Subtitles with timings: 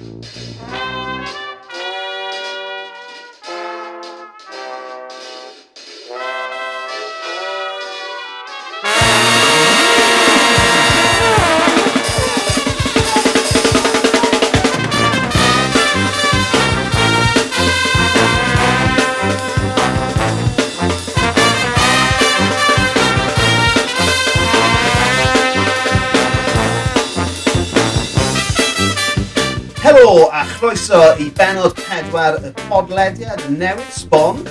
[0.00, 1.49] Música
[32.30, 34.44] ar y podlediad newydd sbon.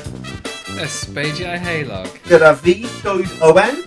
[0.83, 2.09] Ysbeidiau heilog.
[2.27, 3.77] Gyda fi, Llywyd Owen.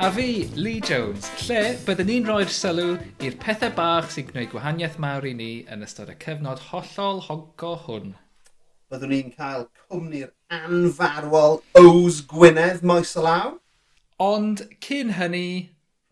[0.00, 2.94] A fi, Lee Jones, lle byddwn ni'n rhoi'r sylw
[3.26, 7.74] i'r pethau bach sy'n gwneud gwahaniaeth mawr i ni yn ystod y cyfnod hollol honco
[7.84, 8.14] hwn.
[8.92, 13.56] Byddwn ni'n cael cwmni'r anfarwol Ows Gwynedd moes y law.
[14.22, 15.48] Ond cyn hynny...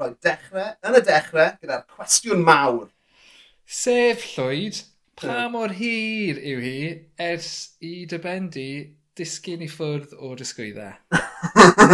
[0.01, 2.91] Rhoi dechrau, yn y dechrau, gyda'r cwestiwn mawr.
[3.65, 4.85] Sef Llwyd,
[5.21, 6.79] Pa mor hir yw hi
[7.23, 7.51] ers
[7.87, 8.71] i dy bendi
[9.15, 10.97] disgyn i ffwrdd o dysgwyddau?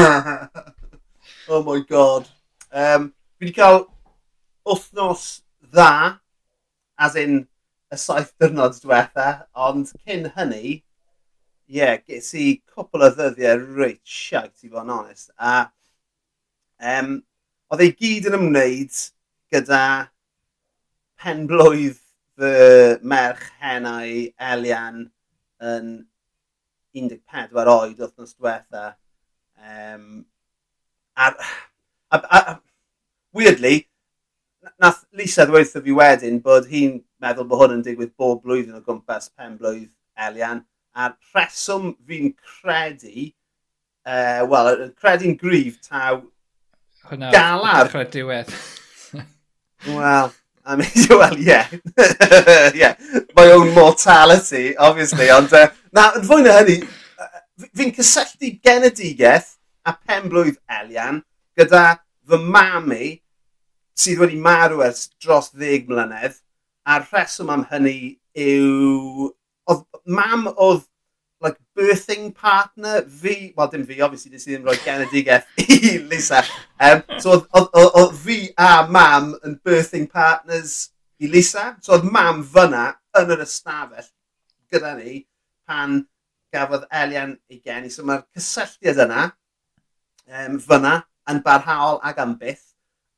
[1.52, 2.30] oh my god.
[2.72, 3.82] Um, fi wedi cael
[4.64, 5.26] wythnos
[5.68, 6.16] dda,
[6.96, 7.42] as in
[7.92, 9.28] y saith dyrnod diwetha,
[9.68, 10.80] ond cyn hynny, ie,
[11.76, 15.34] yeah, ges i cwpl o ddyddiau reit siait e i fod yn onest.
[15.36, 15.58] A
[16.96, 17.18] um,
[17.68, 19.04] oedd ei gyd yn ymwneud
[19.52, 19.84] gyda
[21.20, 21.99] penblwydd
[22.40, 24.14] fy merch hennau
[24.50, 25.04] Elian
[25.60, 25.90] yn
[26.96, 28.94] 14 oed wythnos diwetha.
[29.60, 30.24] Um,
[31.16, 31.28] a,
[32.10, 32.54] a, a, a,
[33.36, 33.74] weirdly,
[34.80, 38.82] nath Lisa ddweud fi wedyn bod hi'n meddwl bod hwn yn digwydd bob blwyddyn o
[38.86, 40.64] gwmpas pen blwydd Elian.
[40.96, 43.30] A'r rheswm fi'n credu,
[44.08, 46.24] uh, wel, credu'n grif taw
[47.10, 47.92] Hwna, galar.
[47.92, 48.56] Hwna, diwedd.
[49.86, 50.32] Wel,
[50.70, 51.60] A mi wedi, wel, ie.
[52.78, 52.94] yeah.
[53.34, 55.26] My own mortality, obviously.
[55.34, 55.66] Ond, uh,
[55.96, 56.76] na, yn fwy na hynny,
[57.76, 61.18] fi'n cysylltu genedigeth a penblwydd Elian
[61.58, 61.82] gyda
[62.30, 63.08] fy mami
[63.98, 66.38] sydd wedi marw ers dros ddeg mlynedd
[66.88, 67.98] a'r rheswm am hynny
[68.38, 69.28] yw
[69.70, 70.86] oedd mam oedd
[71.40, 76.42] like, birthing partner, fi, wel, dim fi, obviously, nes i ddim rhoi genedigaeth i Lisa.
[76.76, 80.90] Um, so oedd fi a mam yn birthing partners
[81.20, 81.74] i Lisa.
[81.80, 82.90] So oedd mam fyna
[83.20, 84.10] yn yr ystafell
[84.70, 85.24] gyda ni
[85.68, 86.02] pan
[86.52, 87.90] gafodd Elian ei geni.
[87.92, 91.00] So mae'r cysylltiad yna um, fyna
[91.30, 92.66] yn barhaol ag am byth.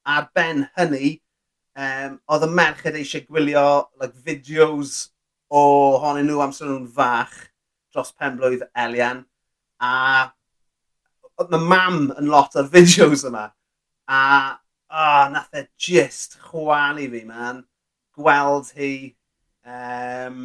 [0.06, 1.16] Ar ben hynny,
[1.78, 3.66] um, oedd y merched eisiau gwylio
[4.00, 5.08] like, fideos
[5.52, 7.34] ohonyn nhw amser nhw'n fach
[7.92, 9.24] dros penblwydd Elian
[9.82, 9.92] a
[11.40, 13.48] oedd mae mam yn lot o'r fideos yma
[14.12, 14.22] a
[14.92, 17.62] oh, nath e just chwalu fi man
[18.18, 18.92] gweld hi
[19.64, 20.40] um,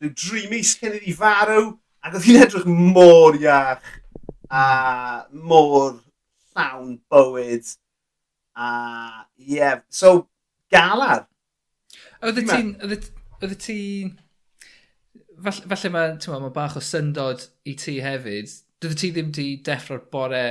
[0.00, 1.72] rhyw dri mis cyn iddi farw
[2.04, 3.88] ac oedd hi'n edrych mor iach
[4.48, 4.64] a
[5.32, 5.98] mor
[6.54, 7.74] llawn bywyd
[8.58, 8.68] a
[9.38, 9.80] ie, yeah.
[9.88, 10.28] so
[10.72, 11.26] galar.
[12.22, 14.14] Oedd y ti'n, oedd y ti'n,
[15.44, 18.54] falle, falle mae ma bach o syndod i ti hefyd.
[18.82, 20.44] Dydw ti ddim di deffro'r bore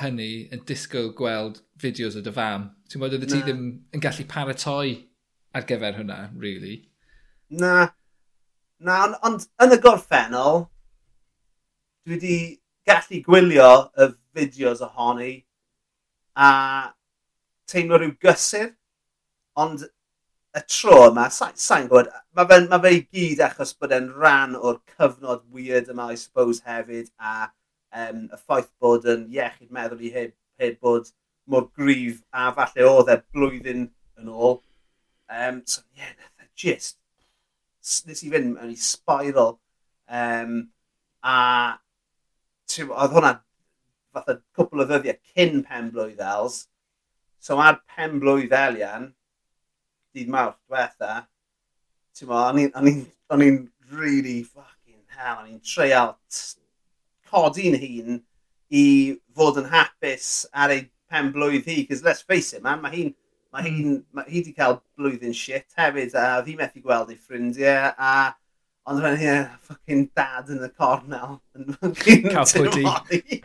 [0.00, 2.70] hynny yn disgwyl gweld fideos o dy fam.
[2.90, 3.64] Ti'n bod, dydw ti ddim
[3.96, 4.96] yn gallu paratoi
[5.56, 6.78] ar gyfer hwnna, really.
[7.50, 7.88] Na.
[8.76, 10.66] Na, ond on, yn y gorffennol,
[12.04, 12.38] dwi wedi
[12.86, 15.32] gallu gwylio y fideos ohoni
[16.36, 16.48] a
[17.70, 18.68] teimlo rhyw gysur,
[19.56, 19.86] ond
[20.56, 24.08] y tro yma, sa'n sa gwybod, mae fe, ma fe i gyd achos bod e'n
[24.16, 27.50] rhan o'r cyfnod weird yma, I suppose, hefyd, a
[27.92, 31.10] um, y ffaith bod yn iechyd meddwl i heb, heb bod
[31.46, 33.84] mor grif a falle oedd e blwyddyn
[34.20, 34.60] yn ôl.
[35.28, 36.96] Um, so, ie, yeah, nath e just,
[38.08, 39.58] nes i fynd mewn i spiral.
[40.06, 40.56] Um,
[41.26, 41.36] a
[42.76, 43.36] oedd hwnna
[44.16, 46.64] fatha cwpl o ddyddiau cyn pen blwydd els.
[47.42, 49.10] So ar pen blwydd elian,
[50.16, 51.26] dydd mawrth diwetha,
[52.24, 53.60] o'n i'n
[53.92, 56.16] really fucking hell, o'n i'n treial
[57.28, 58.18] codi'n hun
[58.72, 58.86] i
[59.36, 63.14] fod yn hapus ar ei pen blwydd hi, cos let's face it man, mae hi'n
[63.56, 63.76] Mae hmm.
[63.76, 68.34] hi'n, mae hi wedi cael blwyddyn shit hefyd, a fi methu gweld ei ffrindiau, a
[68.86, 71.38] ond rhaid ie, fucking dad yn y cornel.
[71.56, 73.40] Cael pwdi.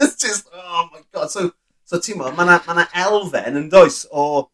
[0.00, 1.30] It's just, oh my god.
[1.30, 1.52] So,
[1.86, 4.48] so ti'n mwyn, mae yna ma elfen yn does o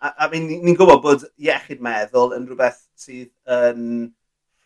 [0.00, 3.84] a, a ni'n ni gwybod bod iechyd meddwl yn rhywbeth sydd yn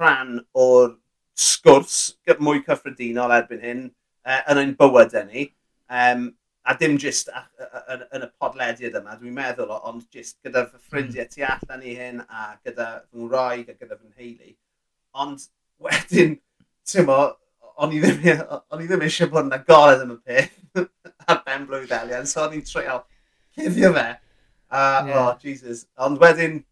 [0.00, 0.94] rhan o'r
[1.34, 1.98] sgwrs
[2.38, 5.46] mwy cyffredinol erbyn hyn uh, yn ein bywydau e ni.
[5.90, 6.32] Um,
[6.64, 10.84] a dim jyst yn y podlediad yma, dwi'n meddwl, ond jyst gyda fy hmm.
[10.88, 14.54] ffrindiau tu allan i hyn a gyda fy ngwraig a gyda fy nheulu.
[15.24, 15.44] Ond
[15.84, 16.38] wedyn,
[16.88, 17.18] ti'n mo,
[17.74, 20.86] o'n i ddim eisiau bod yn agored am y peth
[21.28, 23.02] ar ben blwydd elian, so o'n i'n treol
[23.58, 24.08] cuddio fe.
[24.74, 25.18] A, yeah.
[25.20, 25.86] oh, Jesus.
[26.02, 26.62] Ond wedyn...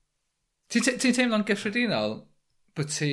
[0.73, 2.17] Ti'n ti, ti teimlo'n gyffredinol
[2.75, 3.13] bod ti...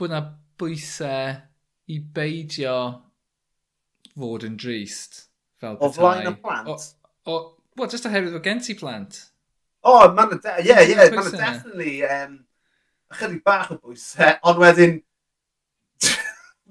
[0.00, 0.22] bod na
[0.58, 1.34] bwysau
[1.92, 2.76] i beidio
[4.16, 5.26] fod yn drist
[5.60, 5.76] fel.
[5.84, 6.70] O flaen y plant?
[6.70, 6.78] O,
[7.28, 7.36] o,
[7.76, 9.20] well, just oherwydd o gen ti plant.
[9.82, 12.04] O, oh, man, yeah, yeah, man, definitely.
[12.06, 12.38] Um,
[13.12, 15.00] ychydig bach o bwysau, ond wedyn...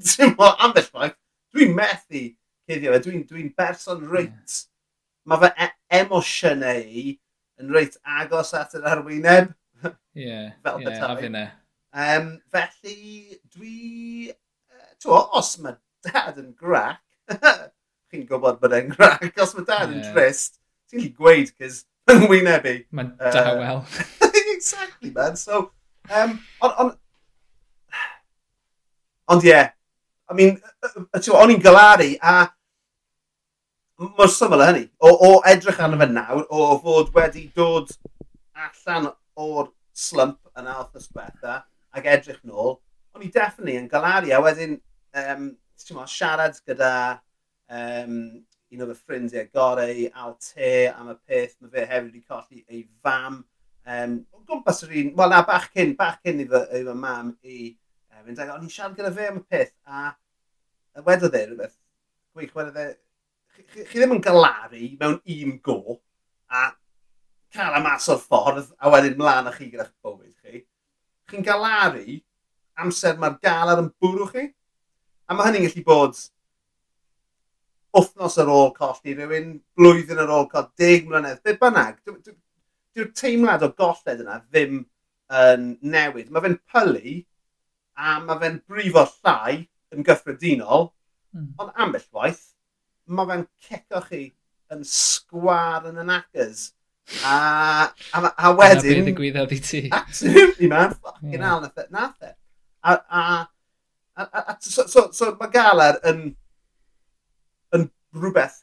[0.02, 1.18] Ti'n mo, ambell ffaith,
[1.54, 2.26] dwi'n methu
[2.66, 4.34] cuddio, dwi'n dwi berson reit.
[4.34, 4.68] Yeah.
[5.30, 7.16] Mae fe e- emosiynau
[7.62, 9.52] yn reit agos at yr arwyneb.
[9.82, 11.46] Ie, yeah, fel yeah, a finne.
[11.92, 14.32] Um, felly, dwi...
[15.02, 15.74] Tw, os mae
[16.06, 17.02] dad yn grac,
[18.12, 19.96] chi'n gwybod bod e'n grac, os mae dad yeah.
[19.96, 20.60] yn trist,
[20.92, 21.80] ti'n gallu gweud, cys
[22.14, 22.76] yn wynebu.
[22.94, 23.82] Mae'n uh, dawel.
[24.54, 25.40] exactly, man.
[25.42, 25.72] So,
[26.06, 26.92] um, on, on,
[29.34, 29.72] ond ie, yeah,
[30.30, 30.62] I mean,
[31.18, 32.46] o'n i'n galaru, a
[34.10, 34.86] mor syml hynny.
[35.00, 37.92] O, o edrych arno fe nawr, o fod wedi dod
[38.58, 41.62] allan o'r slump yn althus betha,
[41.94, 42.80] ac edrych nôl,
[43.16, 44.40] o'n i definitely yn galaria.
[44.44, 44.78] Wedyn,
[45.24, 45.52] um,
[45.98, 46.94] ma, siarad gyda
[47.70, 48.16] um,
[48.72, 52.86] un o'r ffrindiau gorau, al te am y peth, mae fe hefyd wedi colli ei
[53.04, 53.42] fam.
[53.92, 56.98] Um, o gwmpas yr un, wel na, bach cyn, bach cyn i fy, i fy
[56.98, 60.12] mam i um, fynd ag, o'n i'n siarad gyda fe am y peth, a,
[60.96, 61.78] a wedodd e rhywbeth,
[62.38, 62.92] gwych, wedodd e,
[63.70, 66.00] chi, chi ddim yn galaru mewn un go
[66.52, 66.70] a
[67.56, 70.62] cael y mas o'r ffordd a wedyn mlaen â chi gyda'ch bywyd chi.
[71.32, 72.20] Chi'n galaru
[72.82, 74.46] amser mae'r galar yn bwrw chi.
[75.28, 76.22] A mae hynny'n gallu bod
[77.96, 82.00] wythnos ar ôl colli rhywun, blwyddyn ar ôl colli, deg mlynedd, be bynnag.
[82.08, 84.82] Dyw'r teimlad o golled yna ddim
[85.42, 86.32] yn newid.
[86.32, 87.20] Mae fe'n pylu
[88.00, 89.62] a mae fe'n brifo llai
[89.92, 90.90] yn gyffredinol,
[91.36, 91.52] mm.
[91.60, 92.51] ond ambell waith,
[93.12, 94.22] mae fe'n cico chi
[94.72, 96.70] yn sgwar yn y knackers.
[97.28, 98.78] A, a, a wedyn...
[98.78, 99.82] Yna beth ddigwyddodd i ti.
[99.96, 100.96] Absolutely, man.
[101.04, 101.48] Fucking yeah.
[101.48, 101.88] hell, nath e.
[101.92, 102.32] Nath e.
[102.82, 103.24] A, a,
[104.16, 106.24] a, a, so, so, so mae galer yn,
[107.76, 108.62] yn rhywbeth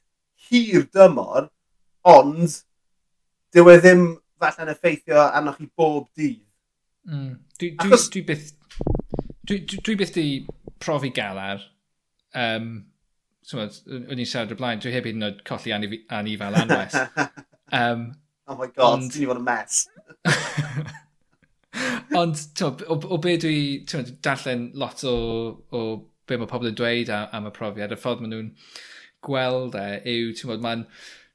[0.48, 1.50] hir dymor,
[2.08, 2.56] ond
[3.54, 4.04] dyw e ddim
[4.40, 6.44] falle'n effeithio arnoch chi bob dydd.
[7.08, 7.34] Mm.
[7.58, 8.08] Dwi, dwi, Achos...
[8.14, 8.52] dwi byth...
[9.48, 10.28] Dwi, dwi, dwi byth di
[10.80, 11.60] profi galar.
[12.36, 12.86] Um,
[13.48, 16.96] Twmod, o'n i'n siarad o blaen, dwi heb hyd yn oed colli anif anifal anwes.
[17.80, 18.08] um,
[18.46, 19.12] oh my god, ond...
[19.14, 19.82] ti'n i fod yn mess.
[22.20, 25.16] ond, twmod, o, o be dwi, twmod, darllen lot o,
[25.72, 25.84] o
[26.28, 28.50] be mae pobl yn dweud am, am y profiad, y ffordd maen nhw'n
[29.24, 30.84] gweld e, yw, twmod, mae'n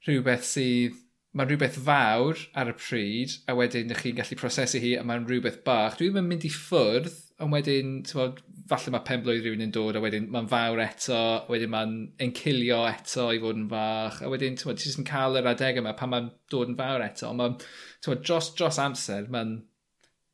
[0.06, 1.01] rhywbeth sydd
[1.33, 5.25] mae'n rhywbeth fawr ar y pryd, a wedyn ych chi'n gallu prosesu hi, a mae'n
[5.25, 5.98] rhywbeth bach.
[5.98, 7.10] Dwi ddim yn mynd i ffwrdd,
[7.42, 11.18] ond wedyn, tywod, falle mae pen blwydd rhywun yn dod a wedyn mae'n fawr eto,
[11.18, 11.94] a wedyn mae'n
[12.25, 15.95] encilio eto i fod yn fach, a wedyn ti'n jyst yn cael yr adeg yma
[16.00, 19.57] pan mae'n dod yn fawr eto, ond mae'n dros, dros amser mae'n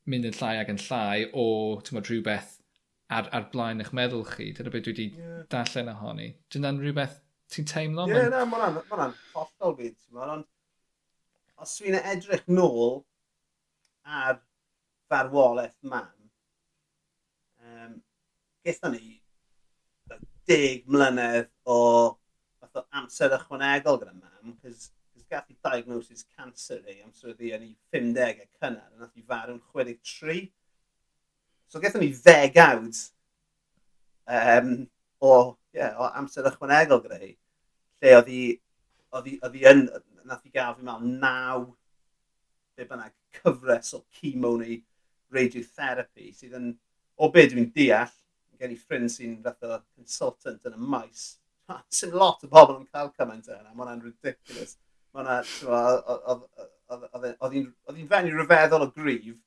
[0.09, 1.47] mynd yn llai ac yn llai o
[1.95, 2.55] mod, rhywbeth
[3.09, 4.51] ar, ar blaen eich meddwl chi.
[4.57, 5.41] Dyna beth dwi wedi yeah.
[5.53, 6.29] darllen ohoni.
[6.53, 7.17] Dyna'n rhywbeth
[7.53, 8.07] ti'n teimlo?
[8.09, 10.47] Ie, yeah, na, mae'n ma hollol byd, ond
[11.59, 13.01] os dwi'n edrych nôl
[14.05, 14.39] ar
[15.09, 16.07] farwolaeth man,
[18.65, 19.19] gethon ni
[20.09, 21.79] like, deg mlynedd o
[22.59, 24.89] fath o amser ychwanegol gyda mam, cos
[25.29, 29.61] gath i diagnosis cancer ei amser iddi yn ei 50au cynnar, a nath i farw'n
[29.75, 30.47] 63.
[31.69, 32.97] So gethon ni ddegawd
[34.25, 34.71] um,
[35.21, 35.33] o,
[35.75, 37.33] yeah, o amser ychwanegol gyda hi,
[38.01, 38.43] lle oedd hi,
[39.13, 39.85] oedd hi, oedd hi yn,
[40.29, 41.67] nath i gael fi mewn naw,
[42.77, 44.79] be bynnag, cyfres o chemo neu
[45.35, 46.71] radiotherapy, sydd yn,
[47.21, 48.15] o be dwi'n deall,
[48.59, 51.27] gen i ffrind sy'n fath o consultant yn y maes.
[51.93, 54.75] Sy'n lot o bobl yn cael cymaint yna, mae hwnna'n ridiculous.
[55.13, 56.41] Mae hwnna,
[57.39, 59.37] oedd hi'n fenyw ryfeddol o grif.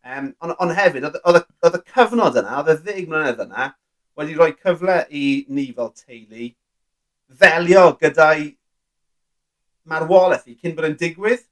[0.00, 3.68] Um, ond on hefyd, oedd y cyfnod yna, oedd y ddeg mlynedd yna,
[4.18, 6.48] wedi rhoi cyfle i ni fel teulu
[7.30, 8.48] ddelio gyda'i
[9.90, 11.44] marwolaeth i cyn bod yn digwydd.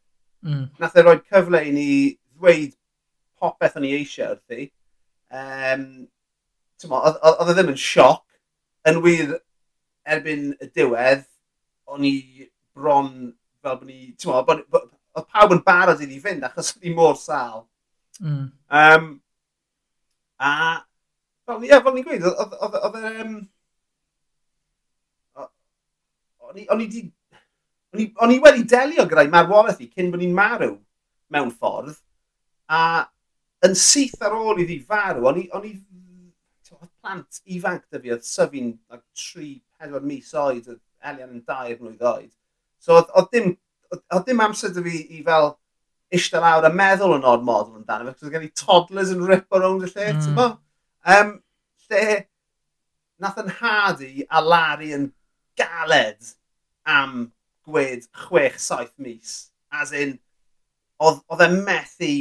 [0.46, 0.64] Mm.
[0.78, 2.74] Nath e roi cyfle i ni ddweud
[3.38, 4.68] popeth o'n i eisiau wrthi.
[5.28, 5.84] Um,
[6.82, 8.24] t'mo' odd odd odd e ddim yn sioc.
[8.88, 9.34] Yn wir
[10.08, 11.26] erbyn y diwedd
[11.88, 12.14] o'n i
[12.76, 13.10] bron
[13.62, 14.84] fel bod ni t'mo' bod bo'
[15.18, 17.64] odd pawb yn barod i ni fynd achos o'n i mor sal.
[18.22, 18.48] Mm.
[18.80, 19.08] Um,
[20.38, 20.52] a
[21.48, 23.36] fel ie fel ni'n gweud oedd odd odd yr e, yym
[25.38, 25.52] o-
[26.48, 27.04] o'n i o'n i 'di
[27.94, 30.74] o'n i o'n i wedi delio gyda'i marwolaeth i cyn bod ni'n marw
[31.34, 31.96] mewn ffordd
[32.78, 32.82] a
[33.66, 35.72] yn syth ar ôl iddi farw o'n i o'n i
[37.08, 42.04] plant ifanc dy fi oedd syfu'n like, 3-4 mis oed, oedd Elian yn dair mlynedd
[42.04, 42.32] oed.
[42.82, 43.54] So oedd oedd, dim,
[43.88, 45.54] oedd oedd dim amser dy fi i fel
[46.14, 49.56] eistedd lawr a meddwl yn odd model amdano fe, cos gen i toddlers yn rip
[49.56, 50.22] around y lle, mm.
[50.24, 50.48] ti'n bo?
[51.08, 51.34] Um,
[51.88, 52.04] lle
[53.18, 55.08] nath yn hadu a Larry yn
[55.58, 56.34] galed
[56.88, 57.30] am
[57.68, 59.38] gwed 6-7 mis.
[59.72, 60.16] As in,
[61.00, 62.12] oedd, oedd e methu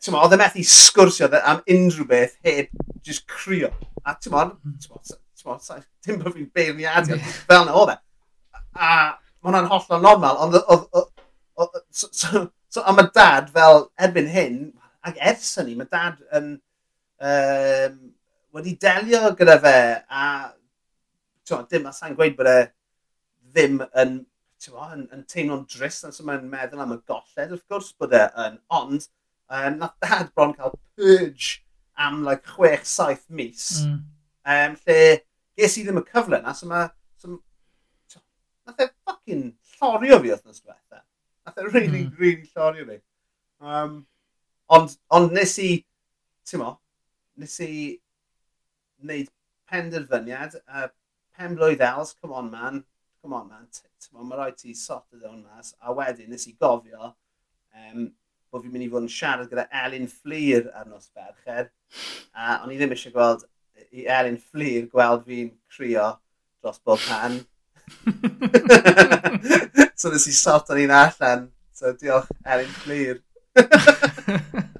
[0.00, 2.70] tyma, oedd e methu sgwrsio am unrhyw beth heb
[3.04, 3.70] just crio.
[4.04, 7.98] A tymod, tymod, dim bod fi'n beirniadio, fel na oedd e.
[8.74, 8.88] A
[9.44, 11.10] mae hwnna'n hollol normal, ond oedd...
[11.94, 14.58] So, so, so, a mae dad fel erbyn hyn,
[15.06, 16.54] ac ers hynny, mae dad yn...
[17.24, 17.98] Um,
[18.54, 19.78] wedi delio gyda fe,
[20.10, 20.24] a
[21.46, 22.58] tymod, dim, a sa'n gweud bod e
[23.54, 24.16] ddim yn,
[24.62, 28.16] tymod, yn, yn teimlo'n drist, a so mae'n meddwl am y golled, wrth gwrs bod
[28.16, 29.08] e yn, ond
[29.48, 31.64] Um, nath dad bron cael purge
[31.98, 33.84] am like, 6-7 mis.
[33.84, 34.00] Mm.
[34.44, 35.00] Um, lle
[35.58, 36.88] ges i ddim y cyfle na, so mae...
[37.20, 37.38] So,
[38.66, 39.44] nath e fucking
[39.76, 41.02] llorio fi othnos diwetha.
[41.46, 42.18] Nath e really, mm.
[42.18, 42.98] really llorio fi.
[43.60, 44.00] Um,
[44.74, 45.70] ond, ond nes i,
[46.48, 46.74] ti'n mo,
[47.40, 47.70] nes i
[49.04, 49.30] wneud
[49.70, 50.88] penderfyniad, uh,
[51.36, 52.82] pen blwydd els, come on man,
[53.22, 56.48] come on man, ti'n mo, mae rhaid ti sot y ddewn mas, a wedyn nes
[56.50, 58.08] i gofio um,
[58.54, 61.72] bod fi'n mynd i fod yn siarad gyda Elin Fflir ar nos ferched.
[62.38, 63.42] A o'n i ddim eisiau gweld
[63.90, 66.06] i Elin Fflir gweld fi'n crio
[66.62, 67.40] dros bob pan.
[70.00, 71.48] so nes i sort o'n i'n allan.
[71.74, 73.18] So diolch Elin Fflir.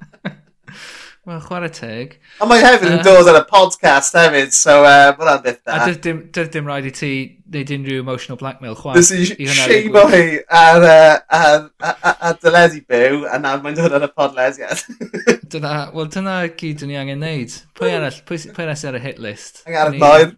[1.25, 2.11] Wel, chwarae teg.
[2.37, 5.73] Ond mae hefyd yn uh, dod yn y podcast hefyd, so uh, mae'n andiff da.
[5.73, 7.09] A dyf dim, dyf dim rhaid i ti
[7.49, 8.99] wneud unrhyw emotional blackmail chwan.
[8.99, 10.21] Nes i sheimo hi
[10.53, 14.83] ar, ar, ar, ar dyledu byw, a nawr mae'n dod yn y podlediad.
[15.55, 17.57] dyna, wel dyna gyd ni angen wneud.
[17.81, 19.65] Pwy arall, pwy, pwy arall ar y hit list?
[19.65, 20.37] Ang ar y boen.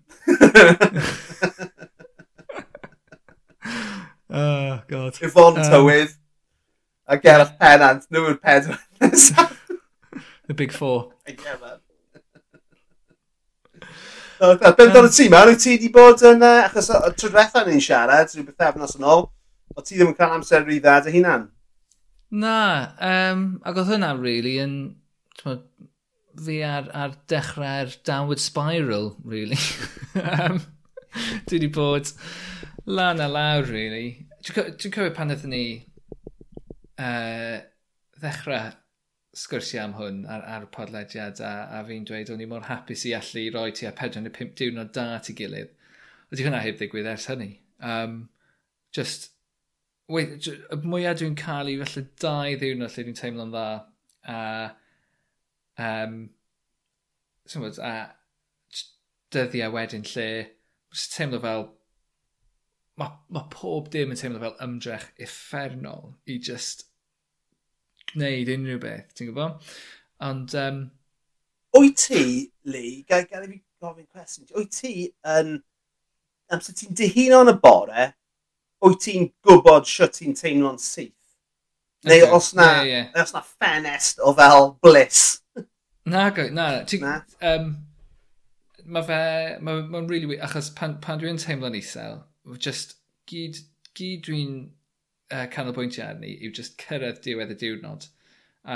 [4.31, 5.19] oh, god.
[5.19, 6.15] Yvonne um, Tywydd.
[7.11, 9.56] A Gerard Pennant, nhw yw'r pedwar nesaf.
[10.47, 11.11] The big four.
[11.27, 11.79] Ie, man.
[14.39, 17.63] Ben ddod y ti, man, wyt ti wedi bod yn, uh, achos y tro diwetha
[17.65, 19.25] ni'n siarad, rhyw beth efnos yn ôl,
[19.73, 21.47] o ti ddim yn cael amser rhi dda dy hunan?
[22.43, 22.59] Na,
[23.09, 24.77] um, ac oedd hwnna really yn,
[25.41, 25.65] tmod,
[26.45, 29.59] fi ar, ar dechrau'r downward spiral, really.
[30.21, 30.61] um,
[31.49, 32.13] dwi wedi bod
[32.87, 34.27] lan a lawr, really.
[34.47, 35.65] Dwi'n cofio pan ydyn ni
[37.01, 37.57] uh,
[38.21, 38.77] ddechrau
[39.37, 43.05] sgwrsiau am hwn ar, ar y podlediad a, a fi'n dweud o'n i mor hapus
[43.09, 45.73] i allu roi ti a 45 diwrnod da at ei gilydd.
[46.33, 47.51] Ydy hwnna heb ddigwydd ers hynny.
[47.91, 48.17] Um,
[48.95, 49.29] just,
[50.11, 53.67] wait, y mwyaf dwi'n cael i felly dau ddiwrnod lle dwi'n teimlo'n dda
[54.27, 54.41] a
[55.87, 56.19] um,
[57.47, 57.93] symud, a
[59.33, 60.29] dyddiau wedyn lle
[60.91, 61.67] just teimlo fel
[62.97, 66.87] mae ma pob dim yn teimlo fel ymdrech effernol i just
[68.15, 69.71] wneud unrhyw beth, ti'n gwybod?
[70.27, 70.55] Ond...
[70.57, 70.85] Um...
[71.77, 72.21] Wyt ti,
[72.71, 74.93] Lee, gael, gael i fi gofyn cwestiwn, wyt ti
[75.35, 75.57] yn...
[76.53, 78.05] Amser ti'n dihuno yn y bore,
[78.85, 81.13] wyt ti'n gwybod sio ti'n teimlo'n syth?
[82.07, 82.35] Neu okay.
[82.37, 83.23] os na, yeah, yeah.
[83.23, 85.41] os na ffenest o fel bliss?
[86.07, 86.69] Na, go, na.
[86.87, 87.17] Ti, na.
[87.43, 87.73] Um,
[88.87, 89.19] mae fe,
[89.59, 92.21] mae'n ma really weird, achos pan, pan dwi'n teimlo'n isel,
[92.63, 92.95] just
[93.27, 93.59] gyd,
[93.97, 94.53] gyd dwi'n
[95.33, 98.07] uh, canolbwyntio arni yw just cyrraedd diwedd y diwrnod.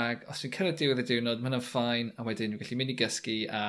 [0.02, 2.94] Ac os dwi'n cyrraedd diwedd y diwrnod, mae hwnna'n ffain, a wedyn dwi'n gallu mynd
[2.94, 3.62] i gysgu, a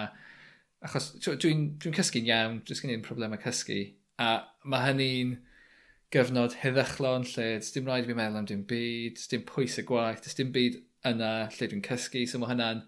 [0.84, 3.80] achos dwi'n dwi cysgu'n iawn, dwi'n sgyn i'n problemau cysgu,
[4.24, 4.30] a
[4.68, 5.38] mae hynny'n
[6.13, 10.28] gyfnod heddychlon lle dim rhaid i fi meddwl am dim byd, dim pwys y gwaith,
[10.38, 10.78] dim byd
[11.10, 12.84] yna lle dwi'n cysgu, so mae hynna'n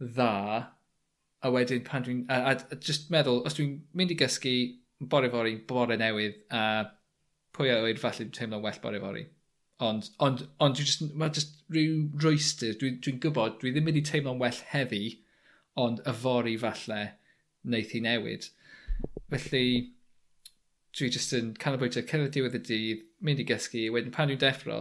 [0.00, 0.32] dda.
[1.44, 2.24] A wedyn pan dwi'n...
[2.32, 4.56] A, a, a, just meddwl, os dwi'n mynd i gysgu
[5.12, 6.62] bore fori, bore newydd, a
[7.56, 9.24] pwy a oed falle teimlo'n well bore fori.
[9.86, 14.04] Ond, ond, ond dwi just, mae just rhyw rwystyr, dwi'n dwi, gwybod, dwi ddim wedi
[14.04, 15.02] teimlo'n well heddi,
[15.80, 17.00] ond y fori falle
[17.66, 18.48] wneith hi newid.
[19.32, 19.66] Felly,
[20.96, 24.78] dwi just yn canolbwyntio cyrraedd diwedd y dydd, mynd i gysgu, wedyn pan dwi'n deffro,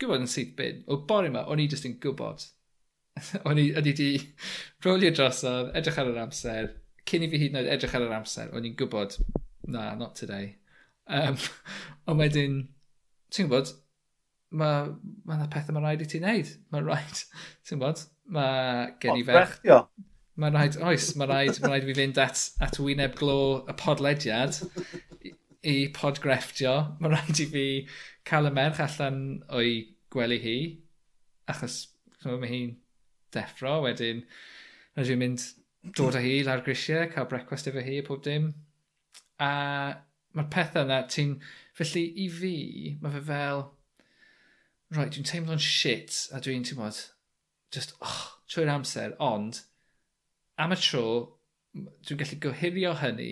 [0.00, 0.82] gwybod yn syth bin.
[0.92, 2.44] O bore yma, o'n i just yn gwybod.
[3.48, 4.10] o'n i wedi
[4.84, 6.72] rolio drosodd, edrych ar yr amser,
[7.08, 9.16] cyn i fi hyd yn oed edrych ar yr amser, o'n i'n gwybod,
[9.72, 10.56] na, not today.
[11.10, 11.38] Um,
[12.08, 12.58] ond wedyn,
[13.32, 13.72] ti'n gwybod,
[14.52, 14.88] mae
[15.26, 16.50] ma yna pethau mae'n rhaid i ti wneud.
[16.72, 17.22] Mae'n rhaid,
[17.66, 18.02] ti'n gwybod,
[18.36, 19.60] mae gen i ferch...
[20.40, 23.74] Mae'n rhaid, oes, mae'n rhaid, ma rhaid i fi fynd at, at wyneb glo y
[23.76, 24.56] podlediad
[25.28, 25.34] i,
[25.68, 26.72] i podgrefftio.
[27.02, 27.64] Mae'n rhaid i fi
[28.28, 29.18] cael y merch allan
[29.52, 29.74] o'i
[30.12, 30.56] gwely hi,
[31.52, 31.82] achos
[32.24, 32.72] mae hi'n
[33.34, 34.24] deffro, wedyn
[34.96, 35.44] rhaid i fi mynd
[35.98, 38.48] dod â hi lawr grisiau, cael brecwast efo hi a pob dim.
[39.42, 39.52] A
[40.36, 41.36] mae'r pethau yna ti'n...
[41.72, 42.56] Felly i fi,
[43.00, 43.66] mae fe fel...
[44.92, 46.98] Right, dwi'n teimlo'n shit a dwi'n, ti'n bod,
[47.72, 48.18] just oh,
[48.52, 49.62] trwy'r amser, ond
[50.60, 51.04] am y tro,
[51.72, 53.30] dwi'n gallu gohirio hynny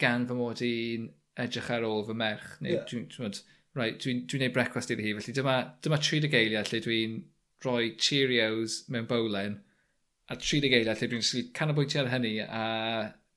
[0.00, 1.10] gan fy mod i'n
[1.44, 2.54] edrych ar ôl fy merch.
[2.64, 2.86] Neu yeah.
[2.88, 3.30] dwi'n dwi,
[3.76, 7.20] right, dwi, dwi neud brecwast iddi hi, felly dyma, dyma 30 eiliad lle dwi'n
[7.64, 9.58] rhoi Cheerios mewn bowlen
[10.30, 12.64] a 30 eiliad lle dwi'n canolbwyntio ar hynny a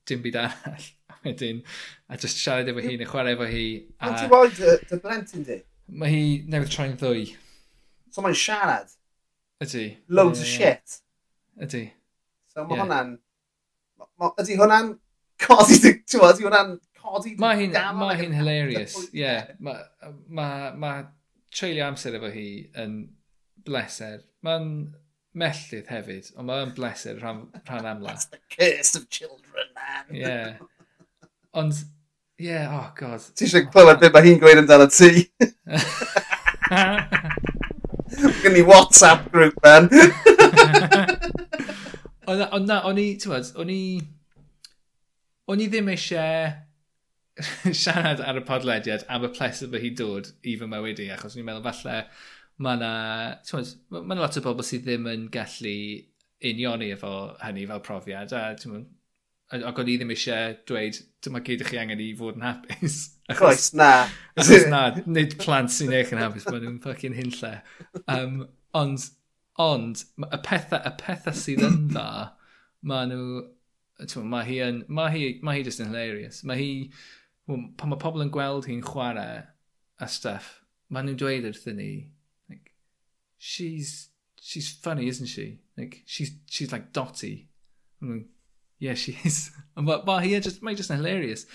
[0.08, 0.90] dim byd arall.
[1.28, 1.62] wedyn,
[2.10, 3.66] a just siarad efo hi neu chwarae efo hi.
[4.00, 4.10] A...
[4.10, 5.60] Ond ti'n rhoi dy, dy blentyn di?
[6.00, 7.28] Mae hi newydd troi'n ddwy.
[8.14, 8.94] So mae'n siarad?
[9.64, 9.86] Ydy.
[10.10, 10.46] Loads yeah.
[10.46, 10.98] of shit?
[11.68, 11.84] Ydy.
[12.54, 12.84] So mae yeah.
[12.86, 13.14] hwnna'n...
[14.44, 14.92] Ydy hwnna'n
[15.42, 17.36] codi, ti'n gwybod, ydy hwnna'n codi...
[17.42, 19.24] Mae hi'n ma hi hilarious, ie.
[19.24, 19.54] Yeah.
[19.64, 19.86] Mae
[20.30, 20.94] ma, ma
[21.54, 22.48] treulio amser efo hi
[22.84, 23.00] yn
[23.66, 24.22] bleser.
[24.46, 24.70] Mae'n
[25.40, 28.14] mellydd hefyd, ond mae'n bleser rhan, rhan amla.
[28.14, 30.16] That's the curse of children, man.
[30.16, 30.54] Yeah.
[31.54, 31.74] Ond,
[32.40, 33.22] ie, yeah, oh god.
[33.38, 35.10] Ti eisiau clywed beth mae hi'n gweud amdano ti?
[38.42, 39.90] Gyn ni WhatsApp group, man.
[42.34, 43.84] Ond na, o'n i, ti'n bod, o'n i...
[45.52, 46.54] O'n i ddim eisiau
[47.84, 51.36] siarad ar y podlediad am y pleser fy hi'n dod i fy mywyd i, achos
[51.36, 51.98] o'n i'n meddwl falle
[52.64, 52.92] mae yna,
[53.46, 55.78] ti'n mae yna lot o bobl sydd ddim yn gallu
[56.50, 58.86] unioni efo hynny fel profiad, a ti'n
[59.54, 62.98] ac o'n i ddim eisiau dweud, dyma gyd ych chi angen i fod yn hapus.
[63.38, 63.90] Chloes, na.
[64.40, 67.52] Achos na, nid plant sy'n eich yn hapus, maen nhw'n ffocin hyn lle.
[68.12, 68.40] Um,
[68.78, 69.06] ond,
[69.62, 72.08] ond, y pethau, y pethau sydd yn dda,
[72.90, 76.42] maen nhw, mae hi yn, mae hi, mae hi just yn hilarious.
[76.50, 76.72] Mae hi,
[77.48, 79.44] well, pan mae pobl yn gweld hi'n chwarae
[80.02, 80.56] a stuff,
[80.90, 81.92] maen nhw'n dweud wrthyn ni,
[82.50, 82.74] like,
[83.38, 84.10] she's,
[84.42, 85.62] she's funny, isn't she?
[85.78, 87.50] Like, she's, she's like Dotty.
[88.84, 89.48] Yeah, she is.
[89.78, 91.46] Ond mae ma hi just, mae just yn hilarious.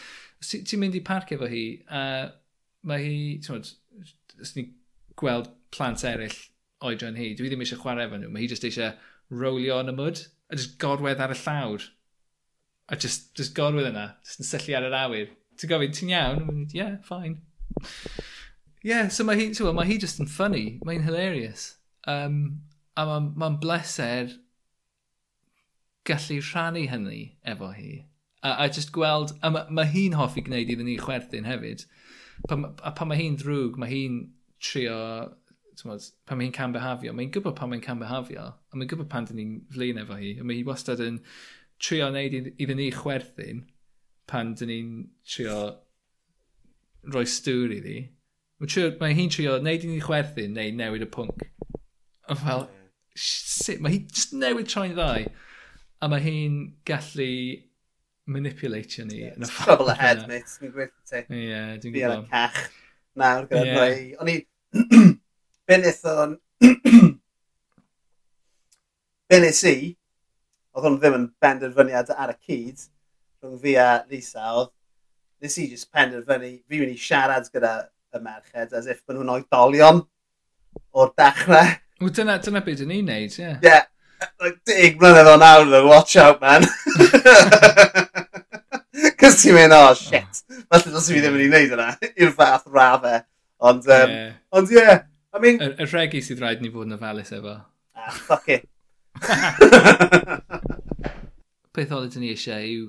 [0.40, 2.30] Ti'n ti mynd i parc efo hi, a uh,
[2.88, 3.72] mae hi, ti'n modd,
[4.40, 4.64] os ni
[5.20, 6.38] gweld plant eraill
[6.88, 8.94] oedran hi, dwi ddim eisiau chwarae efo nhw, mae hi just eisiau
[9.42, 11.84] rolio yn y mwd, a just gorwedd ar y llawr.
[12.88, 15.28] A just, just gorwedd yna, just yn syllu ar yr awyr.
[15.60, 16.64] Ti'n gofyn, ti'n iawn?
[16.72, 17.42] Yeah, fine.
[18.86, 21.74] Yeah, so mae hi, ti'n mae hi just yn funny, mae'n hilarious.
[22.08, 22.62] Um,
[22.96, 24.32] a mae'n ma bleser
[26.08, 27.20] gallu rhannu hynny
[27.52, 27.92] efo hi.
[28.42, 31.84] A, a just gweld, a mae ma hi'n hoffi gwneud iddyn ni chwerthin hefyd.
[32.48, 34.18] Pa, a pan mae hi'n ddrwg, mae hi'n
[34.62, 34.98] trio,
[35.80, 39.40] tmod, pan mae hi'n cambehafio, mae'n gwybod pan mae'n cambehafio, a mae'n gwybod pan dyn
[39.40, 41.18] ni'n flin efo hi, a mae hi wastad yn
[41.82, 43.66] trio wneud iddyn ni chwerthin
[44.30, 44.94] pan dyn ni'n
[45.26, 45.58] trio
[47.14, 47.98] roi stŵr iddi.
[48.58, 51.46] Mae, mae hi'n trio wneud i ni chwerthin neu newid y pwnc.
[52.44, 52.66] Wel,
[53.18, 55.28] sut, mae hi just newid troi'n ddau.
[55.98, 57.30] A mae hi'n gallu
[58.28, 59.22] manipulatio ni.
[59.22, 60.50] Yeah, it's trouble ahead, mate.
[60.62, 61.24] Mi'n gweithio ti.
[61.34, 62.26] Ie, dwi'n gwybod.
[62.28, 62.60] Fi cach
[63.18, 63.78] nawr gyda yeah.
[63.80, 63.96] rhoi.
[64.22, 64.36] O'n i...
[65.68, 65.78] Be
[66.12, 66.36] o'n...
[69.28, 69.74] Be i,
[70.72, 72.86] oedd hwn ddim yn benderfyniad ar y cyd,
[73.42, 74.72] rhwng fi a Lisa, oedd
[75.42, 77.74] nes i just penderfynu, fi wedi siarad gyda
[78.14, 80.00] y merched, as if maen nhw'n oedolion
[80.94, 81.76] o'r dechrau.
[81.98, 83.42] Wel, dyna, dyna beth ni'n neud, ie.
[83.42, 83.58] Yeah.
[83.58, 83.84] Ie, yeah,
[84.42, 86.66] like, dig mlynedd o nawr, though, watch out, man.
[89.18, 89.98] Cos ti'n mynd, oh, oh.
[89.98, 90.42] shit.
[90.68, 91.88] falle dos i fi ddim yn ei wneud yna,
[92.20, 93.16] i'r fath rafe.
[93.58, 94.32] Ond, um, yeah.
[94.54, 95.04] ond, yeah.
[95.34, 95.62] I mean...
[95.62, 97.58] Y, y regi sydd rhaid ni fod yn ofalus efo.
[97.98, 98.68] Ah, fuck it.
[101.74, 102.86] Beth oedd ydyn ni eisiau yw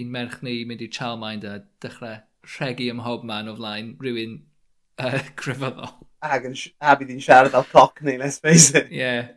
[0.00, 2.20] un merch ni mynd i Chalmind a dechrau
[2.56, 4.40] rhegi ym mhob man o flaen rhywun
[4.98, 5.94] uh, crefyddol.
[6.22, 8.92] Ag yn, a bydd hi'n siarad fel coc neu, let's face it.
[8.94, 9.32] Yeah.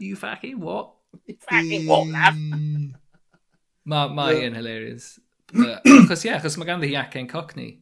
[0.00, 0.94] You fucking what?
[1.48, 2.34] Fucking what, lad?
[3.88, 4.50] Mae ma yeah.
[4.50, 5.18] yn hilarious.
[5.56, 7.78] Achos ie, achos mae ganddi hi acen cockney.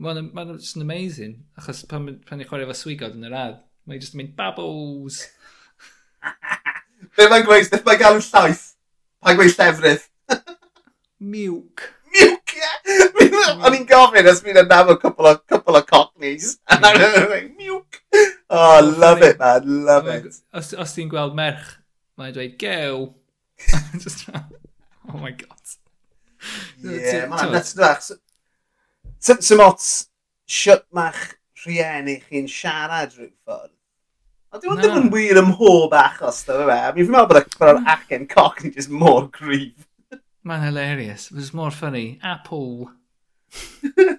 [0.00, 1.34] Mae'n ma just yn amazing.
[1.60, 5.20] Achos pan, pan i'n chwarae fo swigod yn yr ad, mae'n just yn mynd babbles.
[7.16, 8.64] Be mae'n gweud, beth mae'n galw llaeth?
[9.20, 10.08] Mae'n gweud llefrydd.
[11.20, 11.84] Miwc.
[13.66, 16.58] O'n i'n gofyn os fi'n anam o couple o, couple o cockneys.
[16.70, 17.30] And I'm mm.
[17.30, 18.00] like, miwk.
[18.50, 20.26] Oh, love it, man, love it.
[20.52, 21.76] Os, os ti'n gweld merch,
[22.20, 23.10] mae'n dweud, gew.
[24.02, 25.76] Just, oh my god.
[26.82, 28.08] Yeah, mae'n nuts dwach.
[29.20, 29.90] Sym ots
[30.50, 33.74] siwt ma'ch rhieni chi'n siarad rhyw ffordd.
[34.50, 36.78] Ond dwi'n ddim yn wir ym mhob achos, dwi fe.
[36.96, 37.90] Fi'n meddwl bod yr mm.
[37.92, 39.86] acen cockney just mor grif.
[40.44, 41.30] Mae'n hilarious.
[41.30, 42.18] It was more funny.
[42.22, 42.90] Apple.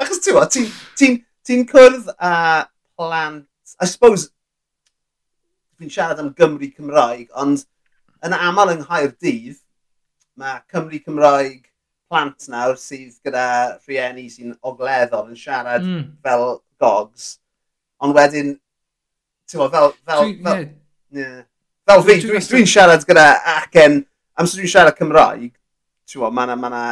[0.00, 0.64] Achos ti'n ti,
[0.96, 1.08] ti,
[1.44, 3.46] ti cwrdd a plant...
[3.80, 4.30] I suppose,
[5.78, 7.64] fi'n siarad am Gymru Cymraeg, ond
[8.26, 9.58] yn aml yng Nghaerdydd,
[10.38, 11.66] mae Cymru Cymraeg
[12.08, 13.44] plant nawr sydd gyda
[13.84, 16.04] rhieni sy'n ogleddol yn siarad mm.
[16.24, 16.46] fel
[16.80, 17.36] gogs.
[18.02, 18.54] Ond wedyn,
[19.50, 20.66] ti'n fel, fel, fel, dwi, fel,
[21.18, 21.40] yeah.
[21.90, 23.26] fel fi, dwi'n dwi, dwi, dwi siarad gyda
[23.58, 24.00] acen
[24.38, 25.52] amser dwi'n siarad Cymraeg,
[26.08, 26.84] ti'n mae yna ma, ma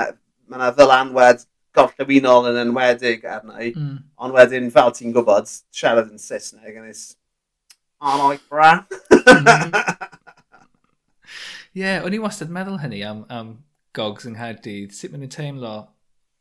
[0.57, 1.45] ma ddylanwed
[1.77, 3.97] gorllewinol yn enwedig arna i, mm.
[4.23, 7.09] ond wedyn fel ti'n gwybod, siarad yn Saesneg yn is,
[8.01, 8.71] on o'i bra.
[11.77, 13.49] Ie, o'n i wastad meddwl hynny am, am
[13.97, 14.95] gogs yng Nghaerdydd.
[14.97, 15.73] Sut maen nhw'n teimlo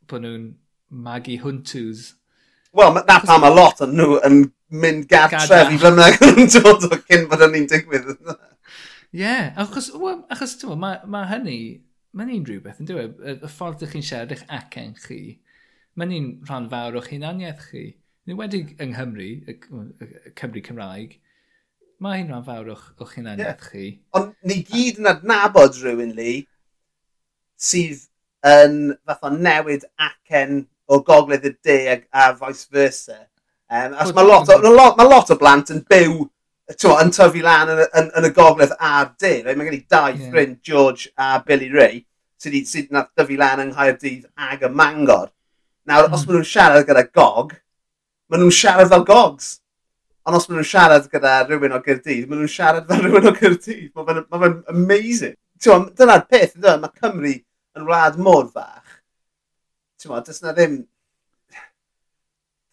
[0.08, 0.46] bod nhw'n
[1.06, 2.14] magu hwntws?
[2.76, 4.38] Wel, na pam a lot yn nhw yn
[4.76, 8.14] mynd gartref i flynedd yn dod o cyn bod hynny'n digwydd.
[9.16, 11.60] Ie, yeah, achos, wel, achos ti'n ma, ma hynny,
[12.20, 15.20] mae'n un rhywbeth yn dweud, y, y ffordd ydych chi'n siarad eich acen chi,
[15.96, 17.86] mae'n un rhan fawr o'ch hunaniaeth chi.
[18.28, 21.16] Yn wedi yng Nghymru, y y Cymru Cymraeg,
[22.04, 23.72] mae hi'n rhan fawr o'ch, och hunaniaeth yeah.
[23.72, 23.86] chi.
[24.20, 26.36] Ond ni gyd yn adnabod rhywun li
[27.56, 28.04] sydd
[28.52, 33.22] yn fath o newid acen o gogledd y de a, a vice versa.
[33.72, 36.26] Um, as mae lot, o, ma lot, ma lot o blant yn byw
[36.74, 39.34] t'wo yn tyfu lan yn, yn, yn y gogledd a'r de.
[39.46, 39.58] Right?
[39.58, 40.30] mae gen i dau yeah.
[40.30, 42.02] ffrind, George a Billy Ray,
[42.42, 45.30] sydd wedi sydd nath dyfu lan yng Nghaerdydd ag y Mangor.
[45.86, 46.18] Nawr, mm.
[46.18, 47.54] os maen nhw'n siarad gyda gog,
[48.32, 49.52] maen nhw'n siarad fel gogs.
[50.26, 53.36] Ond os maen nhw'n siarad gyda rhywun o Gyrdydd, maen nhw'n siarad fel rhywun o
[53.38, 53.92] Gyrdydd.
[53.94, 55.38] Mae fe'n ma amazing.
[55.62, 56.82] T'wo, Dyna'r peth, ynddo e?
[56.82, 57.36] mae Cymru
[57.78, 59.02] yn wlad mor fach.
[60.02, 60.82] T'wo, does na ddim...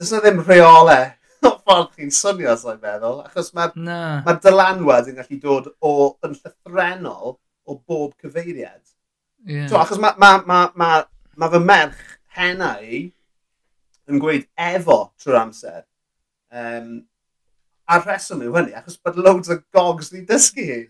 [0.00, 1.12] Does na ddim rheolau
[1.50, 3.22] ffordd chi'n swnio, os i'n meddwl.
[3.26, 4.00] Achos mae'r no.
[4.26, 5.94] ma dylanwad yn gallu dod o
[6.26, 8.82] yn llythrenol o bob cyfeiriad.
[9.46, 9.68] Yeah.
[9.70, 10.90] So, achos mae ma, ma, ma,
[11.36, 12.02] ma fy merch
[12.36, 13.02] henna i
[14.10, 15.82] yn gweud efo trwy'r amser.
[16.52, 17.00] Um,
[17.90, 20.80] a'r rheswm yw hynny, achos bod loads o gogs ni dysgu hi.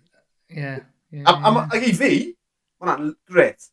[0.52, 1.86] Yeah, yeah, a, a, yeah.
[1.88, 2.12] i fi,
[2.80, 3.70] mae hwnna'n gret.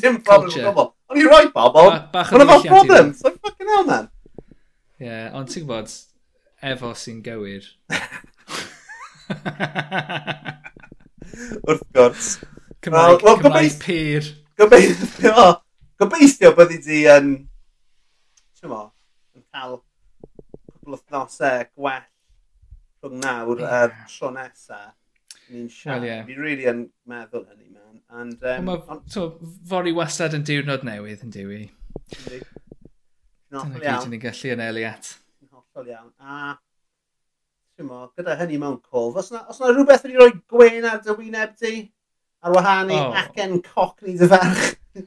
[0.00, 0.92] Dim problem o bobl.
[1.10, 3.14] Ond i roi bobl, mae hwnna fel problem.
[3.18, 4.10] So, fucking hell, man.
[5.00, 5.90] Ie, yeah, ond ti'n gwybod,
[6.70, 7.64] efo sy'n gywir.
[11.66, 12.28] Wrth gwrs.
[12.84, 14.24] Cymraeg, well, well, Cymraeg pyr.
[14.60, 15.34] Gobeithio,
[15.98, 17.32] gobeithio bod i di yn,
[18.60, 18.82] ti'n mo,
[19.34, 19.80] yn cael
[20.84, 22.06] cwbl o thnosau gwell
[23.02, 23.80] rhwng nawr yeah.
[23.80, 24.92] a'r tro nesaf.
[25.50, 26.00] Ni'n siarad.
[26.00, 26.22] Well, yeah.
[26.28, 27.98] Fi really yn meddwl hynny, man.
[28.14, 29.02] And, um, Mae on...
[29.10, 29.32] so,
[29.68, 31.64] fori wastad yn diwrnod newydd yn diwy.
[32.14, 32.44] Ynddi.
[33.62, 35.10] Dyna gyd yn ei gallu yn Eliat.
[35.44, 36.08] Yn hollol iawn.
[36.18, 36.54] A,
[37.76, 41.02] ti'n mo, gyda hynny mewn cof, os na, os na rhywbeth wedi rhoi gwen ar
[41.04, 41.74] dy wyneb ti,
[42.42, 43.14] ar wahan i oh.
[43.20, 44.74] acen coc ni dy ferch?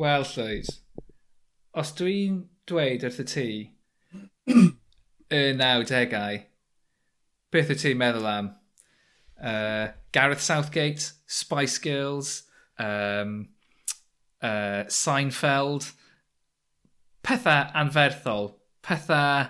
[0.00, 0.72] Wel, llwyd.
[1.74, 3.48] os dwi'n dweud wrth y ti
[5.34, 6.38] y 90au,
[7.52, 8.52] beth y ti'n meddwl am?
[9.34, 12.44] Uh, Gareth Southgate, Spice Girls,
[12.78, 13.48] um,
[14.40, 15.90] uh, Seinfeld,
[17.24, 18.48] pethau anferthol,
[18.84, 19.48] pethau,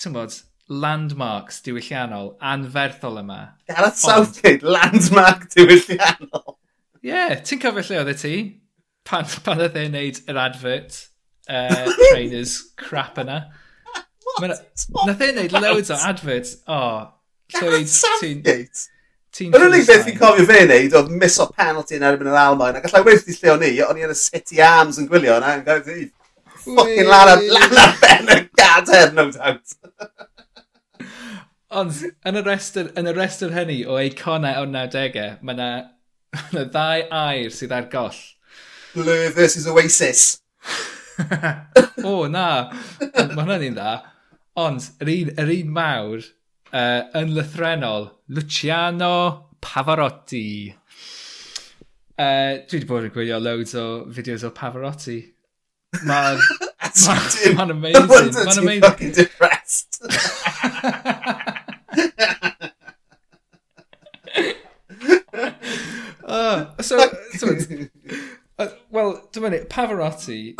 [0.00, 0.36] ti'n bod,
[0.70, 3.40] landmarks diwylliannol anferthol yma.
[3.68, 4.62] Yeah, that sounds good.
[4.62, 6.56] Landmark diwylliannol.
[7.00, 8.34] Ie, yeah, ti'n cofio lle oedd y ti?
[9.08, 11.00] Pan, pan oedd e'n neud yr advert
[11.48, 13.40] uh, trainers crap yna.
[14.40, 16.58] Nath e'n neud loads o adverts.
[16.70, 17.08] Oh,
[17.50, 18.86] Gareth Southgate?
[19.40, 22.88] Yr unig beth fi'n cofio fe wneud oedd miso penalty yn erbyn yr Almain ac
[22.88, 25.62] allai wedi lle o'n i, o'n i yn y City Arms yn gwylio yna yn
[25.66, 25.84] gael
[26.64, 27.44] Fucking lan ar
[28.02, 29.76] Ben y gader, no doubt.
[31.70, 35.70] Ond, yn y restr, yn y restr hynny o eiconau o'r 90au, mae yna
[36.54, 38.18] ma ddau air sydd ar goll.
[38.94, 40.40] Blur versus Oasis.
[42.10, 42.48] o, na.
[42.98, 43.94] Mae hwnna'n un dda.
[44.58, 46.26] Ond, yr un, yr un mawr,
[46.74, 49.14] uh, yn lythrenol, Luciano
[49.62, 50.74] Pavarotti.
[52.20, 55.20] Uh, dwi wedi bod yn gwylio loads o fideos o Pavarotti.
[55.90, 56.38] Mae'n ma,
[57.54, 58.06] ma amazing.
[58.06, 58.82] No wonder ma'n amazing.
[58.82, 59.98] fucking depressed.
[66.24, 66.96] uh, so,
[67.34, 67.90] dwi'n
[68.58, 70.54] uh, well, dwi'n mynd, Pavarotti,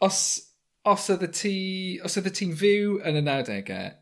[0.00, 0.18] os,
[0.88, 3.92] os oedd ti, os oedd ti'n fyw yn y 90au,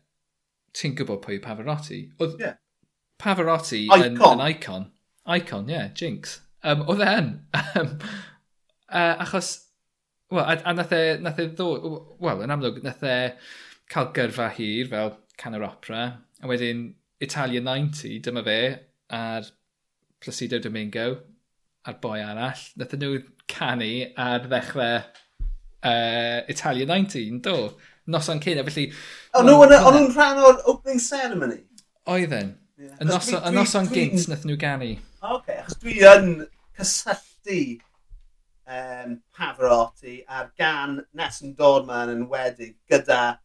[0.79, 2.05] ti'n gwybod pwy Pavarotti.
[2.23, 2.55] Oedd yeah.
[3.19, 4.13] Pavarotti icon.
[4.13, 4.91] Yn, yn icon.
[5.29, 6.39] Icon, ie, yeah, Jinx.
[6.63, 7.33] Um, oedd e'n.
[7.75, 7.97] Um,
[8.87, 9.68] uh, achos
[10.29, 11.85] Wel, a, a nath e, nath e ddod,
[12.21, 13.15] wel, yn amlwg, nath e
[13.89, 16.03] cael gyrfa hir fel can yr opera,
[16.43, 16.83] a wedyn
[17.25, 18.59] Italia 90, dyma fe,
[19.09, 19.49] a'r
[20.21, 21.07] Placido Domingo,
[21.87, 23.89] a'r boi arall, nath e nhw canu
[24.21, 27.57] ar ddechrau uh, Italia 90, do?
[28.13, 28.85] Noson cyn, a felly...
[29.37, 31.63] O'n nhw'n rhan o'r opening ceremony?
[32.09, 32.53] Oedden.
[32.77, 33.01] Yeah.
[33.01, 34.93] Y noson gynt nath nhw ganu.
[35.23, 36.35] O, okay, achos dwi yn
[36.77, 37.61] cysylltu
[38.69, 43.39] um, Pavarotti a'r gan nes yn dod ma'n yn wedig gyda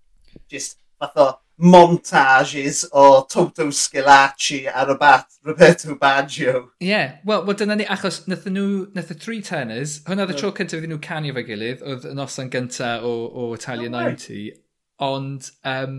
[0.51, 6.71] just fath o montages o Toto Scilacci a Robert, Roberto Baggio.
[6.81, 7.13] Ie, yeah.
[7.25, 10.51] wel, well, dyna ni, achos nath nhw, nath y three tenors, hwnna oedd y tro
[10.57, 14.59] cyntaf iddyn nhw canio fe gilydd, oedd y noson gynta o, o Italia oh, 90,
[15.07, 15.99] ond um,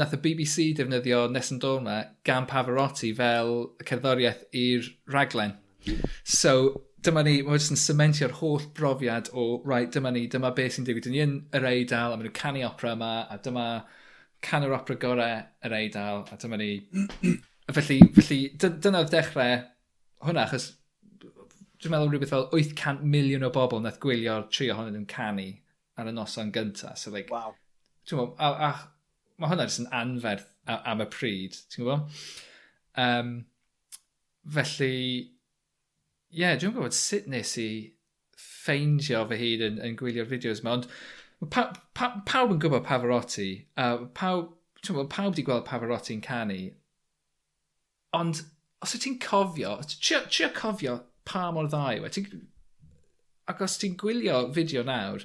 [0.00, 1.92] nath y BBC defnyddio nes yn dod
[2.26, 5.56] gan Pavarotti fel cerddoriaeth i'r raglen.
[6.24, 10.76] So, dyma ni, mae jyst yn cementio'r holl brofiad o, right, dyma ni, dyma beth
[10.76, 11.06] sy'n digwydd.
[11.08, 13.66] Dyn ni yn yr Eidal, a maen nhw'n canu opera yma, a dyma
[14.44, 16.70] can yr opera gorau yr Eidal, a dyma ni.
[17.76, 19.60] felly, felly dyna oedd dechrau
[20.26, 20.72] hwnna, achos
[21.82, 25.48] dwi'n meddwl rhywbeth fel 800 miliwn o bobl nath gwylio'r tri ohonyn nhw'n canu
[26.00, 26.94] ar y noson gynta.
[26.96, 27.54] So, like, wow.
[28.06, 32.20] Ti'n gwybod, a, a mae hwnna jyst yn anferth am y pryd, ti'n gwybod?
[33.02, 33.32] Um,
[34.56, 34.96] felly,
[36.32, 37.68] ie, yeah, dwi'n gwybod sut nes i
[38.40, 40.88] ffeindio fy hyd yn, yn gwylio'r fideos yma, ond
[41.52, 46.24] pa, pa, pawb yn gwybod Pavarotti, a uh, pawb, ti'n gwybod, pawb wedi gweld Pavarotti'n
[46.24, 46.58] canu,
[48.16, 48.42] ond
[48.84, 52.26] os yw ti'n cofio, trio cofio pa mor dda yw e,
[53.50, 55.24] ac os ti'n gwylio fideo nawr,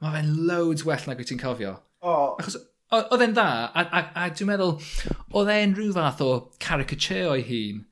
[0.00, 1.76] mae fe'n loads well nag wyt ti'n cofio.
[2.00, 2.36] Oh.
[2.40, 2.56] Achos
[2.90, 4.76] oedd e'n dda, a, a, a dwi'n meddwl,
[5.38, 6.30] oedd e'n rhyw fath o
[6.62, 7.84] caricature o'i hun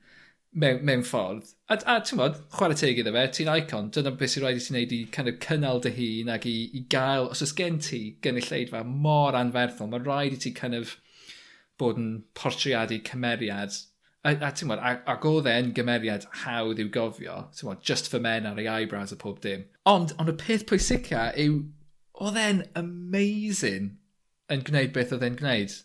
[0.53, 1.53] mewn, mewn ffordd.
[1.69, 4.63] A, a ti'n bod, chwarae teg iddo fe, ti'n icon, dyna beth sy'n rhaid i
[4.63, 7.77] ti wneud i kind of cynnal dy hun ac i, i gael, os oes gen
[7.83, 10.97] ti gynulleidfa mor anferthol, mae rhaid i ti kind of
[11.79, 13.77] bod yn portreadu cymeriad
[14.27, 18.19] A, a ti'n mwyn, ac oedd e'n gymeriad hawdd i'w gofio, ti'n mwyn, just for
[18.19, 19.61] men ar ei eyebrows a pob dim.
[19.87, 21.61] Ond, ond y peth pwysica yw,
[22.19, 23.93] oedd e'n amazing
[24.51, 25.77] yn gwneud beth oedd e'n gwneud.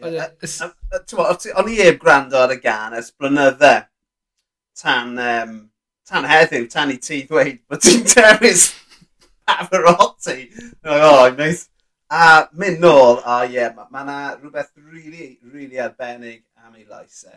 [0.00, 3.74] E- o'n i eb gwrando ar y gan ers blynydde
[4.80, 5.56] tan, um,
[6.08, 8.78] tan heddiw, tan i ti ddweud bod ti'n terrorist
[9.50, 10.48] Pavarotti.
[10.84, 11.68] No, oh, nice.
[12.10, 16.86] A mynd nôl, a oh, ie, yeah, mae yna rhywbeth really, really arbennig am ei
[16.88, 17.36] laesau.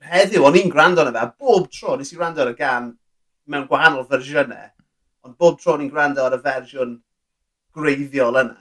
[0.00, 2.88] Heddiw, o'n i'n gwrando arno fe, a bob tro nes i gwrando ar y gan
[3.50, 4.70] mewn gwahanol fersiynau,
[5.26, 6.94] ond bob tro o'n i'n gwrando ar y fersiwn
[7.76, 8.56] greiddiol yna,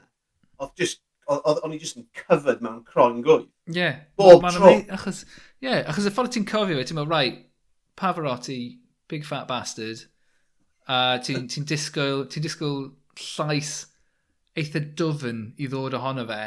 [0.59, 0.99] oedd just
[1.29, 3.43] o'n i jyst yn cyfyd mewn croen gwy.
[3.69, 3.75] Ie.
[3.77, 3.99] Yeah.
[4.17, 4.71] Bob well, tro.
[4.95, 5.23] Achos,
[5.61, 7.43] yeah, achos y ffordd ti'n cofio, ti'n meddwl, right,
[7.99, 8.79] Pavarotti,
[9.11, 10.05] big fat bastard,
[10.87, 12.89] a ti'n ti disgwyl, ti'n disgwyl
[13.19, 13.73] llais
[14.57, 16.41] eitha dwfn i ddod ohono fe,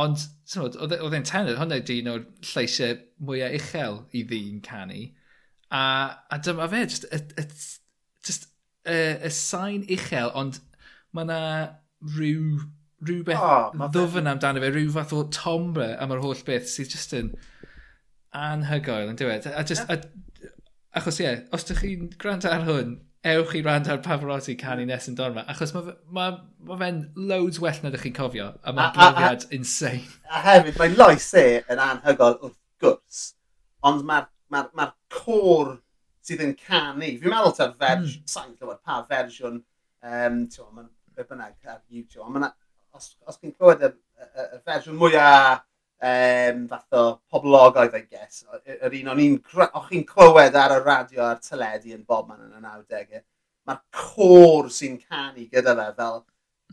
[0.00, 4.24] ond ti'n meddwl, oedd e, e'n tenor, hwnna ydy un o'r lleisiau mwyaf uchel i
[4.30, 5.02] ddyn canu,
[5.68, 5.84] a,
[6.30, 7.46] a dyma fe, just, a, a,
[8.24, 8.48] just
[8.88, 8.96] y,
[9.28, 10.62] y sain uchel, ond
[11.14, 11.42] mae yna
[12.14, 12.64] rhyw
[13.06, 17.14] rhywbeth oh, ddwfn amdano fe, rhyw fath o tombre am yr holl beth sydd just
[17.16, 17.32] yn
[18.34, 19.48] anhygoel yn dweud.
[19.50, 20.04] A just, yeah.
[20.04, 20.54] a,
[21.00, 22.96] achos ie, yeah, os ydych chi'n gwrando ar hwn,
[23.34, 26.26] ewch i rand ar Pavarotti canu nes yn dorma, achos mae ma,
[26.66, 30.04] ma, fe'n loads well na ydych chi'n cofio, a mae'n brofiad insane.
[30.28, 33.22] A hefyd, mae loes e yn anhygol wrth gwrs,
[33.86, 35.78] ond mae'r ma, ma, ma cor
[36.24, 38.34] sydd yn canu, fi'n meddwl ta'r fersiwn, mm.
[38.34, 39.62] sa'n clywed pa fersiwn,
[40.04, 40.38] um,
[40.76, 42.50] mae'n bynnag ar YouTube, ond mae'n
[42.94, 43.92] os, os chi'n clywed y,
[44.24, 45.64] y, y fersiwn mwyaf
[46.04, 50.82] um, fath o poblogaidd, I guess, yr un o'n i'n o'ch chi'n clywed ar y
[50.84, 53.24] radio a'r teledu yn bob man yn y 90au,
[53.64, 56.22] mae'r cwr sy'n canu gyda fe fel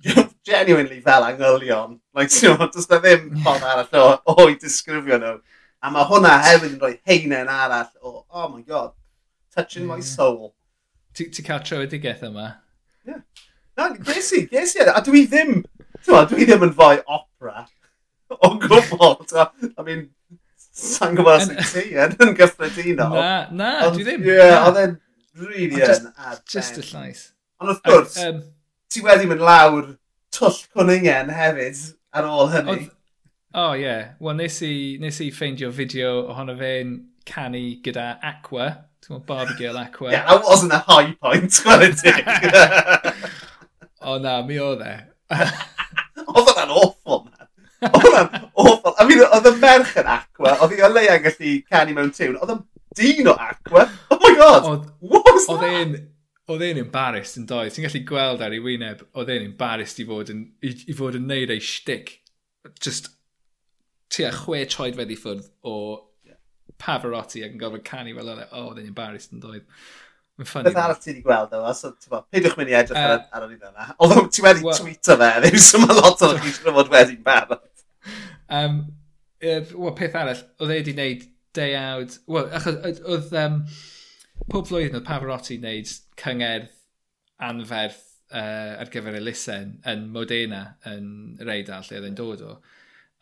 [0.47, 1.99] genuinely fel angylion.
[2.13, 5.37] Like, you know, does na ddim ffordd arall o, o i disgrifio nhw.
[5.81, 8.93] A mae hwnna hefyd yn rhoi heinen arall o, oh my god,
[9.55, 9.95] touching yeah.
[9.95, 10.07] my mm.
[10.07, 10.51] soul.
[11.17, 12.51] Ti'n ti cael trywedigaeth yma?
[13.07, 13.23] Yeah.
[13.77, 14.81] Na, gesi, gesi.
[14.83, 14.89] E.
[14.91, 15.61] A dwi ddim
[16.07, 17.67] dwi ddim yn fwy opera.
[18.31, 19.17] O gwbl.
[19.35, 20.05] I mean,
[20.71, 23.17] sa'n gwybod sy'n ti yn yn gyffredinol.
[23.17, 24.25] Na, na, dwi ddim.
[24.29, 24.97] Ie, oedd e'n
[25.41, 26.09] really yn
[26.49, 27.29] Just y llais.
[27.61, 28.39] Ond wrth gwrs, um,
[28.91, 29.93] ti wedi mynd lawr
[30.33, 31.83] twll cwningen hefyd
[32.17, 32.87] ar ôl hynny.
[33.51, 34.13] O oh, ie, yeah.
[34.23, 36.95] wel nes i, nes i ffeindio fideo ohono fe'n
[37.27, 38.69] canu gyda Aqua,
[39.03, 40.11] ti'n meddwl, Barbie Girl Aqua.
[40.13, 41.99] yeah, that wasn't a high point, gweld
[44.01, 44.95] O na, mi oedd e.
[46.31, 47.49] Oedd hwnna'n awful, man.
[47.87, 48.95] Oedd hwnna'n awful.
[48.95, 52.13] I mean, oedd y merch yn aqua, oedd hi o leia yn gallu canu mewn
[52.15, 52.63] tiwn, oedd yn
[52.99, 53.87] dyn o aqua.
[54.11, 55.79] Oh my god, oedd, what was oedd that?
[55.79, 55.95] E'n,
[56.51, 57.73] oedd e'n embarrassed yn doedd.
[57.75, 61.17] Ti'n gallu gweld ar ei wyneb, oedd e'n embarrassed i fod yn, i, i fod
[61.19, 62.17] yn neud ei shtick.
[62.83, 63.11] Just
[64.11, 65.75] tua chwe troedfedd i ffwrdd o
[66.81, 68.47] Pavarotti ac yn gofod canu fel yna.
[68.51, 69.67] Oh, oedd e'n embarrassed yn doedd.
[70.39, 70.69] Mae'n ffynnu.
[70.69, 71.61] Beth arall ti wedi gweld o?
[71.77, 73.87] So, ti'n bod, peidwch mynd i edrych uh, ar, ar yr un yna.
[73.97, 77.65] Although ti wedi well, tweeto fe, ddim sy'n ma lot o'n chi fod wedi'n barod.
[78.51, 78.77] Um,
[79.43, 81.25] uh, well, peth arall, oedd e wedi gwneud
[81.57, 82.15] deuawd...
[82.31, 83.57] Wel, achos oedd um,
[84.51, 85.91] pob flwyddyn oedd Pavarotti wneud
[86.21, 86.71] cyngerdd
[87.41, 91.09] anferth uh, ar gyfer elusen yn Modena yn
[91.41, 92.55] yr Eidal lle oedd e'n dod o.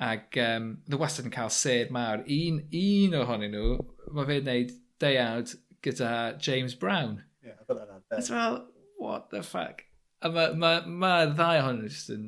[0.06, 2.24] Ac um, oedd e wastad yn cael sedd mawr.
[2.32, 3.74] Un, un ohonyn nhw,
[4.15, 7.24] mae fe'n gwneud deuawd gyda James Brown.
[7.44, 8.65] Ie, yeah, It's fel,
[8.98, 9.84] what the fuck?
[10.22, 12.24] A mae ma, ma ddau ohonyn nhw just yn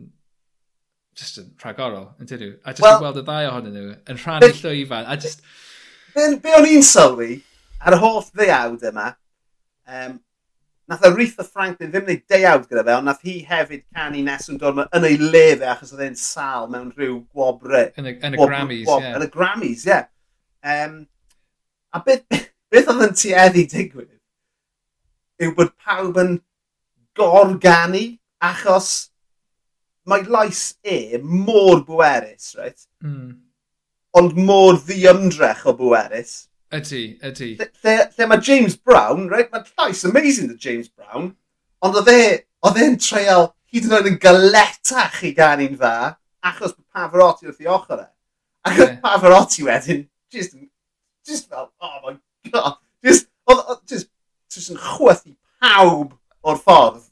[1.19, 2.53] just yn rhagorol, yn dydw.
[2.63, 5.07] A just well, gweld y ddau ohonyn nhw yn rhannu be, llwyfan.
[5.11, 5.43] A just...
[6.15, 7.41] Be, be o'n i'n sylwi
[7.81, 9.07] ar y holl ddeuawd yma,
[9.91, 10.19] um,
[10.91, 14.59] nath Aretha Franklin ddim wneud deuawd gyda fe, ond nath hi hefyd canu nes yn
[14.61, 17.87] dod yn ei le fe achos oedd e'n sal mewn rhyw gwobre.
[17.99, 19.11] Yn y, yn y Grammys, ie.
[19.15, 19.93] Yn y Grammys, ie.
[19.95, 20.07] Yeah.
[20.61, 20.97] Um,
[21.95, 24.11] a beth, beth oedd yn tueddu digwydd
[25.41, 26.35] yw bod pawb yn
[27.17, 28.03] gorganu
[28.41, 28.91] achos
[30.09, 32.79] mae lais e mor bwerus, right?
[33.03, 33.33] Mm.
[34.17, 36.47] Ond mor ddiymdrech o bwerus.
[36.71, 37.49] Ydy, ydy.
[37.59, 39.51] Lle, lle, lle mae James Brown, right?
[39.51, 41.33] Mae llais amazing to James Brown,
[41.83, 42.23] ond oedd e,
[42.67, 46.15] oedd e'n treol hyd yn oed yn galetach i ganu'n dda,
[46.47, 48.09] achos bod Pavarotti wrth i ochr e.
[48.67, 48.99] Ac oedd yeah.
[49.03, 50.57] Pavarotti wedyn, just,
[51.27, 52.17] just fel, oh my
[52.55, 52.77] God.
[53.05, 54.09] Just, oedd, just,
[54.53, 56.15] just yn chwythu pawb
[56.47, 57.07] o'r ffordd.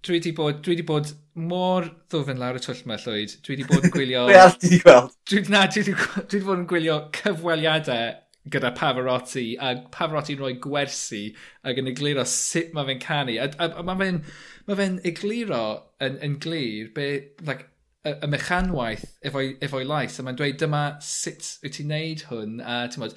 [0.00, 1.12] Dwi wedi bod, dwi wedi bod
[1.50, 3.36] mor ddwfn lawr y twll yma llwyd.
[3.44, 4.24] Dwi wedi bod yn gwylio...
[4.30, 5.14] Be all ti wedi gweld?
[5.28, 8.16] Dwi, na, dwi wedi, dwi wedi bod yn gwylio cyfweliadau
[8.50, 11.26] gyda Pavarotti a Pavarotti'n rhoi gwersi
[11.68, 13.36] ac yn egluro sut mae fe'n canu.
[13.36, 14.22] A, a, a mae fe'n
[14.68, 15.64] ma fe egluro
[16.02, 17.10] yn, yn glir be,
[17.44, 17.68] like,
[18.04, 22.58] y, y mechanwaith efo'i efo lais a mae'n dweud dyma sut wyt ti'n neud hwn
[22.64, 23.16] a ti'n modd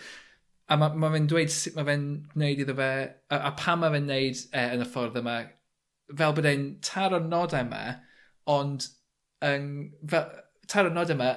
[0.74, 2.90] A mae ma fe'n dweud sut mae fe'n gwneud iddo fe,
[3.30, 5.38] a, a pam mae fe'n gwneud e, yn y ffordd yma,
[6.18, 7.82] fel bod e'n taro'r nodau yma,
[8.50, 8.88] ond
[9.46, 9.68] yng,
[10.10, 10.30] fel,
[10.72, 11.34] taro'r nodau yma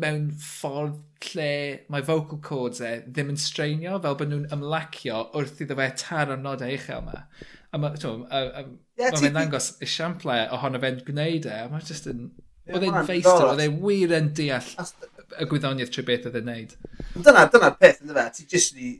[0.00, 1.50] mewn ffordd lle
[1.92, 6.40] mae vocal cords e ddim yn strainio, fel bod nhw'n ymlacio wrth iddo fe taro'r
[6.42, 7.20] nodau uchel yma.
[7.74, 12.26] A mae fe'n dangos esiamplau ohono fe'n gwneud e, a mae jyst yn...
[12.64, 14.94] Oedd e'n feistr, oedd e wir yn deall As,
[15.40, 16.74] y gwyddoniaeth trwy beth oedd e'n neud.
[17.14, 18.94] Dyna, dyna'r peth, ynddo fe, ti jyst wedi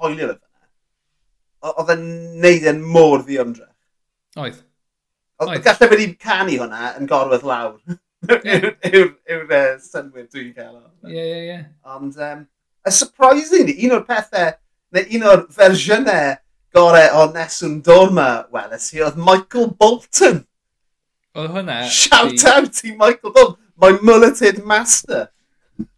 [0.00, 1.72] hoelio fe fyna.
[1.72, 2.06] Oedd e'n
[2.44, 3.74] neud e'n môr ddiymdrech.
[4.40, 4.60] Oedd.
[5.40, 7.78] Oedd gallai wedi canu hwnna yn gorwedd lawr.
[8.30, 10.86] Yw'r synwyr dwi'n cael o.
[11.08, 11.58] Ie, ie, ie.
[11.88, 12.44] Ond, um,
[12.84, 14.52] a surprising, un o'r pethau,
[14.94, 16.36] neu un o'r fersiynau
[16.76, 20.44] gorau o Neswn Dorma weles i, oedd Michael Bolton.
[21.38, 21.80] Oedd hwnna...
[21.88, 25.28] Shout out i Michael Bolton, my mulleted master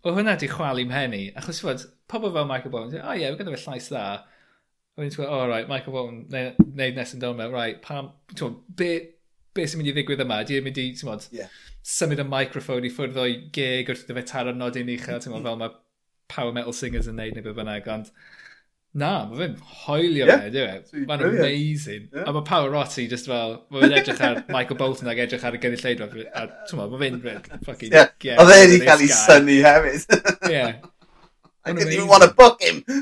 [0.04, 1.16] o hwnna di chwalu mhen.
[1.38, 4.04] Achos fod, pobl fel Michael Bolton, oh yeah, we're going to have llais dda.
[4.92, 8.58] A wedyn ti'n oh right, Michael Bolton, neud nes yn dod mewn, right, pam, ti'n
[8.76, 8.90] be,
[9.56, 10.42] be sy'n mynd i ddigwydd yma?
[10.48, 11.52] Dwi'n mynd i, ti'n bod, yeah.
[11.94, 15.58] symud y microphone i ffwrdd o'i geg wrth iddo fe taro'r nodyn uchel, ti'n fel
[15.62, 15.74] mae
[16.32, 18.12] power metal singers yn neud neu beth bynnag, ond...
[18.92, 19.54] Na, mae fe'n
[19.86, 20.42] hoelio yeah.
[20.42, 22.08] fe, dwi'n Mae'n amazing.
[22.12, 22.26] Yeah.
[22.28, 25.60] A mae Pavarotti just fel, mae fe'n edrych ar Michael Bolton ac edrych ar y
[25.62, 26.08] gynulleidfa.
[26.36, 27.20] A ti'n mae fe'n
[27.62, 27.94] ffucking...
[27.94, 28.10] Yeah.
[28.26, 30.04] yeah Oedd e'n i cael ei synnu hefyd.
[30.52, 30.74] yeah.
[31.64, 32.84] I didn't even want to book him.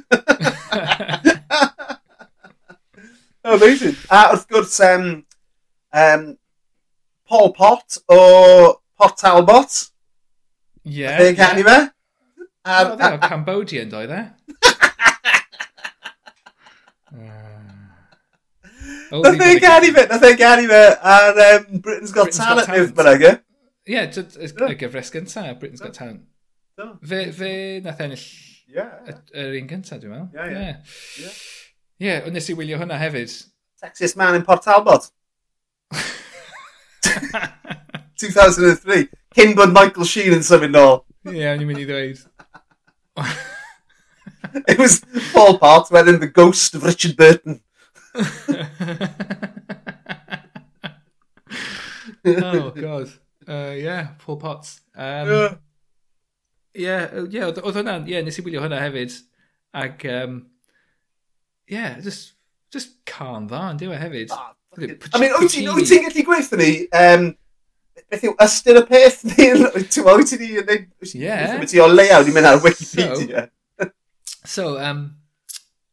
[3.42, 3.96] Oh, amazing.
[4.12, 5.04] A wrth gwrs, um,
[5.96, 6.24] um,
[7.26, 8.18] Paul Pot o
[9.00, 9.78] Pot Talbot.
[10.84, 11.16] Yeah.
[11.16, 11.78] Oedd e'n canu fe?
[12.68, 14.20] Oedd e'n Cambodian, doedd e?
[19.12, 22.68] Oh, nath e gani fe, nath e gani fe ar um, Britain's Got Britain's Talent
[22.70, 23.32] neu bynnag e?
[23.90, 26.22] Ie, y gyfres gyntaf, Britain's Got Talent.
[27.02, 27.50] Fe, fe
[27.84, 28.26] nath ennill
[28.70, 30.46] yr un gyntaf, dwi'n meddwl.
[30.46, 30.74] Ie,
[31.24, 31.30] ie.
[32.06, 33.30] Ie, nes i wylio hwnna hefyd.
[33.82, 35.04] Sexiest man in Port Talbot.
[38.20, 39.08] 2003.
[39.34, 40.96] Cyn bod Michael Sheen yn symud nôl.
[41.26, 42.18] Ie, yeah, ni'n mynd i ddweud.
[44.70, 44.94] It was
[45.32, 47.54] Paul Pot, wedyn The Ghost of Richard Burton
[52.24, 53.08] oh, god.
[53.48, 54.80] Uh, yeah, Paul Potts.
[54.94, 55.54] Um, yeah.
[56.72, 59.12] Yeah, uh, yeah, oedd hwnna'n, yeah, nes i wylio hwnna hefyd.
[59.74, 60.46] Ac, um,
[61.70, 62.34] yeah, just,
[62.70, 64.30] just calm dda, yn diwy e hefyd.
[64.36, 65.66] Oh, I mean, wyt ti'n
[66.06, 67.32] gallu gweithio ni, um,
[68.10, 69.48] beth yw ystyr y peth ni?
[69.90, 70.84] Ti'n wyt ti'n ei wneud?
[71.10, 71.38] Ie.
[71.58, 73.48] Wyt ti o leia, wedi'n mynd ar Wikipedia.
[74.46, 75.19] So um,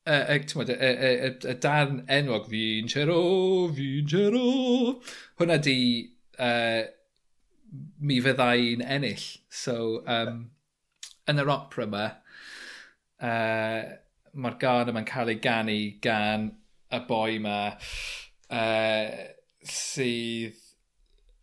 [0.08, 5.02] y, y, y, y, y darn enwog Vincero, Vincero.
[5.38, 5.80] Hwna di
[6.40, 6.84] uh,
[8.00, 9.26] mi fyddai'n ennill.
[9.50, 10.46] So, um,
[11.28, 12.06] yn yr opera yma,
[13.28, 13.82] uh,
[14.38, 16.48] mae'r gân yma'n cael ei ganu gan
[16.94, 19.12] y boi yma uh,
[19.64, 20.64] sydd...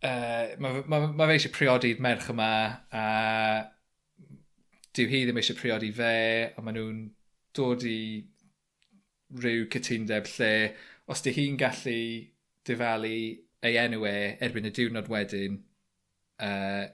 [0.05, 2.49] Uh, mae ma, ma fe eisiau priodi'r merch yma
[2.93, 3.05] a
[4.93, 6.11] dyw hi ddim eisiau priodi fe
[6.45, 6.99] a maen nhw'n
[7.57, 7.97] dod i
[9.33, 10.51] rhyw cytundeb lle
[11.11, 11.97] os dy hi'n gallu
[12.65, 13.17] difalu
[13.65, 14.15] ei enw e
[14.45, 15.57] erbyn y diwrnod wedyn,
[16.45, 16.85] uh,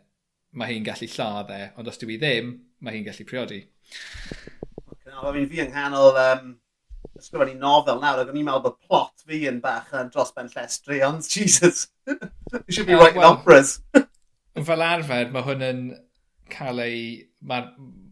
[0.55, 2.51] mae hi'n gallu lladd e, ond os dyw hi ddim,
[2.83, 3.61] mae hi'n gallu priodi.
[4.91, 6.53] Okay, fi'n fi yng nghanol um,
[7.19, 10.51] ysgrifennu nofel nawr, ac o'n i'n meddwl bod plot fi yn bach yn dros ben
[10.51, 13.79] llestri, ond Jesus, you should be oh, uh, writing well, operas.
[14.71, 15.83] fel arfer, mae hwn yn
[16.51, 17.03] cael ei...
[17.47, 17.71] Mae'r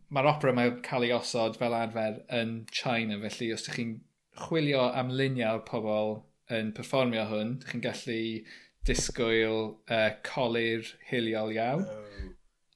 [0.09, 3.91] ma opera mae'n cael ei osod fel arfer yn China, felly os ydych chi'n
[4.39, 6.17] chwilio am luniau o'r pobl
[6.55, 8.21] yn perfformio hwn, ydych chi'n gallu
[8.87, 9.59] disgwyl
[9.91, 11.85] uh, colir hiliol iawn.
[11.85, 12.05] Oh.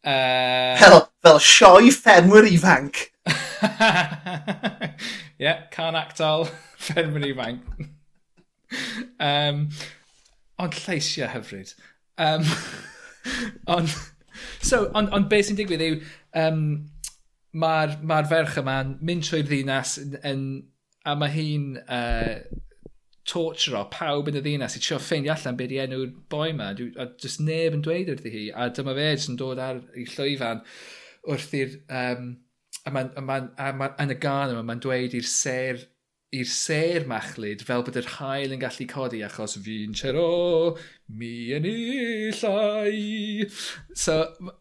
[0.04, 3.00] Uh, fel, fel sioi ffermwyr ifanc.
[5.40, 6.50] Ie, yeah, can actol
[6.86, 7.64] ffermwyr ifanc.
[9.24, 9.70] um,
[10.60, 11.74] ond lleisiau hyfryd.
[12.18, 12.44] Um,
[13.78, 13.96] ond,
[14.60, 16.02] so, ond, on beth sy'n digwydd yw,
[16.44, 16.60] um,
[17.54, 20.46] mae'r ma ferch yma'n mynd trwy'r ddinas yn, yn
[21.06, 22.36] a mae hi'n uh,
[23.28, 26.72] torturo pawb yn y ddinas i trio ffeindio allan beth i enw'r boi yma.
[26.74, 28.44] A just neb yn dweud wrthi hi.
[28.52, 30.64] A dyma fe jyst yn dod ar ei llwyfan
[31.32, 31.80] wrth i'r...
[32.02, 32.30] Um,
[32.84, 33.12] a mae'n...
[33.24, 35.88] Ma a ma yn y gan yma, mae'n dweud i'r ser
[36.34, 40.74] i'r ser machlyd fel bod yr hael yn gallu codi achos fi'n chero,
[41.20, 43.46] mi yn ei llai.
[43.94, 44.16] So,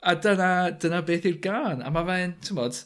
[0.04, 0.50] a dyna,
[0.82, 1.80] dyna beth yw'r gan.
[1.80, 2.82] A mae fe'n, ti'n bod,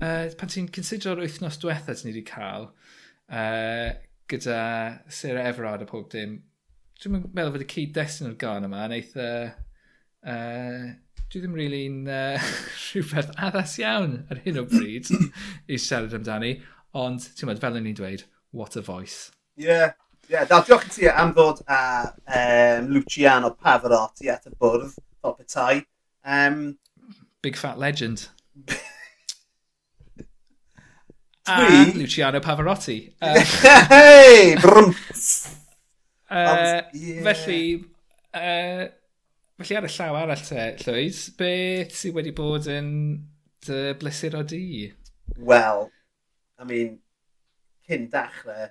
[0.00, 2.70] uh, pan ti'n considero'r wythnos diwethaf ni wedi cael,
[3.32, 3.94] Uh,
[4.28, 6.42] gyda Sarah Everard a pob dim.
[7.00, 9.30] Dwi'n meddwl fod y cyd-destun o'r gan yma yn eitha...
[10.22, 10.92] Uh,
[11.32, 12.50] dwi ddim rili'n really uh,
[12.82, 15.08] rhywbeth addas iawn ar hyn o bryd
[15.66, 16.52] i siarad amdani.
[16.92, 19.32] Ond, ti'n meddwl, fel ni'n dweud, what a voice.
[19.56, 19.94] Ie, yeah.
[20.28, 20.44] yeah.
[20.48, 21.80] Dal diolch i ti am ddod a
[22.12, 24.92] um, Luciano Pavarotti at y bwrdd,
[25.24, 25.86] top petai.
[26.22, 26.76] Um,
[27.42, 28.28] Big fat legend.
[31.54, 33.12] A Luciano Pavarotti.
[33.20, 33.36] Um,
[33.90, 34.54] Hei!
[36.30, 37.22] uh, yeah.
[37.22, 37.84] Felly,
[38.32, 38.86] uh,
[39.60, 42.88] felly ar y llaw arall te, Llywyd, beth sydd wedi bod yn
[43.66, 44.88] dy blesur o di?
[45.36, 45.84] Wel,
[46.58, 46.96] I mean,
[47.88, 48.70] cyn dachrau,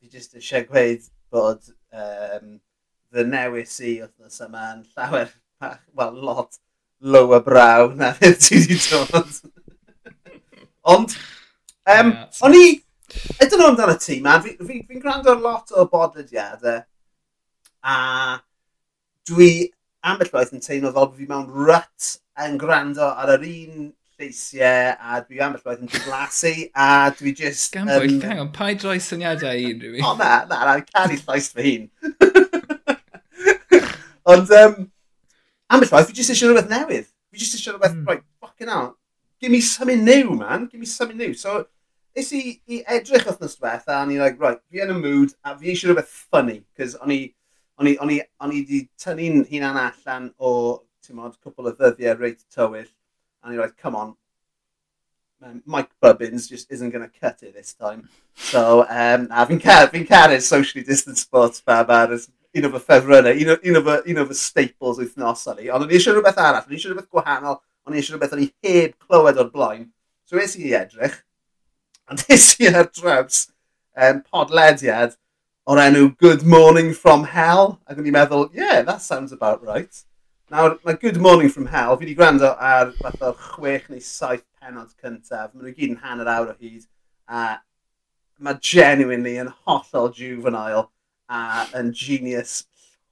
[0.00, 1.04] fi jyst eisiau gweud
[1.34, 2.56] bod um,
[3.12, 5.36] fy newis i wythnos yma yn llawer,
[5.92, 6.56] wel, lot
[7.04, 9.40] lower brow na fydd ti wedi dod.
[10.94, 11.12] Ond,
[11.86, 12.26] Um, yeah.
[12.46, 12.82] O'n i,
[13.40, 16.78] I don't know amdano ti, man, fi'n fi, fi, fi gwrando lot o bodlediadau,
[17.84, 17.96] a
[19.28, 19.68] dwi
[20.04, 22.14] ambell waith yn teimlo fel bod fi mewn rut
[22.44, 27.68] yn gwrando ar yr un lleisiau, a dwi ambell waith yn diflasu, a dwi just...
[27.74, 28.24] Gan Gambwyll, um...
[28.30, 30.04] hang on, pa i droi syniadau i unrhyw un?
[30.08, 31.84] O na, na, na, caru llais fy hun.
[34.32, 34.72] Ond, um,
[35.68, 37.12] ambell waith, fi just eisiau rhywbeth newydd.
[37.28, 38.08] Fi just eisiau rhywbeth, mm.
[38.08, 38.94] right, fucking hell.
[39.40, 40.68] Give me something new, man.
[40.72, 41.34] Give me something new.
[41.34, 41.66] So,
[42.14, 42.40] Nes i
[42.70, 45.90] i edrych wythnos diwetha, a ni like, right, fi yn y mood, a fi eisiau
[45.90, 47.22] rhywbeth ffynnu, cos o'n i,
[47.80, 50.52] o'n i, o'n i, o'n i wedi tynnu'n hunan allan o,
[51.02, 52.92] ti'n modd, cwpl o ddyddiau reit tywyll,
[53.42, 54.14] a ni like, come on,
[55.42, 58.08] um, Mike Bubbins just isn't going to cut it this time.
[58.34, 62.84] So, um, a fi'n cael, fi cael socially distant sports fab ar un o fy
[62.86, 65.66] ffefrynnau, un, un, o, un o fy staples wythnos ni.
[65.66, 67.58] Ond o'n i eisiau rhywbeth arall, o'n i eisiau rhywbeth gwahanol,
[67.88, 69.88] o'n i eisiau rhywbeth o'n i heb clywed o'r blaen.
[70.30, 71.24] So es i edrych,
[72.06, 73.46] A des i ar draws
[73.96, 75.14] um, podlediad
[75.64, 77.78] o'r enw Good Morning From Hell.
[77.88, 80.02] Ac o'n i'n meddwl, yeah, that sounds about right.
[80.52, 84.44] Nawr, mae Good Morning From Hell, fi wedi gwrando ar fath o'r chwech neu saith
[84.60, 85.54] penod cyntaf.
[85.54, 86.84] Mae nhw gyd yn hanner awr o hyd.
[87.24, 87.46] A
[88.36, 90.84] mae genuinely yn hollol juvenile
[91.32, 92.66] a yn genius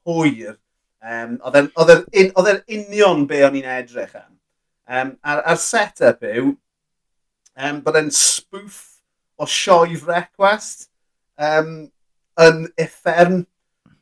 [0.04, 0.58] hwyr.
[1.00, 1.72] Um, Oedd
[2.12, 4.28] e'n union be o'n i'n edrych am.
[4.84, 6.52] Um, a'r, ar set-up yw,
[7.56, 8.82] um, bod e'n spoof
[9.40, 10.88] o sioe frecwest
[11.38, 11.88] um,
[12.40, 13.44] yn effern.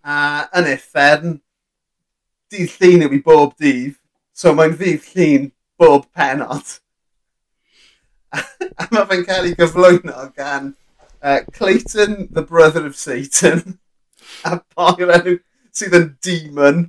[0.01, 1.35] a yn effern,
[2.51, 3.99] dydd llun yw i bob dydd
[4.33, 6.79] so mae'n ddydd llun bob penod
[8.81, 10.73] a mae fe'n cael ei gyflwyno gan
[11.23, 13.79] uh, Clayton the brother of Satan
[14.49, 15.37] a boi'r enw
[15.77, 16.83] sydd yn demon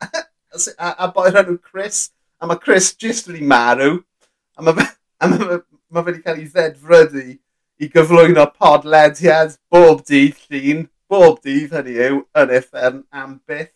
[0.04, 2.08] a, a boi o'r enw Chris
[2.40, 3.98] a mae Chris just wedi marw
[4.56, 4.86] a mae fe,
[5.20, 5.60] a mae fe
[5.90, 7.26] mae wedi cael ei ddedfrydu
[7.80, 13.72] i gyflwyno podlediad bob dydd llun, bob dydd hynny yw, yn effern am byth.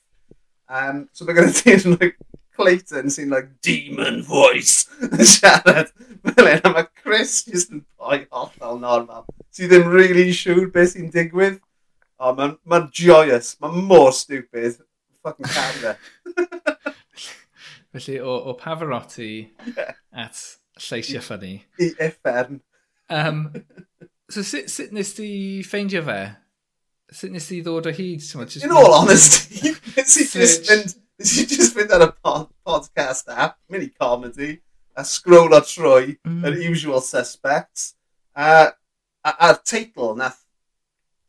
[0.68, 2.16] Um, so mae gyda ti'n like,
[2.54, 5.90] Clayton sy'n like, demon voice yn siarad.
[6.24, 9.24] Fel yna mae Chris just yn boi hollol normal.
[9.54, 11.58] Ti ddim really siŵr beth sy'n digwydd.
[12.20, 13.54] O, oh, mae'n ma joyous.
[13.60, 14.78] Mae'n mor stupid.
[15.24, 15.96] Fucking camera.
[17.94, 19.94] Felly, o, o Pavarotti yeah.
[20.12, 20.38] at
[20.80, 21.58] lleisio ffynnu.
[21.80, 22.60] I effern.
[23.10, 23.46] Um,
[24.32, 25.28] so sut, sut nes ti
[25.66, 26.18] ffeindio fe?
[27.14, 28.24] Sut nes ti ddod o hyd?
[28.62, 31.00] In all honesty, nes i just fynd...
[31.20, 34.56] Nes i just fynd ar y pod, podcast app, mini comedy,
[34.98, 36.40] a scroll o trwy mm.
[36.48, 37.92] yr usual suspects.
[38.34, 38.72] a,
[39.22, 40.42] a, a'r teitl nath,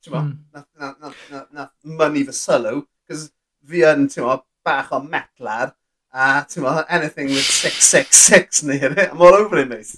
[0.03, 0.33] ti'n mm.
[0.53, 3.27] nath, nath, nath, nath, nath, money fy sylw, cos
[3.69, 5.75] fi yn, ti'n bach o metlar,
[6.15, 9.95] a ti'n anything with 666 near it, I'm all over it, mate.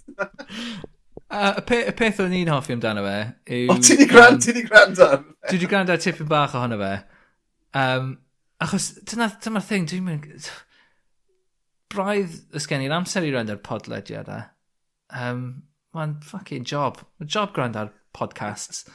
[1.30, 3.18] Uh, y, pe y peth o'n i'n hoffi amdano fe
[3.51, 3.74] yw...
[3.74, 5.20] O, ti di grand, um, ti di grand ar?
[5.49, 6.91] Dwi di grand ar tipyn bach ohono fe.
[7.78, 8.13] Um,
[8.63, 10.47] achos, dyna, dyma'r thing, dwi'n mynd...
[11.91, 14.47] Braidd ysgen i'r amser i rend ar podlediadau.
[15.11, 15.68] Um, e.
[15.97, 17.03] Mae'n fucking job.
[17.20, 18.88] Mae'n job grand ar podcasts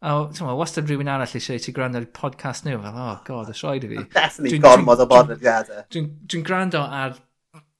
[0.00, 3.56] a meddwl, wastad rhywun arall eisiau ti gwrando ar podcast nhw, fel, oh god, y
[3.56, 4.04] sioed i fi.
[4.14, 5.84] Definitely gormod o bodlediadau.
[5.92, 7.18] Dwi'n dwi, gwrando ar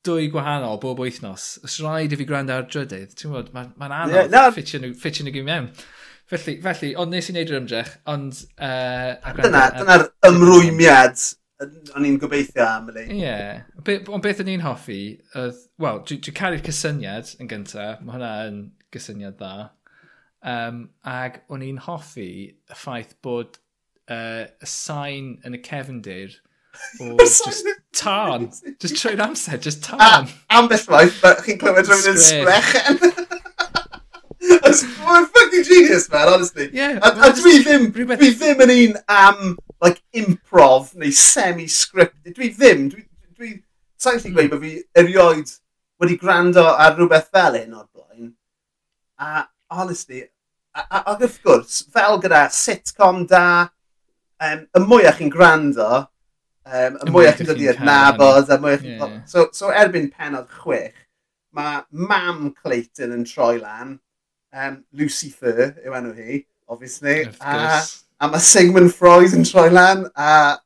[0.06, 1.48] dwy gwahanol bob wythnos.
[1.64, 4.52] Os rhaid i fi gwrando ar drydydd, ti'n meddwl, mae'n ma, ma anodd yeah, no.
[4.52, 5.72] ffitio nhw, ffitio nhw mewn.
[6.30, 8.44] Felly, felly, ond nes i wneud yr ymdrech, ond...
[8.54, 11.24] Uh, dyna, dyna'r ymrwymiad
[11.60, 13.06] o'n i'n gobeithio am yli.
[13.16, 13.18] Ie.
[13.24, 13.64] Yeah.
[13.84, 15.00] Be, ond beth o'n i'n hoffi,
[15.36, 18.62] oedd, wel, dwi'n dwi caru'r cysyniad yn gyntaf, mae hwnna yn
[18.94, 19.70] gysyniad dda.
[20.40, 23.58] Um, ag o'n i'n hoffi y ffaith bod
[24.08, 26.38] uh, y sain yn y cefndir
[27.00, 28.50] o just tân.
[28.80, 30.00] just trwy'r amser, just tân.
[30.00, 30.26] A,
[30.56, 33.00] ambell waith, chi'n clywed rhywun yn sgrechen.
[34.40, 34.94] sblechen.
[35.04, 36.70] Mae'n fucking genius, man, honestly.
[36.72, 38.22] Yeah, a, a dwi ddim, rhywbeth...
[38.22, 42.32] dwi ddim yn un am like, improv neu semi-script.
[42.36, 43.04] Dwi ddim, dwi,
[43.36, 43.54] dwi,
[44.00, 44.54] sa'n gallu gweud hmm.
[44.54, 45.56] bod fi erioed
[46.00, 48.32] wedi gwrando ar rhywbeth fel hyn o'r blaen.
[49.20, 50.24] A honestly,
[50.74, 53.44] a, a, ac wrth gwrs, fel gyda sitcom da,
[54.42, 55.88] um, y mwyach chi'n gwrando,
[56.66, 58.98] um, y mwyach chi'n dod i nabod, a mwyach chi'n...
[58.98, 59.16] Yeah.
[59.30, 60.96] So, so erbyn penod chwech,
[61.56, 63.98] mae mam Clayton yn troi lan,
[64.54, 67.80] um, Lucifer yw enw hi, obviously, a,
[68.20, 70.58] a mae Sigmund Freud yn troi lan, a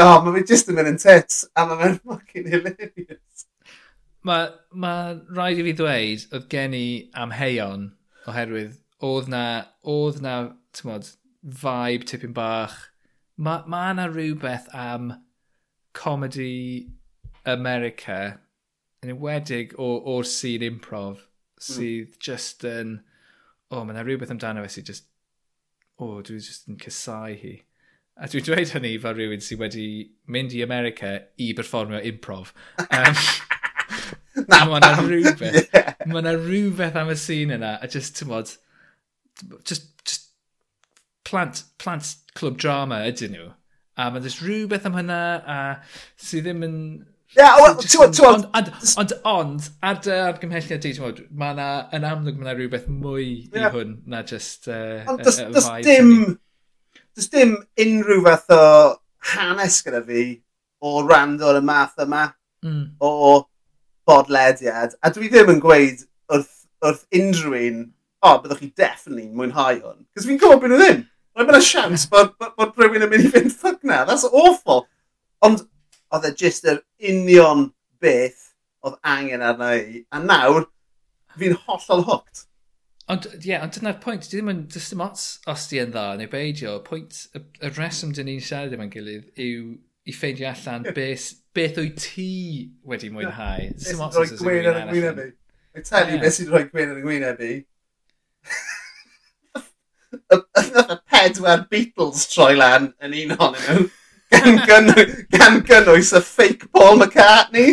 [0.00, 3.48] oh, mae fi jyst yn mynd yn tits, a mae fe'n fucking hilarious.
[4.24, 4.48] Mae
[4.80, 4.94] ma
[5.36, 6.86] rhaid i fi ddweud, oedd gen i
[7.20, 7.90] amheion
[8.30, 9.44] Oherwydd oedd na,
[9.82, 10.34] oedd na,
[10.74, 11.10] ti'n modd,
[11.62, 12.76] vibe tipyn bach.
[13.36, 15.12] Mae ma na rhywbeth am
[15.96, 16.88] comedy
[17.44, 18.38] America,
[19.04, 21.66] yn enwedig o'r scene improv, hmm.
[21.68, 22.20] sydd mm.
[22.24, 22.96] just yn,
[23.68, 25.08] o, oh, mae na rhywbeth amdano fe sydd just,
[25.98, 27.56] o, oh, dwi just yn cysau hi.
[28.14, 29.88] A dwi'n dweud hynny fel rhywun sydd wedi
[30.30, 32.54] mynd i America i berfformio improv.
[32.94, 33.16] Um,
[34.52, 35.60] Na, mae yna rhywbeth.
[35.74, 35.94] Yeah.
[36.10, 37.74] Mae yna rhywbeth am y sîn yna.
[37.82, 38.50] A just, ti'n modd,
[39.64, 40.28] just, just
[41.24, 43.48] plant, plant clwb drama ydyn nhw.
[43.96, 45.58] A mae just rhywbeth am hynna, a
[46.20, 46.78] sydd ddim yn...
[47.34, 48.46] Yeah, well, ti'n Ond,
[49.00, 52.90] ond, ond, ar dy argymhelliad di, ti'n modd, mae yna, yn amlwg, mae yna rhywbeth
[52.90, 53.70] mwy yeah.
[53.70, 54.68] i hwn na just...
[54.68, 56.38] Uh, ond, does dim...
[57.14, 58.62] Does dim unrhyw fath o
[59.32, 60.24] hanes gyda fi
[60.84, 62.24] o rando ar y math yma.
[62.64, 62.96] Mm.
[63.00, 63.10] O
[64.08, 67.82] bodlediad, a dwi ddim yn gweud wrth, wrth unrhyw un,
[68.24, 70.04] o, oh, byddwch chi definitely mwynhau hwn.
[70.16, 71.04] Cos fi'n gwybod byd nhw ddim.
[71.34, 74.04] Mae yna siams bod, bod, bod rhywun yn mynd i fynd ffug na.
[74.08, 74.84] That's awful.
[75.44, 75.64] Ond
[76.14, 76.80] oedd e jyst yr
[77.10, 77.66] union
[78.02, 78.50] beth
[78.86, 80.04] oedd angen arna i.
[80.14, 80.68] A nawr,
[81.38, 82.44] fi'n hollol hooked.
[83.10, 85.92] Ond, ie, yeah, ond dyna'r pwynt, dwi ddim yn, dwi ddim ots os di yn
[85.92, 86.78] dda neu beidio.
[86.86, 89.74] Pwynt, y, y reswm dyn ni'n siarad yma'n gilydd yw
[90.04, 92.30] i ffeindio allan beth, beth wyt ti
[92.84, 93.70] wedi mwynhau.
[93.70, 95.24] Beth sy'n rhoi gwyn ar y gwyneb i?
[95.30, 95.32] I
[95.74, 97.46] Mae'n telu beth sy'n rhoi gwyn ar y gwyneb i.
[100.30, 103.78] Nath y pedwar Beatles troi lan yn un ohonyn nhw.
[104.34, 107.68] Gan, gynnwys, gan gynnwys y fake Paul McCartney.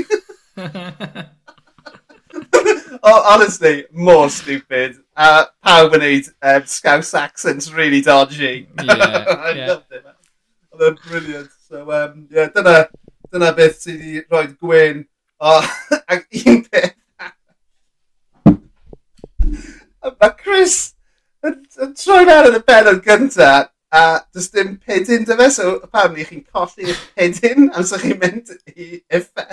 [3.04, 4.98] oh, honestly, more stupid.
[5.16, 8.68] Uh, pawb yn neud um, Scouse accents really dodgy.
[8.84, 9.68] Yeah, I yeah.
[9.68, 10.04] loved it.
[10.06, 10.14] Man.
[10.72, 11.50] Oh, they're brilliant.
[11.72, 12.90] So, um, yeah, dyna,
[13.32, 14.98] dyna beth sydd wedi rhoi gwyn.
[15.40, 15.52] O,
[16.12, 16.98] ac un peth.
[20.04, 20.76] Mae Chris
[21.48, 23.52] yn troi mewn yn y benod gynta,
[23.88, 24.02] a
[24.36, 28.90] does dim pedyn dy fe, so apparently chi'n colli'r pedyn am amser chi'n mynd i
[29.08, 29.48] effe.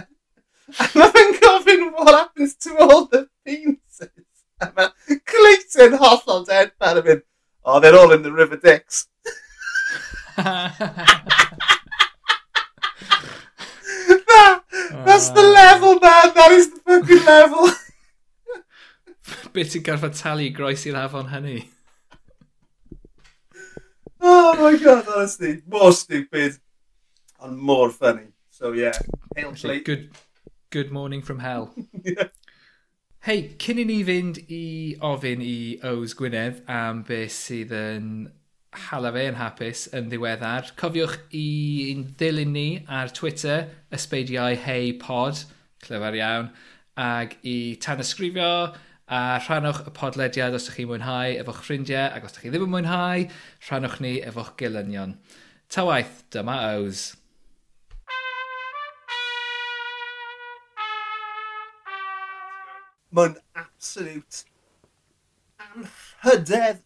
[0.74, 4.10] A mae fe'n gofyn what happens to all the penises.
[4.58, 7.24] A mae Clayton hollol dead pan yn mynd,
[7.62, 9.06] oh, they're all in the River Dix.
[14.90, 16.34] That's the level, man!
[16.34, 17.70] That is the fucking level!
[19.52, 21.66] Be ti'n gorfod talu groes i'r afon hynny?
[24.20, 25.62] oh my god, honestly.
[25.66, 26.58] More stupid.
[27.40, 28.28] And more funny.
[28.50, 28.92] So yeah,
[29.36, 30.10] hail Actually, Good,
[30.70, 31.74] good morning from hell.
[32.02, 32.32] yeah.
[33.26, 34.64] Hei, cyn i ni fynd i
[35.04, 38.08] ofyn i Ows Gwynedd am beth sydd yn
[38.72, 40.72] hala fe yn hapus yn ddiweddar.
[40.80, 45.44] Cofiwch i'n ddilyn ni ar Twitter, ysbeidiau hei pod,
[45.84, 46.50] clyfar iawn,
[46.98, 48.74] ag i tan ysgrifio
[49.08, 52.66] a rhannwch y podlediad os ydych chi'n mwynhau efo'ch ffrindiau ac os ydych chi ddim
[52.66, 53.24] yn mwynhau,
[53.68, 55.16] rhannwch ni efo'ch gilynion.
[55.72, 57.06] Ta waith, dyma Ows.
[63.16, 64.44] Mae'n absolute
[65.64, 66.84] anrhydedd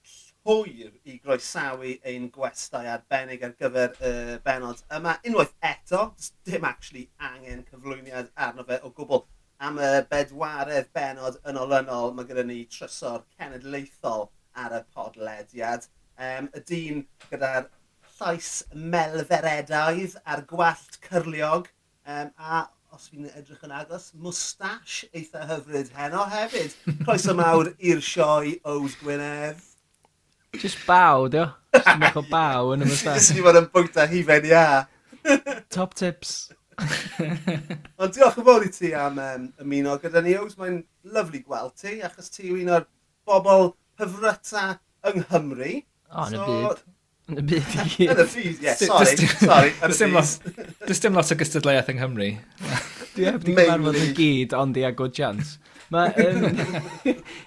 [0.49, 5.15] hwyr i groesawu ein gwestau arbennig ar gyfer y uh, benod yma.
[5.29, 6.03] Unwaith eto,
[6.49, 9.23] dim actually angen cyflwyniad arno fe o gwbl
[9.63, 14.27] am y bedwaredd benod yn olynol mae gyda ni trysor cenedlaethol
[14.65, 15.87] ar y podlediad.
[16.19, 17.71] Um, y dyn gyda'r
[18.17, 25.95] llais melferedaidd a'r gwallt cyrliog um, a os fi'n edrych yn agos, mwstash eitha hyfryd
[25.97, 26.75] heno hefyd.
[27.07, 29.72] Croeso mawr i'r sioe Ows Gwynedd.
[30.59, 31.51] Just baw, dio.
[31.75, 33.17] Just mach o baw yn y mystad.
[33.17, 34.65] Just i fod yn bwyta hifen, ia.
[35.77, 36.53] Top tips.
[38.03, 40.59] Ond diolch yn fawr i ti am um, ymuno gyda ni, Ows.
[40.61, 40.83] Mae'n
[41.15, 42.89] lyflu gweld ti, achos ti yw un o'r
[43.29, 44.67] bobl hyfryta
[45.09, 45.73] yng Nghymru.
[46.13, 46.85] O, yn y byd.
[47.33, 48.11] Yn y byd i.
[48.13, 48.77] Yn y byd, ie.
[48.85, 49.75] Sorry, sorry.
[49.89, 50.23] yn y
[50.85, 52.31] Does dim lot o gystadleuaeth yng Nghymru.
[53.17, 55.57] Dwi heb di gyfarfod yn gyd, ond i a good chance.
[55.93, 56.47] Mae um,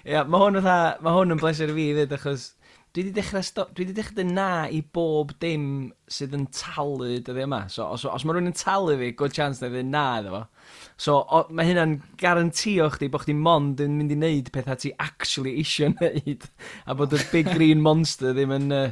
[0.06, 2.50] yeah, ma hwn, ma hwn yn bleser i fi ddyd, achos
[2.96, 7.42] dwi wedi dechrau, sto, dwi wedi dechrau na i bob dim sydd yn talu dyddi
[7.44, 7.66] yma.
[7.68, 10.40] So, os, os mae rhywun yn talu fi, good chance na fydd na iddo fo.
[10.96, 14.94] So, o, mae hynna'n garantio chdi bod chdi mond yn mynd i wneud pethau ti
[14.96, 16.48] actually eisiau wneud.
[16.88, 18.72] A bod y big green monster ddim yn...
[18.72, 18.88] Uh,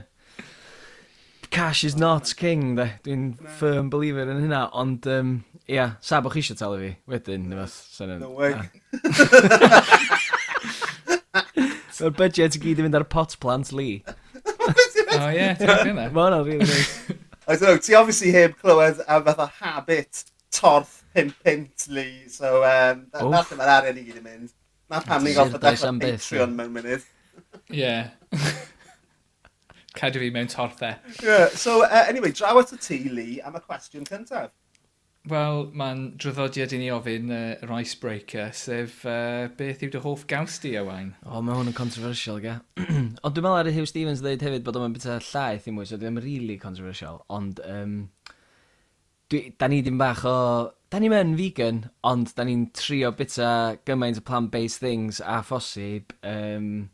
[1.55, 2.91] cash is not king, de.
[3.07, 6.93] Dwi'n firm believer yn hynna, ond, um, ia, yeah, sa bod chi eisiau talu fi
[7.09, 7.65] wedyn, no,
[8.19, 8.59] no way.
[12.05, 14.03] O'r budget i gyd i fynd ar pot plant Lee.
[15.15, 16.05] Oh, o ie, ti'n gwybod hynna?
[16.11, 16.89] Mae hwnna'n rili neis.
[17.47, 22.27] I don't know, ti obviously heb clywed am fath o habit torth pimp pint Lee,
[22.29, 24.51] so um, that, that's lle mae'r arian i gyd yn mynd.
[24.91, 27.07] Na pam ni'n goffa dechrau Patreon mewn munud.
[27.71, 27.95] Ie.
[30.01, 30.99] Cadw fi mewn torthau.
[31.23, 34.51] Yeah, so uh, anyway, draw at y tu Lee am y cwestiwn cyntaf.
[35.25, 40.27] Wel, mae'n draddodiad i ni ofyn uh, yr icebreaker, sef uh, beth yw dy hoff
[40.29, 41.15] gaws di, Ewain?
[41.25, 42.59] O, mae hwn yn controversial, ga.
[42.85, 45.89] ond dwi'n meddwl ar y Hugh Stevens ddeud hefyd bod o'n bethau llaeth i mwy,
[45.89, 47.97] so dwi'n really controversial, ond um,
[49.33, 50.37] dwi, da ni dim bach o...
[50.93, 53.49] Da ni'n mynd vegan, ond da ni'n trio bita
[53.89, 56.13] gymaint o plant-based things a phosib.
[56.21, 56.91] Um,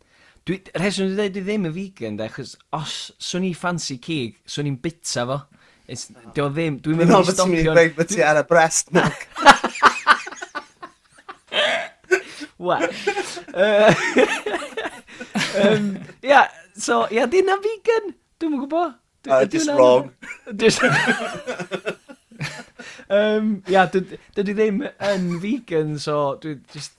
[0.47, 4.39] dwi, rheswm dwi'n dweud dwi ddim yn vegan, da, achos os swn i fancy cig,
[4.47, 5.43] swn i'n bita fo.
[5.91, 7.51] It's, Dio ddim, dwi'n mynd i stopio...
[7.51, 9.25] Dwi'n meddwl bod ti'n mynd i ar y breast milk.
[12.61, 12.85] Wel.
[15.65, 18.13] um, yeah, so, ia, yeah, di na vegan.
[18.39, 18.93] Dwi'n mwyn gwybod.
[19.27, 20.13] Dwi, uh, just wrong.
[20.55, 20.85] Just...
[23.11, 26.95] um, ia, dwi ddim yn vegan, so dwi just...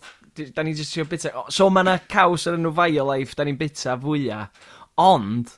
[0.56, 1.32] Da ni just trio bita.
[1.52, 4.52] So mae yna caws ar enw Violife, da ni'n bita fwyaf.
[5.00, 5.56] Ond,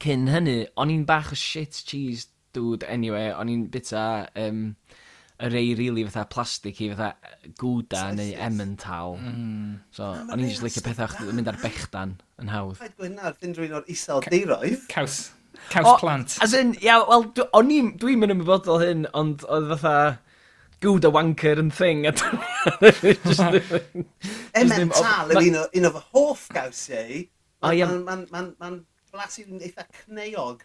[0.00, 4.02] cyn hynny, o'n i'n bach o shit cheese dude, anyway, o'n i'n bita
[4.38, 4.72] um,
[5.38, 7.12] y rei rili really fatha plastic i fatha
[7.60, 9.16] gouda neu emmental.
[9.22, 9.78] Mm.
[9.94, 12.78] So, o'n i'n just licio pethau mynd ar bechdan yn hawdd.
[12.80, 14.88] Fed Gwynnar, dyn rwy'n o'r isel deiroedd.
[14.90, 15.28] Caws.
[15.72, 16.38] Caws o, plant.
[16.42, 17.28] As in, ia, yeah, wel,
[17.58, 19.98] o'n i'n, dwi'n mynd ymwybodol hyn, ond oedd fatha
[20.82, 22.06] gouda wanker yn thing.
[24.58, 27.22] Emmental yw un o fy hoff gawsiau.
[27.62, 28.76] Mae'n
[29.12, 30.58] blasu'n eitha cneog.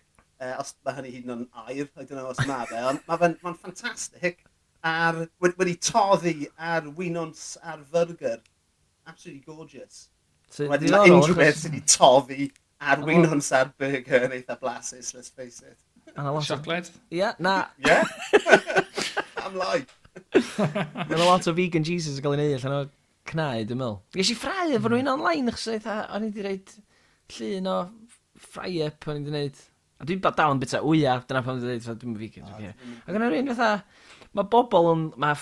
[0.43, 3.03] Uh, os mae hynny hyd yn oed air, I don't know os mae fe, ond
[3.07, 4.41] mae'n ma ffantastig
[4.83, 8.41] ar, wedi toddi ar winons ar fyrgyr.
[9.07, 10.09] Absolutely gorgeous.
[10.49, 12.49] So, Wedyn mae unrhyw beth sydd wedi toddi
[12.83, 15.77] ar winons ar burger yn eitha blasus, let's face it.
[16.15, 16.91] And a lot Chocolate?
[17.09, 17.67] Yeah, na.
[17.77, 18.03] Yeah?
[19.43, 19.87] I'm like.
[20.43, 22.89] Mae'n a lot o vegan Jesus yn cael ei wneud allan o
[23.31, 24.01] cnau, dwi'n meddwl.
[24.17, 26.75] Ges i ffrau efo nhw online, achos o'n i wedi reid
[27.37, 27.77] llun o
[28.51, 29.63] fry-up o'n i wedi wneud
[30.03, 32.47] A dwi'n dal yn bita wya, dyna pam dwi'n dweud, dwi'n vegan.
[32.57, 33.85] Dwi'n Ac yna rhywun fatha,
[34.35, 35.37] mae bobl yn, mae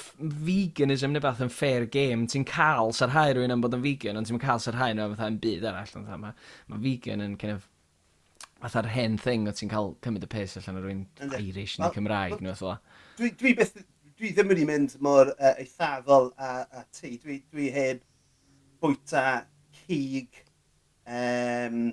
[0.45, 4.29] veganism neu beth yn fair game, ti'n cael sarhau rhywun am bod yn vegan, ond
[4.29, 5.95] ti'n cael sarhau nhw fatha yn byd arall.
[5.97, 7.65] Ond mae ma vegan yn kind of,
[8.61, 12.45] fatha'r hen thing o ti'n cael cymryd y pes allan o rhywun Irish neu Cymraeg
[12.45, 12.77] neu fatha.
[13.17, 13.73] Dwi, dwi, beth,
[14.13, 17.15] dwi ddim wedi mynd mor uh, eithafol a, a ti.
[17.25, 18.05] Dwi, dwi heb
[18.77, 19.47] bwyta
[19.81, 20.43] cig,
[21.09, 21.87] um,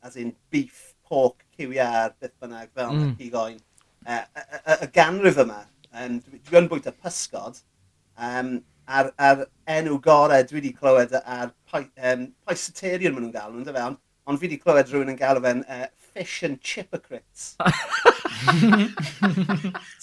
[0.00, 3.12] as in beef porc, cywiar, beth bynnag fel mm.
[3.20, 3.60] cigoen.
[4.06, 5.60] Uh, y, y, y ganrif yma,
[5.92, 7.58] um, dwi, dwi yn bwyta pysgod,
[8.22, 9.46] um, a'r, ar
[9.76, 14.40] enw gorau dwi wedi clywed ar um, paiseterion maen nhw'n galw, nhw'n fe, ond, ond
[14.40, 17.54] fi wedi clywed rhywun yn galw fe'n uh, fish and chipocrats.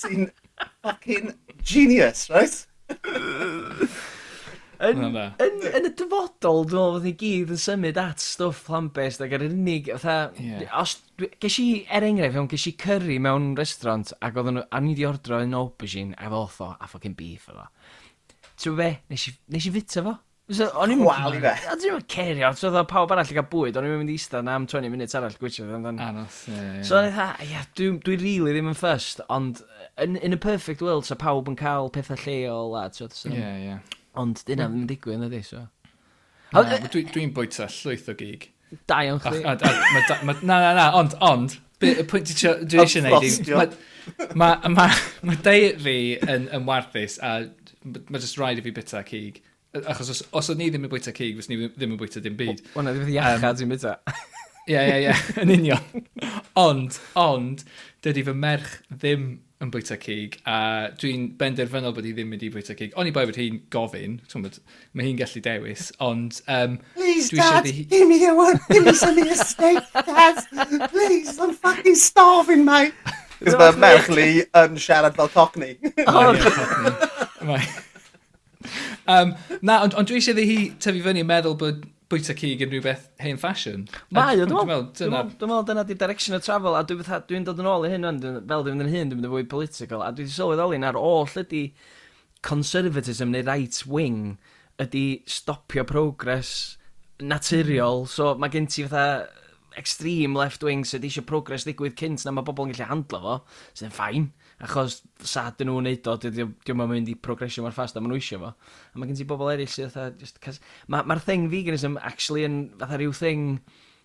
[0.04, 0.30] Sy'n
[0.84, 1.34] fucking
[1.64, 2.66] genius, right?
[4.84, 9.24] Yn, yn, yn, y dyfodol, dwi'n meddwl, fod ni gyd yn symud at stwff plant-based
[9.24, 10.66] ac ar yr unig, fatha, yeah.
[10.82, 10.98] os,
[11.44, 14.98] ges i, er enghraifft, iawn, ges i curry mewn restaurant ac oedden nhw, a ni
[14.98, 17.70] di ordro yn aubergine a fel otho, a ffocin beef efo.
[18.60, 20.18] Ti'n be, nes i, nes i fita fo.
[20.52, 21.54] So, o'n i'n wal i fe.
[21.72, 24.18] A dwi'n mynd cerio, so oedd pawb arall i gael bwyd, o'n i'n mynd i
[24.20, 25.70] eistedd na am 20 munud arall gwytio.
[25.80, 26.58] Anos, ie.
[26.60, 26.84] ie.
[26.84, 29.64] So o'n i'n dda, ia, dwi'n dwi really ddim yn ffyrst, ond
[30.04, 33.54] in, in a perfect world, so pawb yn cael pethau lleol a ti'n so, Ie,
[33.70, 34.03] ie.
[34.22, 34.74] Ond dyna hmm.
[34.74, 35.64] ddim yn digwydd na di, so.
[36.54, 38.50] Dwi'n dwi, dwi bwyta llwyth o gig.
[38.90, 39.42] Da iawn chdi.
[39.46, 43.76] A, a, a, ma, ma, na, na, na, ond, ond, y pwynt dwi eisiau gwneud
[44.36, 44.88] Mae ma,
[45.24, 47.34] ma deiry yn, yn warthus a
[47.84, 49.42] mae jyst rhaid i fi bita cig.
[49.90, 52.38] Achos os, os o'n i ddim yn bwyta cig, fes ni ddim yn bwyta dim
[52.40, 52.62] byd.
[52.78, 53.96] Wna, ddim yn iachad dwi'n bita.
[54.70, 56.04] Ie, ie, ie, yn union.
[56.60, 57.66] Ond, ond,
[58.06, 59.28] dydy fy merch ddim
[59.64, 62.94] yn bwyta cig, a dwi'n benderfynol bod hi ddim mynd i bwyta cig.
[63.00, 64.60] Oni bai bod hi'n gofyn, bod,
[64.94, 66.42] mae hi'n gallu dewis, ond...
[66.52, 67.86] Um, Please, dwi Dad, hi...
[67.92, 70.44] give me a one, give me some of your steak, Dad.
[70.90, 72.94] Please, I'm fucking starving, mate.
[73.44, 75.78] Cos mae merch li yn siarad fel cockney.
[76.08, 76.32] Oh,
[79.08, 81.82] um, na, ond, ond dwi eisiau ddi hi tyfu fyny yn meddwl bod
[82.14, 83.88] bwyta cig yn rhywbeth hen fashion.
[84.14, 85.26] Mae, dwi'n meddwl, dyna...
[85.34, 88.08] Dwi'n meddwl dyna di direction of travel, a dwi'n dwi dod yn ôl i hyn,
[88.14, 91.42] fel dwi'n mynd yn hyn, dwi'n mynd yn fwy political, a dwi'n sylweddoli na'r oll
[91.44, 91.66] ydi
[92.44, 94.38] conservatism neu right wing
[94.82, 96.78] ydi stopio progress
[97.24, 98.12] naturiol, hmm.
[98.12, 99.26] so mae gen ti fatha
[99.80, 103.38] extreme left wing sydd eisiau progress ddigwydd cynt na mae bobl yn gallu handlo fo,
[103.74, 104.28] sydd yn ffain.
[104.64, 108.14] Achos sa dyn nhw'n neud o, diwm di, mynd i progresio mor ffast a maen
[108.14, 108.52] nhw eisiau fo.
[108.94, 110.14] A mae gen ti bobl eraill sydd fatha...
[110.20, 110.62] Just, cas...
[110.88, 113.60] Mae'r ma thing veganism actually yn fatha rhyw thing...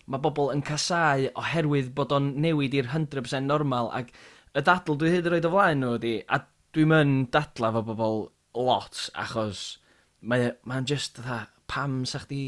[0.09, 4.09] Mae bobl yn casau oherwydd bod o'n newid i'r 100% normal ac
[4.57, 6.41] y dadl dwi hyd yn oed o flaen nhw ydi, a
[6.73, 8.23] dwi'n mynd dadla fo bobl
[8.57, 9.61] lot achos
[10.21, 12.41] mae'n mae, e- mae just fatha pam sa chdi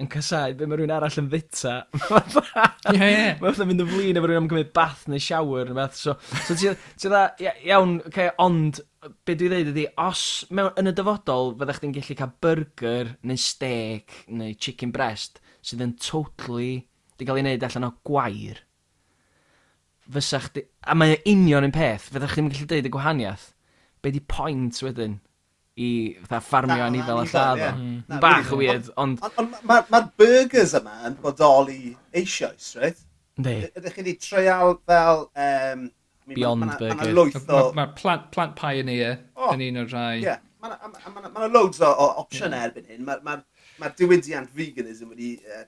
[0.00, 1.76] yn casau be mae rhywun arall yn fita.
[2.92, 3.30] Ie, ie.
[3.40, 5.96] Mae'n mynd yn flin efo rhywun am gymryd bath neu shower neu beth.
[5.98, 7.22] So, so ti ti dda,
[7.64, 8.82] iawn, okay, ond,
[9.24, 13.40] be dwi dweud ydi, os mewn, yn y dyfodol fyddech chi'n gallu cael burger neu
[13.40, 16.86] steak neu chicken breast sydd yn totally
[17.16, 18.60] di gael ei wneud allan o gwair,
[20.12, 20.66] fysa chdi...
[20.86, 23.48] A mae union un peth, fyddech chi'n gallu dweud y gwahaniaeth.
[24.04, 25.16] Be di point wedyn?
[25.76, 25.88] i
[26.22, 27.68] fatha ffarmio na, anifel a lladd o.
[27.76, 28.20] Mm.
[28.22, 29.20] Bach really weird, ond...
[29.28, 31.80] Ond mae'r ma burgers yma yn bodoli
[32.16, 33.04] eisoes, right?
[33.44, 33.58] Ne.
[33.76, 35.28] Ydych chi wedi treial fel...
[35.36, 35.86] Um,
[36.26, 36.96] Beyond burgers.
[37.02, 37.14] Burger.
[37.14, 37.62] lwyth o...
[37.76, 40.24] Mae plant, plant pioneer oh, yn un o'r rhai.
[40.24, 40.38] Ie,
[41.36, 42.66] mae loads o, o opsiwn yeah.
[42.66, 43.04] erbyn hyn.
[43.06, 43.36] Mae'r ma,
[43.82, 45.36] ma diwydiant veganism wedi...
[45.46, 45.64] Uh,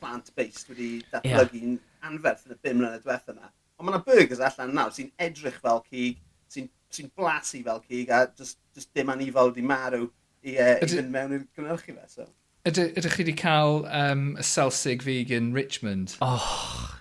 [0.00, 2.08] plant-based wedi datblygu'n yeah.
[2.08, 3.48] anferth yn y bum mlynedd diwethaf yma.
[3.78, 6.18] Ond mae yna burgers allan nawr sy'n edrych fel cig,
[6.52, 10.88] sy'n sy'n blasu fel cig a just, just dim anifol wedi marw i, uh, i
[10.90, 12.06] fynd mewn i'r gynhyrchu fe.
[12.10, 12.28] So.
[12.68, 16.16] Ydych chi wedi cael um, y Celsig vegan Richmond?
[16.24, 17.00] Och,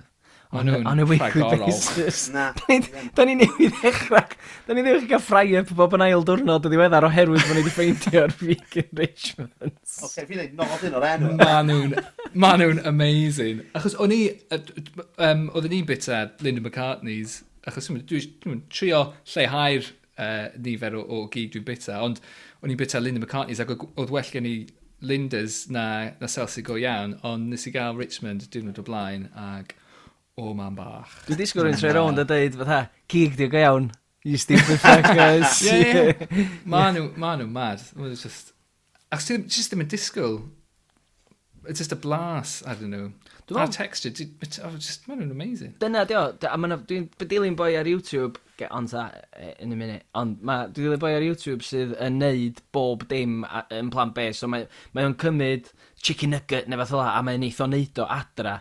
[0.49, 2.31] Maen nhw'n On a weekly basis.
[2.33, 2.47] Na.
[3.15, 4.31] da ni newid ddechrau.
[4.65, 7.61] Da ni newid gael ffraer pob bob yn ail diwrnod o ddiweddar oherwydd bod ni
[7.61, 9.99] wedi ffeindio'r vegan Richmonds.
[9.99, 11.35] Oce, okay, fi'n ei nodyn o'r enw.
[11.37, 11.93] Ma nhw'n
[12.33, 13.61] ma nhw'n amazing.
[13.77, 14.23] Achos o'n i,
[14.57, 19.87] um, oedden ni'n bita Linda McCartney's Achos dwi'n dwi, dwi trio lleihau'r
[20.19, 22.21] uh, nifer o, o gig dwi'n bita, ond
[22.63, 24.55] o'n i'n bita Linda McCartney's ac oedd well gen i
[25.01, 29.77] Linda's na, na Celsi go iawn, ond nes i gael Richmond diwrnod o blaen ac
[30.39, 31.13] o man bach.
[31.27, 33.89] Dwi'n disgwyl rwy'n tre rownd a dweud fatha, gig diw go e iawn,
[34.27, 35.61] you stupid fuckers.
[35.71, 36.47] Ie, ie.
[36.67, 37.83] Ma nhw, ma nhw mad.
[38.11, 38.53] Just,
[39.11, 40.41] ac just ddim yn disgwyl.
[41.67, 43.11] It's just a blast, I don't know.
[43.49, 43.73] Dwi'n meddwl...
[43.75, 45.73] texture, di, I oh, just, maen nhw'n amazing.
[45.81, 49.79] Dyna, dio, a maen dwi'n dilyn boi ar YouTube, get on ta, e, yn y
[49.79, 53.89] munud, ond ma, dwi'n dilyn boi ar YouTube sydd yn neud bob dim a- yn
[53.93, 57.47] plan B, so mae mae o'n cymryd chicken nugget neu fath o la, a mae'n
[57.49, 58.59] eitho neud o adra.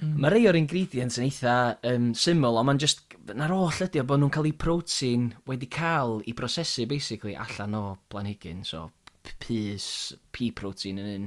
[0.00, 0.12] Mm.
[0.20, 1.56] Mae rei o'r ingredients yn eitha
[1.90, 3.02] um, syml, ond mae'n just,
[3.36, 7.76] na'r oll ydi o bod nhw'n cael eu protein wedi cael i brosesu, basically, allan
[7.78, 8.88] o blanhigyn, so
[9.22, 9.90] p- pys,
[10.32, 11.26] pea protein yn un,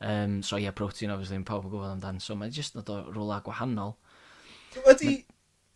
[0.00, 2.20] um, soia protein, obviously, yn pawb yn gwybod amdan.
[2.20, 3.96] So mae'n just nad o rwla gwahanol.
[4.88, 5.22] Wedi...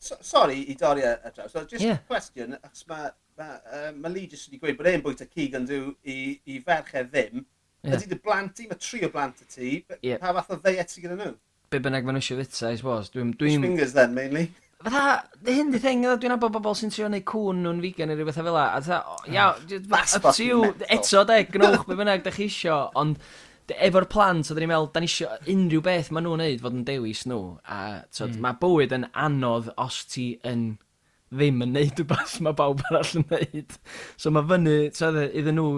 [0.01, 1.53] So, sorry i dorri y draws.
[1.53, 1.99] So, just yeah.
[2.09, 5.67] question, achos mae ma, uh, ma Lee jyst wedi gweud bod e'n bwyta cig yn
[5.69, 6.15] dw i,
[6.49, 7.43] i ferched ddim.
[7.85, 7.99] Yeah.
[7.99, 10.17] Ydy dy blant i mae tri o blant y ti, yeah.
[10.23, 11.35] pa fath o ddeiet sydd gyda nhw?
[11.69, 13.13] Be bynnag maen nhw eisiau fita, I suppose.
[13.13, 13.35] Dwi'n...
[13.41, 14.47] Dwi fingers then, mainly.
[14.81, 15.05] Fatha,
[15.45, 18.51] hyn di thing, dwi'n abod bobl sy'n trio neud cwn nhw'n vegan neu rhywbeth fel
[18.57, 18.67] la.
[18.79, 19.03] A dda,
[19.37, 19.61] iaw,
[20.01, 23.21] up to you, eto de, gnwch be bynnag da chi isio, ond
[23.87, 26.87] efo'r plant, oedden ni'n meddwl, da ni isio unrhyw beth maen nhw'n neud fod yn
[26.89, 27.41] dewis nhw.
[27.71, 28.39] A so, mm.
[28.45, 30.73] mae bywyd yn anodd os ti yn
[31.31, 33.77] ddim yn neud rhywbeth mae bawb arall yn neud.
[34.19, 35.69] So mae fyny, tyd, iddyn nhw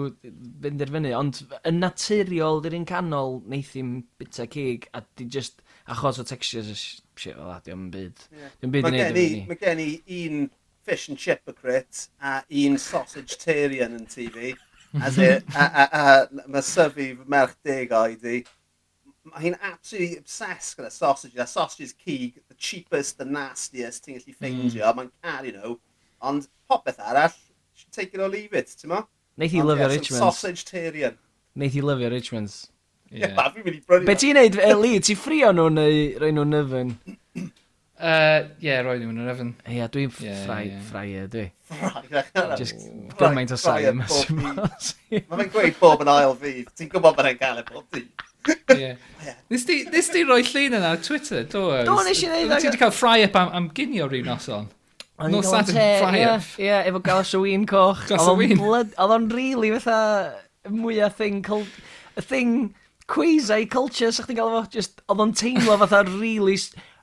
[0.63, 1.13] fynd i'r fyny.
[1.17, 6.25] Ond yn naturiol, dy'r un canol, neith i'n bita cig, a di just, achos o
[6.25, 8.27] textures a shit fel la, diolch yn byd.
[8.31, 8.51] Yeah.
[8.57, 9.29] Diolch yn byd yn neud i.
[9.51, 9.89] Mae gen i
[10.23, 10.45] un
[10.83, 14.55] fish and chipocrit a un sausage terrian yn TV.
[15.01, 18.43] As it, a, a, a, mae syfu merch deg oed i.
[19.31, 21.37] Mae hi'n absolutely obsessed gyda sausage.
[21.39, 24.83] A sausage is cig, the cheapest, the nastiest, ti'n gallu ffeindio.
[24.83, 24.99] Mm.
[24.99, 25.73] Mae'n caru nhw.
[26.23, 27.33] Ond popeth arall,
[27.91, 29.01] take it or leave it, ti'n mo?
[29.37, 30.21] Neith i lyfio Richmond's.
[30.25, 31.17] Sausage Tyrion.
[31.55, 32.59] Neith i lyfio Richmond's.
[33.09, 33.33] Yeah.
[33.33, 34.09] Yeah, fi'n mynd i brynu.
[34.09, 36.93] Be ti'n neud, Eli, ti'n ffrio nhw neu rhoi nhw'n nyfyn?
[37.93, 39.49] Ie, uh, yeah, roi nhw yn yr efen.
[39.67, 41.27] Ie, yeah, dwi'n ffrau, yeah, ffrau, yeah.
[41.29, 41.43] dwi.
[41.69, 42.87] Ffrau, Just
[43.19, 44.89] gymaint o sai yma sy'n mas.
[45.11, 46.71] Mae fe'n gweud bob yn ail fydd.
[46.73, 48.25] Ti'n gwybod bod e'n gael e bob dydd.
[48.73, 48.97] yeah.
[49.53, 51.67] Nes di roi llun yna ar Twitter, do?
[51.85, 52.57] Do, nes i neud.
[52.57, 54.67] Ti wedi cael ffrau up am, am ginio rhyw noson.
[55.29, 56.53] Nos Saturn ffrau up.
[56.57, 58.07] Ie, efo gael o win coch.
[58.09, 58.57] Galas o win.
[58.57, 61.45] Oedd o'n rili fatha mwyaf thing...
[62.13, 62.73] Thing
[63.07, 66.57] quasi culture, sa'ch chi'n gael efo, Just, oedd o'n teimlo fatha really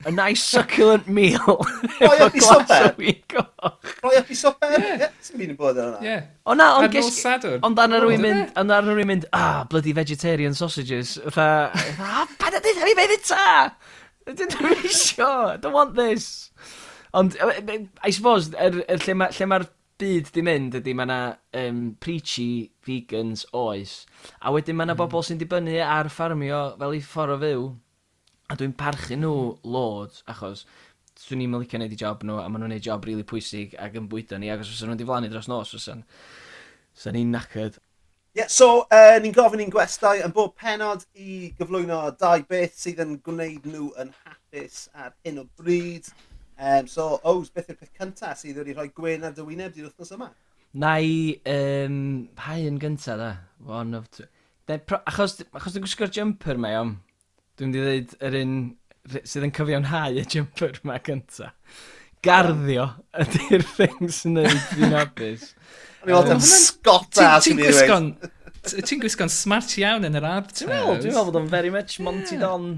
[0.05, 1.61] a nice succulent meal.
[2.01, 2.93] Roi up i sober.
[2.97, 4.75] Roi up i sober.
[4.77, 6.01] Ie, sy'n byd yn bod ar hwnna.
[6.05, 6.17] Ie.
[6.45, 7.21] O na, ond ges...
[7.61, 11.17] Ond anna rwy'n mynd, ond anna rwy'n mynd, ah, bloody vegetarian sausages.
[11.29, 11.71] fatha,
[12.01, 13.47] ah, pa da ddim i beth eta?
[14.29, 16.49] dwi'n nhw'n I don't want this.
[17.13, 17.35] Ond,
[18.03, 19.59] I suppose, er, er, lle mae'r ma
[20.01, 21.19] byd di mynd ydy mae yna
[21.61, 24.01] um, preachy vegans oes.
[24.41, 25.01] A wedyn mae yna mm.
[25.03, 27.67] bobl sy'n dibynnu ar ffarmio fel i ffordd o fyw.
[28.51, 30.65] A dwi'n parchu nhw loads, achos
[31.21, 33.77] swn i'n mylicio neud i job nhw, a maen nhw'n neud job rili really pwysig
[33.79, 36.01] ac yn bwydo ni, ac os fysa nhw'n diflannu dros nos, fysa'n
[36.95, 37.77] fysa ni'n nacyd.
[38.31, 42.77] Ie, yeah, so uh, ni'n gofyn i'n gwestai yn bob penod i gyflwyno dau beth
[42.79, 46.07] sydd yn gwneud nhw yn hapus ar hyn o bryd.
[46.61, 49.87] Um, so, Ows, beth yw'r peth cyntaf sydd wedi rhoi gwyn ar dy wyneb di'r
[49.87, 50.27] wythnos yma?
[50.77, 51.95] Na i, um,
[52.37, 53.31] pa un gyntaf da?
[53.65, 54.27] One of two.
[54.69, 56.93] De, pro, achos, achos dwi'n gwisgo'r jumper mae om,
[57.57, 58.53] dwi'n di ddweud yr un
[59.25, 61.57] sydd yn cyfiawnhau y jumper mae gyntaf.
[62.21, 62.85] Garddio
[63.23, 65.49] ydy'r thing sy'n neud fi'n abys.
[66.03, 68.29] O'n i'n meddwl, um, sgota sy'n ei ddweud.
[68.69, 70.53] Ti'n gwisgo'n smart iawn yn yr ardd.
[70.61, 72.75] Dwi'n meddwl, dwi'n meddwl bod o'n very much Monty Don.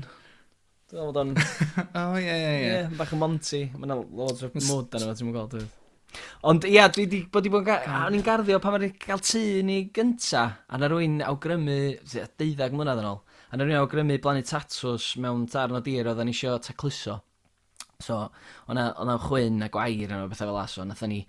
[0.94, 1.30] Dwi'n meddwl bod o'n...
[2.14, 2.66] o, ie, ie, ie.
[2.70, 3.64] Ie, bach o Monty.
[3.74, 5.64] Mae yna loads o mwd arno fo, ti'n gweld dwi.
[6.46, 8.14] Ond ia, dwi wedi bod i bod yn...
[8.14, 10.44] i'n garddio pan mae'n cael tŷ ni gynta.
[10.70, 11.80] A na rwy'n awgrymu,
[12.38, 16.22] deuddag mlynedd yn ôl, a na rwy'n awgrymu blannu tatws mewn darn o dir oedd
[16.22, 17.18] ni eisiau tacluso.
[18.04, 18.20] So,
[18.70, 20.86] o'na chwyn a gwair yn o'r bethau fel aso.
[20.86, 21.24] Nath ni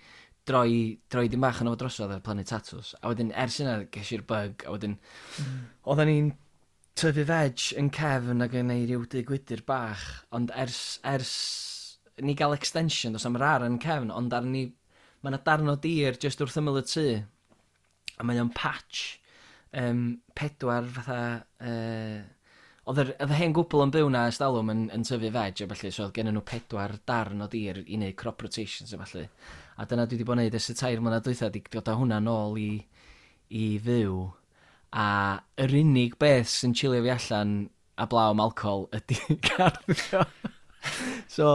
[0.44, 2.92] droi, droi dim bach yn o'r drosodd ar plannu tatws.
[3.00, 4.68] A wedyn, ers yna, ges i'r bug.
[4.68, 5.00] A wedyn,
[5.40, 5.60] mm.
[5.88, 6.34] oedden ni'n
[6.98, 10.04] tyfu veg yn cefn ac yn ei ryw dy gwydyr bach,
[10.36, 11.34] ond ers, ers
[12.22, 14.68] ni gael extension, dos am rar yn cefn, ond ar ni,
[15.22, 17.08] mae yna darn o dir jyst wrth ymyl y tŷ,
[18.18, 19.18] a mae o'n patch
[19.72, 20.06] um,
[20.38, 21.20] pedwar fatha...
[21.58, 22.22] Uh,
[22.84, 25.90] oedd yr, oedd hen gwbl yn byw na ystalwm yn, yn tyfu veg a felly,
[25.90, 29.24] so oedd gen nhw pedwar darn o dir i wneud crop rotations a felly.
[29.80, 31.96] A dyna dwi wedi bod yn neud ys y tair mlynedd dwythau, di dod â
[31.96, 32.68] hwnna nôl i,
[33.56, 34.18] i fyw
[34.94, 35.06] a
[35.58, 37.54] yr unig beth sy'n chilio fi allan
[37.98, 39.18] a blaw am alcohol ydy
[39.48, 40.24] garddio.
[41.30, 41.48] so,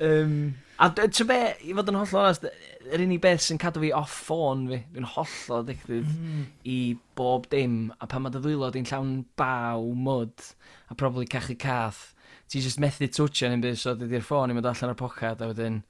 [0.00, 0.36] um,
[0.80, 2.48] a ti'n be, i fod yn holl onest,
[2.88, 6.42] yr unig beth sy'n cadw fi off ffôn fi, dwi'n holl o ddicdydd mm.
[6.72, 6.78] i
[7.18, 10.52] bob dim, a pan mae dy ddwylo di'n llawn baw, mwd,
[10.88, 12.04] a probably cachu cath,
[12.48, 15.52] ti'n just methu twtio yn byd, so dydy'r ffôn i'n mynd allan o'r pocad, a
[15.52, 15.82] wedyn,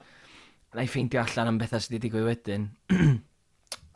[0.73, 2.73] na i ffeindio allan am bethau sydd wedi digwydd wedyn.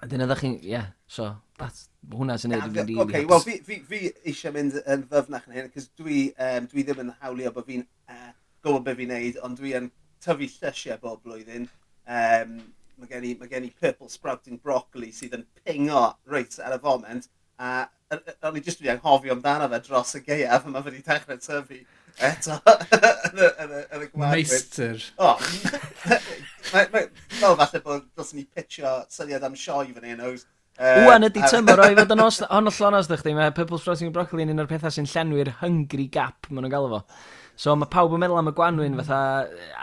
[0.02, 1.30] A dyna ddech chi'n, ie, yeah, so,
[1.60, 2.98] that's, hwnna sy'n neud i fi'n rili.
[3.06, 6.84] Okay, well, fi, fi, fi eisiau mynd yn ddyfnach yn hyn, cos dwi, um, dwi
[6.84, 8.32] ddim yn hawlio bod fi'n e, uh,
[8.64, 9.88] gwybod beth fi'n neud, ond dwi yn
[10.24, 11.68] tyfu llysiau bob blwyddyn.
[12.06, 12.58] Um,
[13.00, 16.80] mae gen, i, mae gen i purple sprouting broccoli sydd yn pingo reit ar y
[16.82, 17.28] foment.
[17.56, 17.86] A
[18.46, 21.80] o'n i jyst wedi anghofio amdano fe dros y geiaf, a mae wedi dechrau tyfu
[22.26, 22.58] eto
[23.64, 24.52] yn y gwaith.
[24.52, 25.08] Meister.
[25.18, 25.34] O,
[26.76, 27.08] Mae- mae-
[27.40, 30.44] Fel falle bod dylswn ni pitio syniad am sioi fan hyn, oes?
[30.76, 33.78] Yy, Wan ydi tymor o i fod yn os- honell onest ddech chi, mae Purple
[33.80, 36.98] Sprouting Broccoli yn un o'r pethau sy'n llenwi'r hungry gap maen nhw'n galw fo.
[37.56, 39.00] So mae pawb yn meddwl am y gwanwyn mm.
[39.00, 39.20] fatha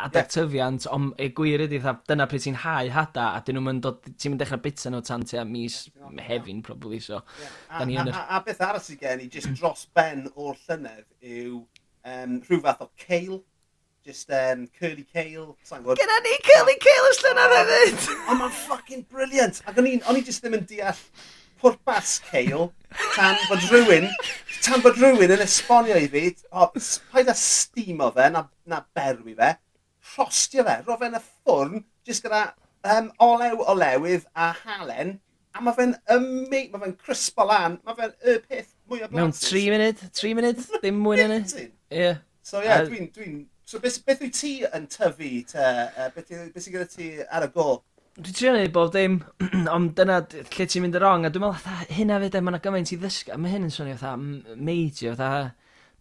[0.06, 3.66] adeg tyfiant, ond y gwir ydy fatha dyna pryd ti'n hau hada, a dyn nhw'n
[3.72, 5.80] mynd dod, ti'n mynd dechrau bita nhw tan tua mis
[6.28, 7.24] hefyn, probably, so.
[7.72, 8.20] A, Da ni yn a, yr...
[8.20, 11.58] a, a beth arall sydd gen i, jyst dros ben o'r llynedd, yw
[12.14, 13.40] um, rhyw fath o ceil
[14.06, 15.56] just um, Curly Cale.
[15.64, 18.10] Gyda ni Curly Cale ys llynedd hefyd!
[18.30, 19.62] Ond mae'n ffucking briliant.
[19.70, 21.00] Ac o'n i on i just ddim yn deall
[21.64, 22.70] pwrpas Cale
[23.16, 24.10] tan bod rhywun,
[24.66, 26.68] tan bod rhywun yn esbonio i fi, o,
[27.14, 29.54] paid a steam o fe, na, na berwi fe,
[30.14, 32.44] rhostio fe, ro fe'n y ffwrn, jyst gyda
[32.96, 35.16] um, olew olewydd a halen,
[35.54, 39.18] a mae fe'n ymwneud, mae fe'n crispo lan, mae fe'n y peth mwyaf blasus.
[39.22, 41.68] Mewn 3 munud, 3 munud, ddim mwy na ni.
[41.94, 42.14] Ie.
[42.44, 43.32] So ie, yeah, dwi'n dwi
[43.66, 45.66] So beth, beth wyt ti yn tyfu te?
[45.96, 47.68] Uh, beth, beth sy'n gyda ti ar y go?
[48.14, 49.16] Dwi'n trio neud bob dim,
[49.74, 52.54] ond dyna lle ti'n mynd y rong, a dwi'n meddwl, hyn a fyd, e, mae
[52.54, 55.48] yna gymaint i ddysgu, a mae hyn yn swnio fatha meidio, fatha,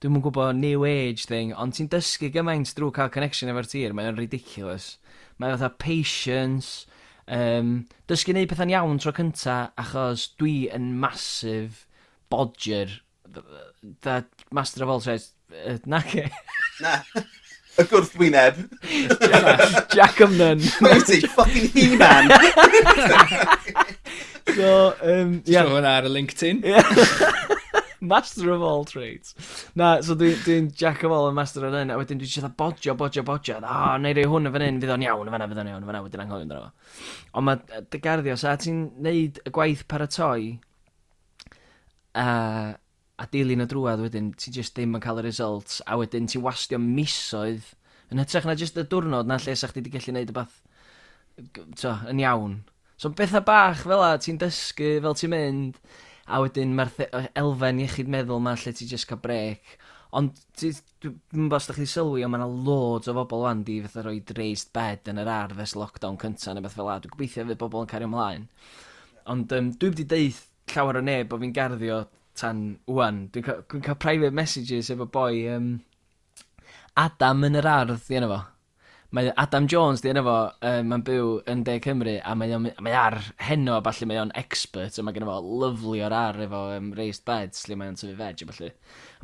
[0.03, 3.97] dwi'n mwyn gwybod new age thing, ond ti'n dysgu gymaint drwy cael connection efo'r tir,
[3.97, 4.97] mae'n ridiculous.
[5.41, 6.91] Mae fatha patience,
[7.25, 7.75] um,
[8.13, 11.87] dysgu neud pethau'n iawn tro cynta, achos dwi yn massive
[12.35, 12.99] bodger,
[14.05, 14.21] da
[14.53, 15.31] master of all trades,
[15.65, 16.03] uh, na
[16.83, 16.99] Na.
[17.79, 18.59] y gwrthwyneb.
[19.95, 20.61] Jack of none.
[20.85, 22.31] Wyt ti, ffucking He-Man.
[24.57, 25.65] so, um, yeah.
[25.65, 26.63] So hwnna ar y LinkedIn.
[26.65, 26.83] Yeah.
[28.13, 29.35] Master of all trades.
[29.79, 32.57] Na, so dwi'n dwi, Jack of all yn master of hyn, a wedyn dwi'n siarad
[32.59, 33.61] bodio, bodio, bodio.
[33.63, 35.71] A, oh, neu rei hwn yn fan hyn, fydd o'n iawn, fan hyn, fydd o'n
[35.71, 37.05] iawn, fan hyn, wedyn anghofio'n dyna fo.
[37.39, 40.49] Ond mae dy garddio, sa ti'n neud y gwaith paratoi,
[42.19, 42.73] a uh,
[43.23, 46.41] a dilyn y drwad wedyn, ti just ddim yn cael y results, a wedyn ti
[46.43, 47.69] wastio misoedd,
[48.11, 50.57] yn hytrach na just y diwrnod na lle sa chdi wedi gallu gwneud y bath,
[51.79, 52.59] so, yn iawn.
[52.99, 55.79] So bethau bach fel a, ti'n dysgu fel ti'n mynd,
[56.27, 59.79] a wedyn mae'r elfen iechyd meddwl ma lle ti just cael brec.
[60.13, 64.05] Ond dwi'n bos da chi sylwi, ond mae yna loads o bobl wan di fatha
[64.05, 66.99] roi raised bed yn yr ardd ers lockdown cyntaf neu beth fel la.
[67.01, 68.45] Dwi'n gobeithio fydd bobl yn cario ymlaen.
[69.33, 70.43] Ond um, dwi wedi deith
[70.75, 72.03] llawer o neb bod fi'n garddio
[72.39, 73.27] tan wwan.
[73.33, 75.75] Dwi'n ca dwi cael private messages efo boi um,
[76.99, 78.41] Adam yn yr ardd, di yna fo.
[79.13, 82.97] Mae Adam Jones, di yna fo, um, mae'n byw yn De Cymru, a mae, mae
[82.97, 86.63] ar heno, a falle mae o'n expert, a mae gen fo lyflu o'r ar efo
[86.79, 88.73] um, raised beds, lle mae o'n tyfu veg, a falle.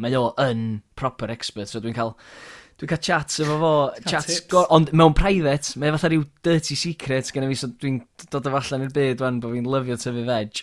[0.04, 0.64] Mae o yn
[0.98, 2.12] proper expert, so dwi'n cael
[2.78, 3.72] dwi'n cael chats efo fo,
[4.04, 8.02] chats, go, ond mewn private, mae fatha rhyw dirty secret gen i fi, so dwi'n
[8.28, 10.62] dod o allan i'r byd, wan, bod fi'n lyfio tyfu veg.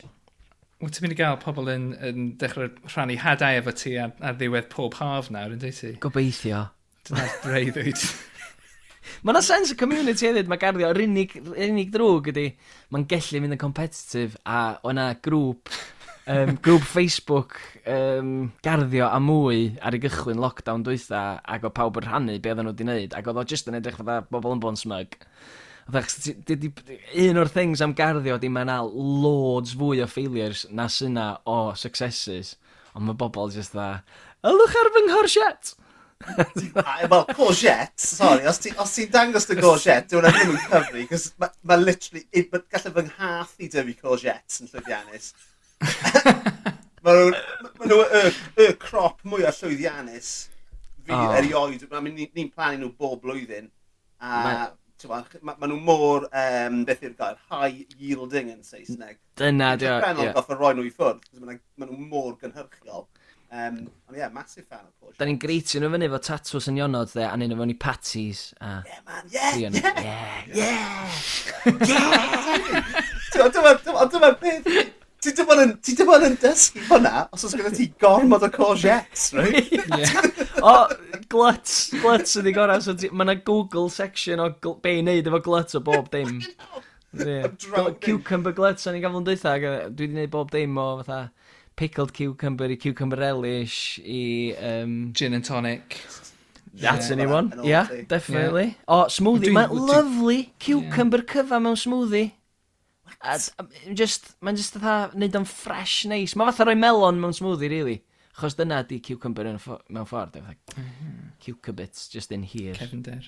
[0.83, 4.35] Wyt ti'n mynd i gael pobl yn, yn dechrau rhannu hadau efo ti ar, ar
[4.35, 5.93] ddiwedd pob haf nawr, yn dweud ti?
[6.03, 6.65] Gobeithio.
[7.07, 8.01] Dyna'r breuddwyd.
[9.23, 12.45] Mae yna sens y community hefyd, mae garddio yr unig, unig drwg ydy,
[12.91, 14.59] mae'n gellu mynd yn competitive a
[14.89, 15.71] o'na grŵp,
[16.33, 18.33] um, grŵp Facebook um,
[18.65, 21.23] garddio a mwy ar ei gychwyn lockdown dwytha
[21.55, 23.79] ac o pawb yn rhannu be oedden nhw wedi wneud ac oedd o just yn
[23.79, 25.15] edrych fydda bobl yn bon smug.
[25.85, 26.71] Dwi,
[27.27, 31.75] un o'r things am garddio di mae yna loads fwy o failures na syna o
[31.77, 32.55] successes.
[32.97, 33.89] Ond mae bobl jyst dda,
[34.49, 35.75] ylwch ar fy nghorsiet!
[37.11, 41.51] Wel, courgette, sorry, os ti'n ti dangos dy courgette, dwi'n ddim yn cyfri, cos mae
[41.69, 45.27] ma literally, ma gallu fy nghath i dyfu courgette yn llwyddiannus.
[47.05, 47.27] Mae
[47.85, 47.99] nhw
[48.63, 50.31] y crop mwyaf llwyddiannus
[51.05, 51.35] fi oh.
[51.37, 51.85] erioed.
[51.91, 53.69] Ni'n ni plannu nhw bob blwyddyn.
[54.23, 54.71] A
[55.09, 59.19] ma, ma nhw mor, um, beth yw'r gair, high yielding yn Saesneg.
[59.39, 59.99] Dyna, dwi o.
[60.03, 63.07] Dwi'n goff yn rhoi nhw i ffwrdd, ma, ma nhw mor gynhyrchiol.
[63.55, 63.77] Um,
[64.09, 65.19] ond ie, yeah, massive fan of Porsche.
[65.19, 68.41] Da ni'n greitio nhw fyny efo tatws yn ionod dde, a ni'n efo ni patis.
[68.59, 68.81] A...
[68.89, 70.73] Yeah, man, yeah, yeah, yeah, yeah,
[71.85, 72.05] yeah.
[74.11, 74.65] Dyma beth,
[75.25, 78.43] Ti dim ond yn, ti dim ond yn dysgu hwnna, os oes gyda ti gormod
[78.45, 79.71] o courgettes, right?
[80.61, 80.73] o,
[81.31, 85.39] gluts, gluts ydi gorau, so mae yna Google section o gl be i wneud efo
[85.47, 86.43] gluts o bob dim.
[87.25, 87.49] yeah.
[88.05, 91.23] Cucumber gluts o'n i gafel yn dweitha, dwi wedi gwneud bob dim o fatha
[91.75, 94.55] pickled cucumber i cucumber relish i...
[94.61, 95.11] Um...
[95.13, 95.97] Gin and tonic.
[96.73, 97.53] That's yeah, anyone.
[97.63, 98.65] Yeah, definitely.
[98.65, 98.87] Yeah.
[98.87, 99.51] O, oh, smoothie.
[99.55, 101.33] Mae lovely cucumber yeah.
[101.33, 102.33] cyfa mewn smoothie
[103.93, 106.35] just, mae'n just fatha neud o'n fresh neis.
[106.35, 108.01] Mae fatha rhoi melon mewn smoothie, really.
[108.35, 110.41] Chos dyna di cucumber yn ffo mewn ffordd.
[110.41, 111.25] Mm -hmm.
[111.43, 112.75] Cucurbits, just in here.
[112.75, 113.23] Cefnder.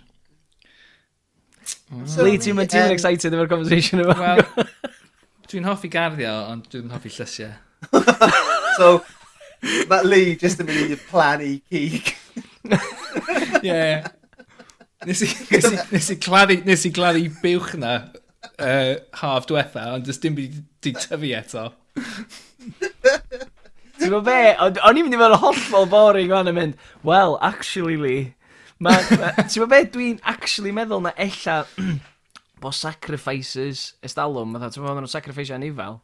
[1.92, 2.06] Oh.
[2.06, 4.16] So, Lee, ti'n mynd ti'n excited efo'r conversation yma.
[4.20, 4.68] Well,
[5.52, 7.54] dwi'n hoffi garddio, ond dwi'n hoffi llysiau.
[8.78, 9.04] so,
[9.90, 12.14] that Lee just yn mynd i'r plan i cig.
[13.68, 14.08] yeah.
[15.08, 17.98] Nes i, nes i, nes i, gladdi, nes i gladdi buwch na
[18.62, 21.68] uh, haf diwetha, ond dys dim byd di tyfu eto.
[23.98, 24.40] Ti'n gwybod be?
[24.62, 28.34] O'n i'n mynd i fod yn hollol boring o'n yn mynd, well, actually, Lee,
[28.78, 29.86] Ma, ma, ti'n gwybod be?
[29.94, 31.64] Dwi'n actually meddwl na ella
[32.62, 36.02] bo sacrifices estalwm, fatha, ti'n gwybod, maen nhw'n sacrifice anifel.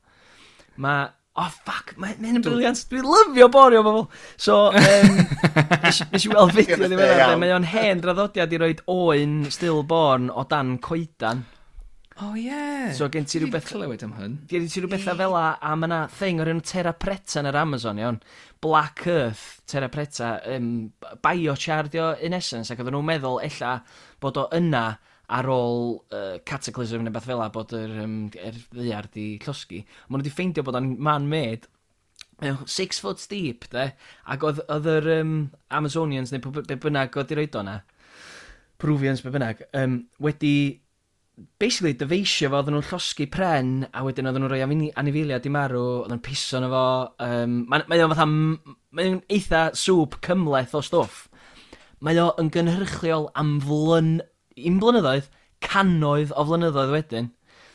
[0.81, 4.03] Mae oh fuck, mae'n ma yn briliant, dwi'n lyfio borio bobl.
[4.37, 5.15] So, um,
[6.13, 10.29] nes i weld fideo ddim yn ddiweddar, mae o'n hen draddodiad i roed oen stillborn
[10.29, 11.45] o dan coedan.
[12.21, 12.45] O oh, ie.
[12.45, 12.91] Yeah.
[12.93, 13.71] So gen ti rhywbeth...
[13.71, 14.35] Clywed am hyn.
[14.49, 15.17] Gen ti rhywbeth yeah.
[15.17, 18.19] fel a, a mae yna thing o'r enw Terra Preta yn yr Amazon, iawn.
[18.61, 20.91] Black Earth, Terra Preta, um,
[21.25, 23.73] biochardio in essence, ac oedden nhw'n meddwl ella
[24.21, 24.83] bod o yna
[25.33, 25.79] ar ôl
[26.13, 29.81] uh, cataclysm neu beth fel a bod yr um, er ddiar di llosgi.
[30.05, 31.71] Mae nhw wedi ffeindio bod o'n man-made,
[32.69, 33.89] six foot deep, de,
[34.29, 35.33] ac oedd yr um,
[35.73, 37.79] Amazonians neu be bynnag oedd i roed o'na,
[38.77, 40.82] Peruvians be bynnag, um, wedi
[41.59, 45.83] basically, dyfeisio fo, oedden nhw'n llosgu pren, a wedyn oedden nhw'n rhoi anifeiliad i marw,
[45.83, 46.83] oedden nhw'n piso na fo.
[47.25, 51.23] Um, mae o'n fatha, mae o'n eitha sŵp cymleth o stwff.
[52.03, 54.17] Mae o yn gynhyrchiol am flyn,
[54.59, 55.31] un blynyddoedd,
[55.63, 57.31] cannoedd o flynyddoedd wedyn.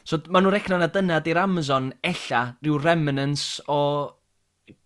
[0.09, 3.81] So maen nhw'n recno na dyna di'r Amazon ella rhyw remnants o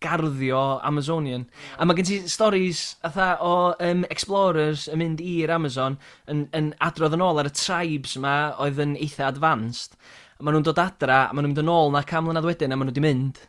[0.03, 1.47] garddio Amazonian.
[1.79, 5.99] A mae gen ti storys atha o um, explorers yn mynd i'r Amazon
[6.31, 9.97] yn, yn adrodd yn ôl ar y tribes yma oedd yn eitha advanced.
[10.39, 12.75] A maen nhw'n dod adra, a maen nhw'n mynd yn ôl na cam mlynedd wedyn,
[12.75, 13.43] a maen nhw wedi mynd.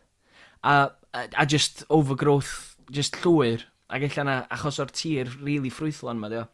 [0.63, 0.73] A,
[1.13, 3.65] a, a just overgrowth, just llwyr.
[3.93, 6.47] Ac ella na, achos o'r tir really ffrwythlon ma, dio.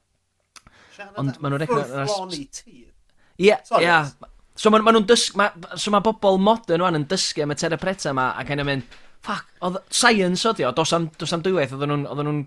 [1.20, 1.84] Ond maen nhw'n recno...
[1.84, 2.88] Ffrwythlon i tir?
[3.40, 4.00] Ie, ie.
[4.60, 7.60] So maen ma nhw'n dysgu, ma, so mae bobl modern wan yn dysgu am y
[7.60, 11.76] terapeta yma ac yn mynd, ffac, oedd science oedd o, dos am, dos am dwywaith,
[11.76, 12.42] oedden nhw'n oedden nhw'n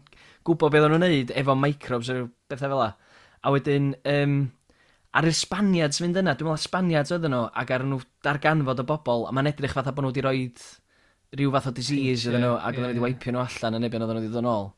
[0.47, 2.19] gwybod beth oedden nhw'n neud efo microbes a
[2.51, 2.91] bethau fel la.
[3.43, 4.37] A wedyn, um,
[5.13, 8.87] ar yr Spaniards fynd yna, dwi'n meddwl Spaniards oedden nhw, ac ar nhw darganfod o
[8.89, 10.47] bobl, a mae'n edrych fatha bod nhw wedi rhoi
[11.37, 14.07] rhyw fath o disease iddyn nhw, ac oedden nhw wedi waipio nhw allan yn ebyn
[14.07, 14.69] oedden nhw wedi dod yn ôl.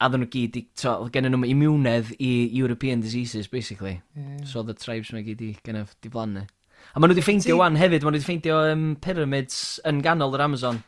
[0.00, 0.58] A oedden nhw gyd,
[0.90, 3.98] oedd gen nhw immunedd i European diseases, basically.
[4.16, 4.44] Yeah.
[4.48, 6.46] So the tribes mae gyd i gennyf diflannu.
[6.92, 10.36] A maen nhw wedi ffeindio wan hefyd, maen nhw wedi ffeindio um, pyramids yn ganol
[10.36, 10.82] yr Amazon.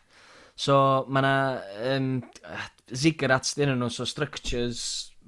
[0.57, 0.77] So
[1.13, 1.35] mae yna
[1.93, 2.13] um,
[2.89, 4.81] ziggurats dyn nhw, so structures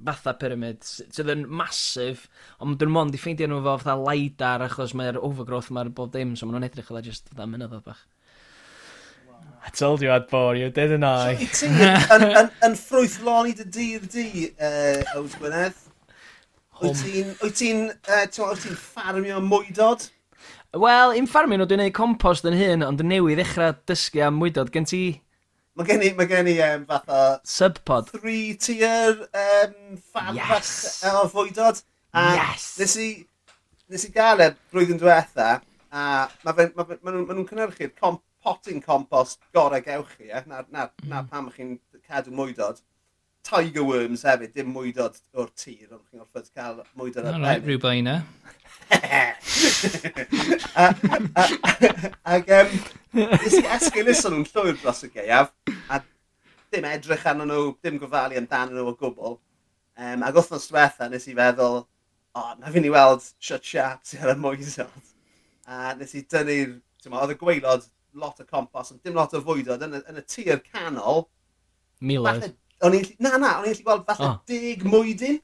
[0.07, 2.29] fatha pyramid, sydd yn masif,
[2.62, 6.14] ond dyn nhw mond i ffeindio nhw fo fatha laidar achos mae'r overgrowth mae'r bob
[6.14, 8.07] dim, so maen nhw'n edrych fel just fatha mynyddodd bach.
[9.66, 11.35] I told you I'd bore you, didn't I?
[11.37, 14.29] Yn ffrwyth lon i dy dydd di,
[15.18, 15.83] Owd Gwynedd.
[16.79, 17.03] Wyt
[17.59, 20.09] ti'n ti farmio mwydod?
[20.77, 24.37] Wel, un ffarmio nhw dwi'n gwneud compost yn hyn, ond yn newydd ddechrau dysgu am
[24.37, 25.01] mwydod gen ti...
[25.81, 27.21] Mae gen i, mae gen i um, fath o...
[27.49, 28.11] Subpod.
[28.12, 31.01] Three tier um, fan yes.
[31.09, 31.81] o fwydod.
[32.12, 32.66] A yes!
[32.83, 33.09] Nes i,
[33.89, 35.49] nes i gael e blwyddyn diwetha,
[35.89, 36.05] a
[36.45, 40.45] mae ma, ma, ma, ma nhw'n cynhyrchu'r comp, potting compost gorau gewch chi, eh?
[40.45, 41.09] na, na, mm.
[41.09, 42.85] na pam chi'n cadw mwydod
[43.49, 47.65] tiger worms hefyd, dim mwydod o'r tir, ond chi'n gorfod cael mwydod o'r pen.
[47.65, 48.17] Rwy'n bai na.
[52.35, 52.73] Ac um,
[53.19, 55.53] nes i esgylus o'n nhw'n llwyr dros y geiaf,
[55.89, 56.01] a
[56.73, 59.39] dim edrych arno nhw, dim gofalu amdano nhw o gwbl.
[59.99, 64.05] Um, ac wrthnos diwetha nes i feddwl, o, oh, na fi'n i weld shut sharp
[64.07, 65.13] sy'n ar y moesod.
[65.69, 67.89] A nes i dynnu'r, ti'n ma, oedd y gweilod
[68.19, 71.27] lot o compost, ond dim lot o fwydod yn y, yn y tir canol.
[72.05, 72.53] Miloedd.
[72.87, 74.37] O'n i'n na, na, o'n i'n gallu gweld falle oh.
[74.47, 75.41] dig mwydyn.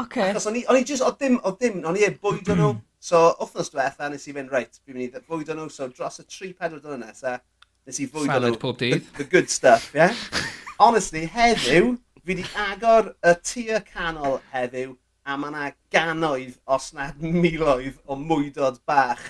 [0.00, 0.30] Okay.
[0.30, 2.62] Achos o'n i, o'n i just, o dim, o dim, o'n i e bwyd o'n
[2.62, 2.70] nhw.
[3.00, 6.20] So, wthnos diwetha, nes i fynd, reit, fi'n mynd i bwyd o'n nhw, so dros
[6.22, 7.42] y 3-4 dyna nesaf,
[7.88, 8.56] nes i fwyd o'n nhw.
[8.60, 9.04] pob dydd.
[9.10, 10.16] The, the good stuff, yeah?
[10.80, 14.94] Honestly, heddiw, fi wedi agor y tir canol heddiw,
[15.28, 19.24] a mae yna ganoedd, os nad miloedd, o mwydod bach.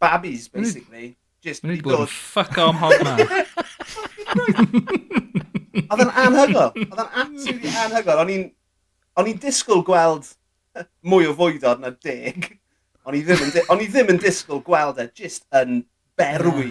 [0.00, 1.16] Babis, basically.
[1.44, 2.08] Just Mae'n dod...
[2.08, 3.16] ffuck on hog ma.
[5.78, 6.72] Oedd yn anhygol.
[6.74, 8.24] Oedd yn absolutely anhygol.
[8.24, 8.44] O'n i'n...
[9.18, 10.28] O'n i'n disgwyl gweld
[11.06, 12.46] mwy o fwydod na deg.
[13.08, 15.82] O'n i ddim yn, o'n i ddim yn disgwyl gweld e just yn
[16.20, 16.70] berwi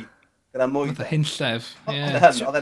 [0.53, 0.93] gyda mwy.
[0.93, 1.73] Oedd y hynllef.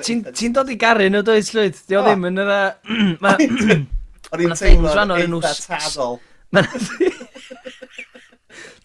[0.08, 1.84] Ti'n dod i garu nhw dweud llwyd?
[1.88, 2.54] Di o ddim yn yr...
[4.34, 6.20] O'n i'n teimlo'n eitha tadol.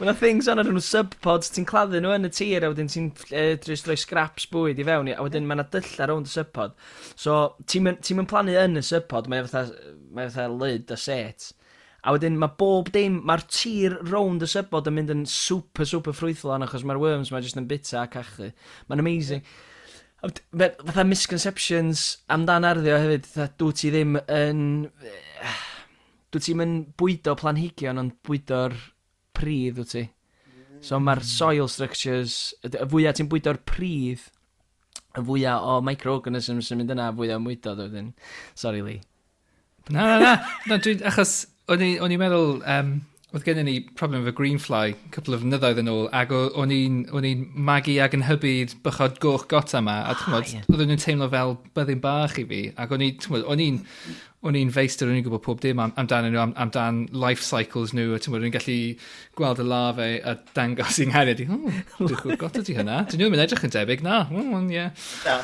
[0.03, 3.05] Mae yna things on nhw subpods, ti'n claddu nhw yn y tir, a wedyn ti'n
[3.15, 6.33] uh, drist rhoi scraps bwyd i fewn, i, a wedyn mae yna dylla rownd y
[6.33, 6.73] subpod.
[7.15, 7.37] So,
[7.71, 11.53] ti'n mynd plannu yn y subpod, mae fatha, mae fatha lyd a set.
[12.03, 16.17] A wedyn mae bob dim, mae'r tir rownd y subpod yn mynd yn super, super
[16.19, 18.51] ffrwythlon, achos mae'r worms mae jyst yn bita a cachu.
[18.91, 19.47] Mae'n amazing.
[19.47, 20.73] Yeah.
[20.83, 24.67] Fatha misconceptions amdan arddio hefyd, fatha dwi ti ddim yn...
[26.33, 28.75] Dwi ti'n mynd bwydo planhigion ond bwydo'r
[29.37, 30.05] pridd wyt ti.
[30.83, 31.31] So mae'r mm.
[31.31, 32.37] soil structures,
[32.67, 34.25] y fwyaf ti'n bwydo'r pridd,
[35.13, 38.13] y fwyaf o microorganisms sy'n mynd yna, y fwyaf o mwydo wedyn.
[38.59, 39.01] Sorry, Lee.
[39.91, 40.35] Na, na, na.
[40.71, 41.37] na dwi, achos,
[41.71, 42.97] o'n i'n meddwl, um,
[43.33, 47.97] oedd gennym ni problem efo Greenfly couple of nyddoedd yn ôl, ac o'n i'n magu
[48.05, 48.53] ag yn hybu
[48.85, 50.67] bychod goch gota yma, a ah, yeah.
[50.69, 53.81] oedden nhw'n teimlo fel byddin bach i fi, ac o'n i'n
[54.43, 57.93] o'n i'n feistr, o'n i'n gwybod pob dim am, amdanyn nhw, am, amdan life cycles
[57.95, 58.77] nhw, a ti'n bod yn gallu
[59.39, 61.61] gweld y lafau a dangos i'n nghered i, oh,
[62.01, 63.05] dwi'n gwybod gota ti hynna.
[63.07, 65.05] Dyn nhw'n mynd edrych yn debyg, na, mm, yeah.
[65.23, 65.37] No,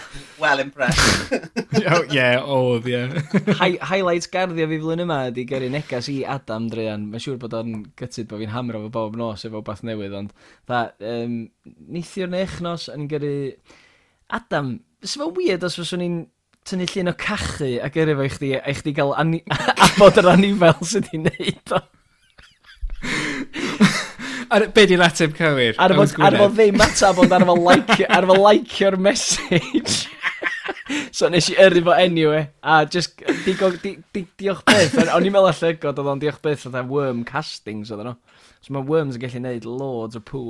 [0.43, 1.31] well impressed.
[1.95, 3.15] oh, yeah, oedd, yeah.
[3.61, 7.07] Hi highlights garddio fi flwyddyn yma ydi gyrru negas i Adam Drian.
[7.13, 10.35] Mae'n siŵr bod o'n gytid bod fi'n hamro fo bob nos efo bath newydd, ond
[10.67, 11.39] dda, um,
[11.95, 13.37] neithiwr neu echnos yn gyrru...
[14.35, 16.19] Adam, sy'n fawr weird os fyswn ni'n
[16.69, 19.41] tynnu llun o cachu a gyrru fo i chdi, a i chdi gael ani,
[19.89, 21.81] abod yr anifel sydd wedi wneud o.
[24.49, 25.77] Ar, be di'r ateb cywir?
[25.83, 30.07] Ar fod, ar fod ddim atab, ond ar fod like, ar fod like message.
[31.17, 35.35] so nes i yrru fo anyway, a just, digo, di, di, diolch beth, o'n i'n
[35.35, 38.17] meddwl allygod oedd o'n diolch beth oedd worm castings oedd nhw.
[38.65, 40.45] So mae worms yn gallu gwneud loads o pŵ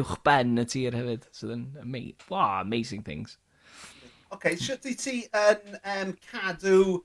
[0.00, 3.38] uwch ben y tir hefyd, so, then, ama wow, amazing things.
[4.32, 7.02] OK, sut i ti yn um, cadw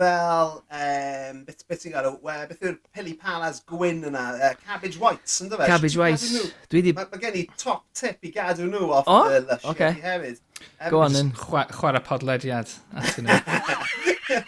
[0.00, 4.96] fel, um, beth, beth ti'n gadw, uh, beth yw'r pili palas gwyn yna, uh, cabbage
[5.00, 5.68] whites, ynddo fe?
[5.68, 6.24] Cabbage whites.
[6.72, 6.94] Dwi di...
[6.96, 9.28] Mae ma gen i top tip i gadw nhw off oh?
[9.28, 9.92] the lush okay.
[10.00, 10.40] hefyd.
[10.62, 14.38] Um, Go on yn chwarae podlediad atyn nhw.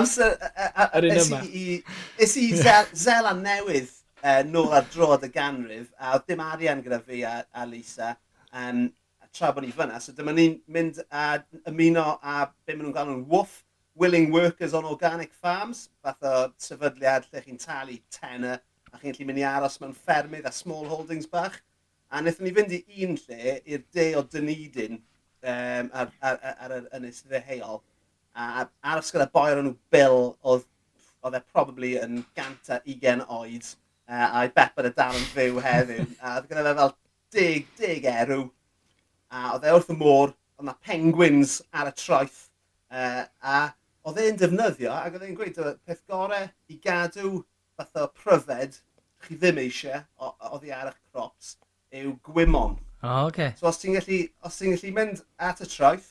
[0.00, 0.34] Amser,
[0.98, 1.42] yr un yma.
[2.26, 2.64] Ys i i
[3.04, 3.92] Zeland newydd
[4.24, 8.16] uh, nôl ar drod y ganrif, a dim arian gyda fi a, a Lisa,
[8.50, 8.88] um,
[9.32, 10.00] tra bod ni fyna.
[10.00, 13.62] So dyma ni'n mynd a ymuno a be maen nhw'n galw nhw'n woof,
[13.94, 18.60] Willing Workers on Organic Farms, fath o sefydliad lle chi'n talu tenor
[18.92, 21.58] a chi'n gallu mynd i aros mewn ffermydd a small holdings bach.
[22.12, 25.00] A wnaethon ni fynd i un lle, i'r de o Dunedin,
[25.42, 27.80] um, ar, ar, ar, ar, yr ynys ddeheuol,
[28.36, 30.68] a aros gyda boi o'n nhw Bill oedd
[31.22, 33.68] oedd e probably yn gant a 20 oed,
[34.10, 36.94] uh, a'i bet bod y dal yn fyw heddiw, a oedd gyda fe fel
[37.36, 38.48] dig, dig erw,
[39.32, 42.44] a oedd e wrth y môr, oedd yna penguins ar y troeth,
[42.92, 43.58] uh, a
[44.08, 47.42] oedd e'n defnyddio, ac oedd e'n gweud, peth gorau i gadw
[47.78, 48.80] fath o pryfed
[49.24, 50.02] chi ddim eisiau,
[50.50, 51.54] oedd i ar eich crops,
[51.94, 52.76] yw gwymon.
[53.02, 53.54] O, oh, okay.
[53.58, 56.10] So os ti'n gallu, os ti'n gallu mynd at y troeth,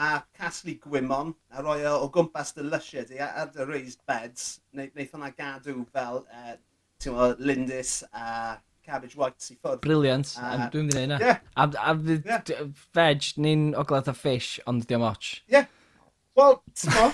[0.00, 4.50] a casglu gwymon, a roi o, o gwmpas dy lysiau di ar dy raised beds,
[4.72, 6.56] neu, wnaeth hwnna gadw fel, uh,
[7.00, 8.56] ti'n lindys a
[8.90, 9.82] cabbage whites i ffwrdd.
[9.86, 11.36] Briliant, uh, dwi'n mynd i neud yna.
[11.54, 12.64] A, a yeah.
[12.96, 15.36] veg, ni'n ogladd a fish, ond diom och.
[15.52, 15.70] Yeah.
[16.38, 17.10] Wel, ti'n mo,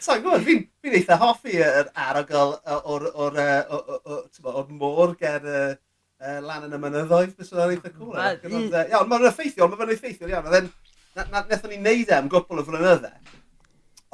[0.00, 5.44] So, gwybod, fi'n fi eitha hoffi yr arogl o'r, or, or, or, or môr ger
[5.44, 8.16] uh, lan yn y mynyddoedd, bys oedd eitha cool.
[8.16, 10.48] Iawn, mae'n effeithiol, mae'n fe'n effeithiol iawn.
[10.54, 10.70] Then,
[11.16, 13.36] na, na, nethon ni neud e am gwbl o flynyddau,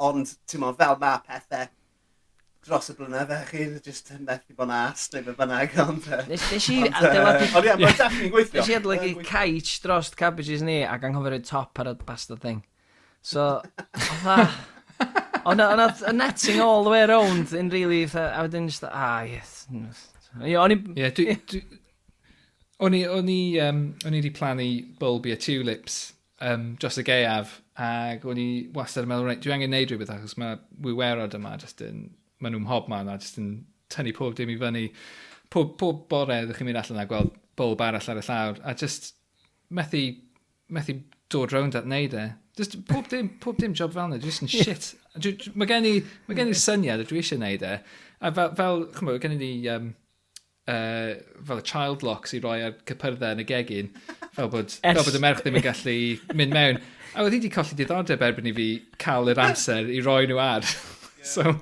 [0.09, 1.71] ond, ti'n mo, fel mae pethau
[2.67, 6.07] dros y blynydde chi, jyst yn methu bod yn as neu beth bynnag, ond...
[6.29, 7.49] Nes i adeiladu...
[7.57, 8.59] Ond ie, mae'n definitely gweithio.
[8.59, 12.65] Nes i adeiladu caich dros cabbages ni ac anghofio'r top ar y bastard thing.
[13.25, 13.55] So,
[13.87, 14.57] oedd
[15.47, 19.65] Ond oedd netting all the way around in really, a wedyn just, ah, yes.
[20.43, 20.79] Ie, o'n i...
[20.97, 21.63] Ie, dwi...
[22.83, 24.67] O'n i, o'n i, um, o'n i wedi plannu
[24.99, 26.11] bulbia tulips
[26.45, 30.11] um, dros y gaeaf, ac o'n i wastad yn meddwl, reit, dwi angen neud rhywbeth
[30.13, 32.03] achos mae wywerod yma just yn
[32.41, 33.51] maen nhw'n hobman a jyst yn
[33.93, 34.87] tynnu pob dim i fyny.
[35.53, 38.73] Pob, pob bore ydych chi'n mynd allan a gweld bob arall ar y llawr a
[38.77, 39.13] jyst
[39.73, 40.03] methu,
[40.73, 40.99] methu
[41.33, 42.27] dod rownd at neud e.
[42.57, 44.91] Just pob dim, pob dim job fel yna, dwi yn shit.
[45.17, 45.93] Dwi, mae gen i,
[46.27, 47.77] mae gen i syniad a dwi eisiau neud e.
[48.17, 49.91] A fel, fel chymryd, gen i ni, um,
[50.67, 51.13] uh,
[51.49, 53.91] fel y child locks i roi ar cypyrddau yn y gegin,
[54.35, 55.97] fel bod, fel bod y merch ddim yn gallu
[56.37, 56.81] mynd mewn.
[57.13, 58.67] A oedd hi wedi colli diddordeb erbyn i fi
[59.01, 60.65] cael yr amser i roi nhw ar.
[60.65, 61.29] Yeah.
[61.33, 61.55] so,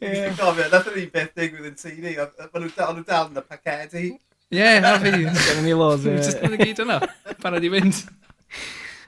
[0.00, 0.30] Ie.
[0.38, 2.16] Gofio, nath yr beth digwydd yn tini.
[2.22, 4.04] Ond nhw dal yn y pacedi.
[4.50, 5.14] Ie, na fi.
[5.14, 6.08] Gynnu ni loads.
[6.08, 7.00] Just yn y gyd yna.
[7.42, 8.04] Pan oedd i fynd.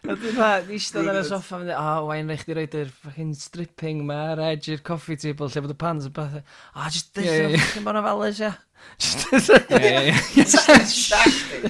[0.02, 2.88] A dwi'n pa, ni eistedd ar y soffa, mynd, o, wain rych di roed yr
[3.04, 6.40] fucking stripping ma, ar edge i'r coffee table, lle bod y pans yn bath.
[6.74, 7.68] O, just dweud, yeah, yeah.
[7.68, 8.52] fucking bod yn felys, ia.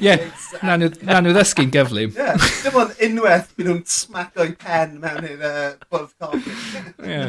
[0.01, 0.17] Ie,
[0.65, 2.17] na nhw ddysgu'n gyflym.
[2.17, 2.33] Ie,
[2.65, 6.57] dim ond unwaith bydd nhw'n smac o'i pen mewn i'r bwrdd coffi.
[7.05, 7.21] Ie.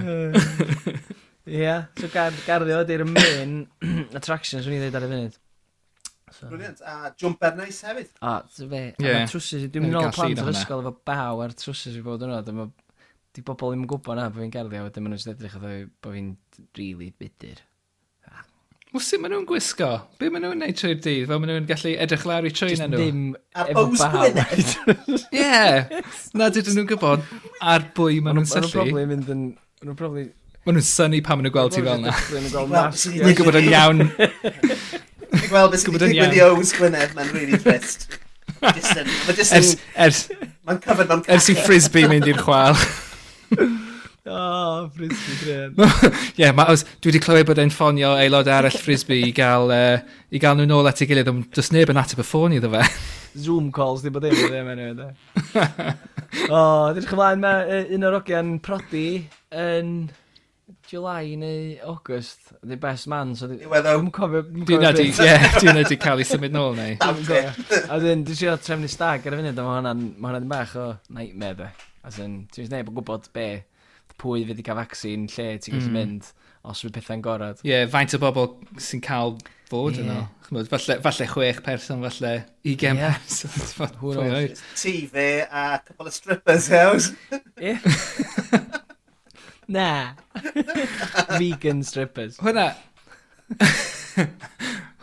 [1.44, 3.56] Ie, yeah, so gar, garddio ydy'r main
[4.18, 5.42] attraction swn i ddweud ar y funud.
[6.34, 6.48] So.
[6.48, 8.14] Brilliant, a jumper neis hefyd.
[8.24, 9.26] A, ty fe, yeah.
[9.30, 12.70] trwsus, dwi'n mynd ôl plant o'r ysgol efo baw ar trwsus i bod yno, dyma
[13.34, 16.16] di bobl ddim yn gwybod na bod fi'n garddio, wedyn maen nhw'n edrych oedd bod
[16.16, 16.34] fi'n
[16.80, 17.62] really bitter.
[18.94, 19.90] Wel, sut maen nhw'n gwisgo?
[20.22, 21.26] Be maen nhw'n neud trwy'r dydd?
[21.30, 23.00] Fel maen nhw'n gallu edrych lawr i trwy'n nhw?
[23.02, 23.24] Ddim
[23.64, 24.40] efo bawd.
[25.44, 26.04] Ie.
[26.38, 27.26] Na, dydyn nhw'n gwybod
[27.74, 28.70] ar bwy maen nhw'n syllu.
[28.70, 29.44] Maen nhw'n probably mynd yn...
[29.58, 30.32] Maen nhw'n probably
[30.64, 32.12] Maen nhw'n syni pan maen nhw'n gweld ti fel yna.
[32.32, 34.00] Ni'n gwybod yn iawn.
[34.08, 38.00] Ni'n gweld beth sy'n digwydd i Owens Gwynedd, mae'n really trist.
[38.64, 41.36] Mae'n covered mewn cacau.
[41.36, 42.76] Ers i frisbee mynd i'r chwal.
[44.26, 45.74] Oh, frisbee gren.
[46.40, 50.00] Ie, yeah, dwi wedi clywed bod e'n ffonio aelod arall frisbee i gael, uh,
[50.32, 52.72] i gael nhw nôl at ei gilydd, ond does neb yn ateb y ffôn iddo
[52.72, 52.88] fe.
[53.44, 55.04] Zoom calls, di bod ddim ddim yn ymwneud.
[55.04, 55.12] E.
[56.48, 60.08] O, oh, ddech chi'n flaen, mae un o'r ogian prodi yn...
[60.94, 63.34] July neu August, the best man.
[63.36, 63.96] So, Diwedd o.
[63.98, 64.44] Dwi'n cofio...
[64.46, 66.94] Dwi'n wedi, ie, dwi'n wedi cael ei symud nôl neu.
[67.02, 70.86] A dwi'n dwi'n siarad trefnu stag ar y funud, mae hwnna'n ma hwnna bach o
[71.18, 71.72] nightmare be.
[72.06, 73.48] As in, dwi'n neb yn gwybod be,
[74.22, 75.98] pwy fydd i cael vaccine, lle ti'n gallu mm.
[75.98, 76.30] mynd,
[76.70, 77.66] os fydd pethau'n gorad.
[77.66, 79.40] Ie, yeah, faint o bobl sy'n cael
[79.74, 80.06] fod yeah.
[80.06, 80.20] yno.
[80.46, 82.36] Chymod, falle, falle chwech person, falle
[82.70, 83.18] ugen yeah.
[83.18, 84.54] person.
[84.84, 87.14] Ti fe a couple of strippers, hews.
[87.58, 87.80] Ie.
[89.68, 90.16] Na.
[91.40, 92.40] Vegan strippers.
[92.44, 92.72] Hwna...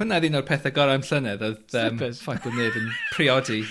[0.00, 3.62] Hwna oedd un o'r pethau gorau am llynedd oedd um, ffaith bod neb yn priodi.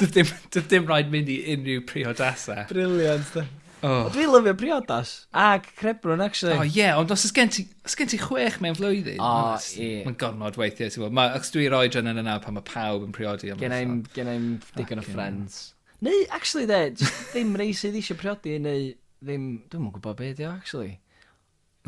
[0.00, 2.64] Dyf dim, dyf dim rhaid mynd i unrhyw priodasa.
[2.70, 3.36] Briliant.
[3.82, 4.06] Oh.
[4.14, 5.12] Dwi'n lyfio priodas.
[5.34, 6.54] Ag crebrwn, actually.
[6.54, 10.04] Oh, ie, yeah, ond os gen ti, os gen ti chwech mewn flwyddyn, oh, yeah.
[10.06, 10.92] mae'n gormod weithiau.
[10.92, 13.50] ti'n Mae, ac dwi'n rhoi dran yna pan mae pawb yn priodi.
[13.58, 14.48] Gen i'm, gen i'm
[14.78, 15.72] digon o friends.
[16.02, 16.92] Neu, actually, de,
[17.32, 18.92] ddim rei sydd eisiau priodi, neu
[19.22, 19.46] ddim...
[19.70, 20.98] Dwi'n mwyn gwybod beth ydi o, actually.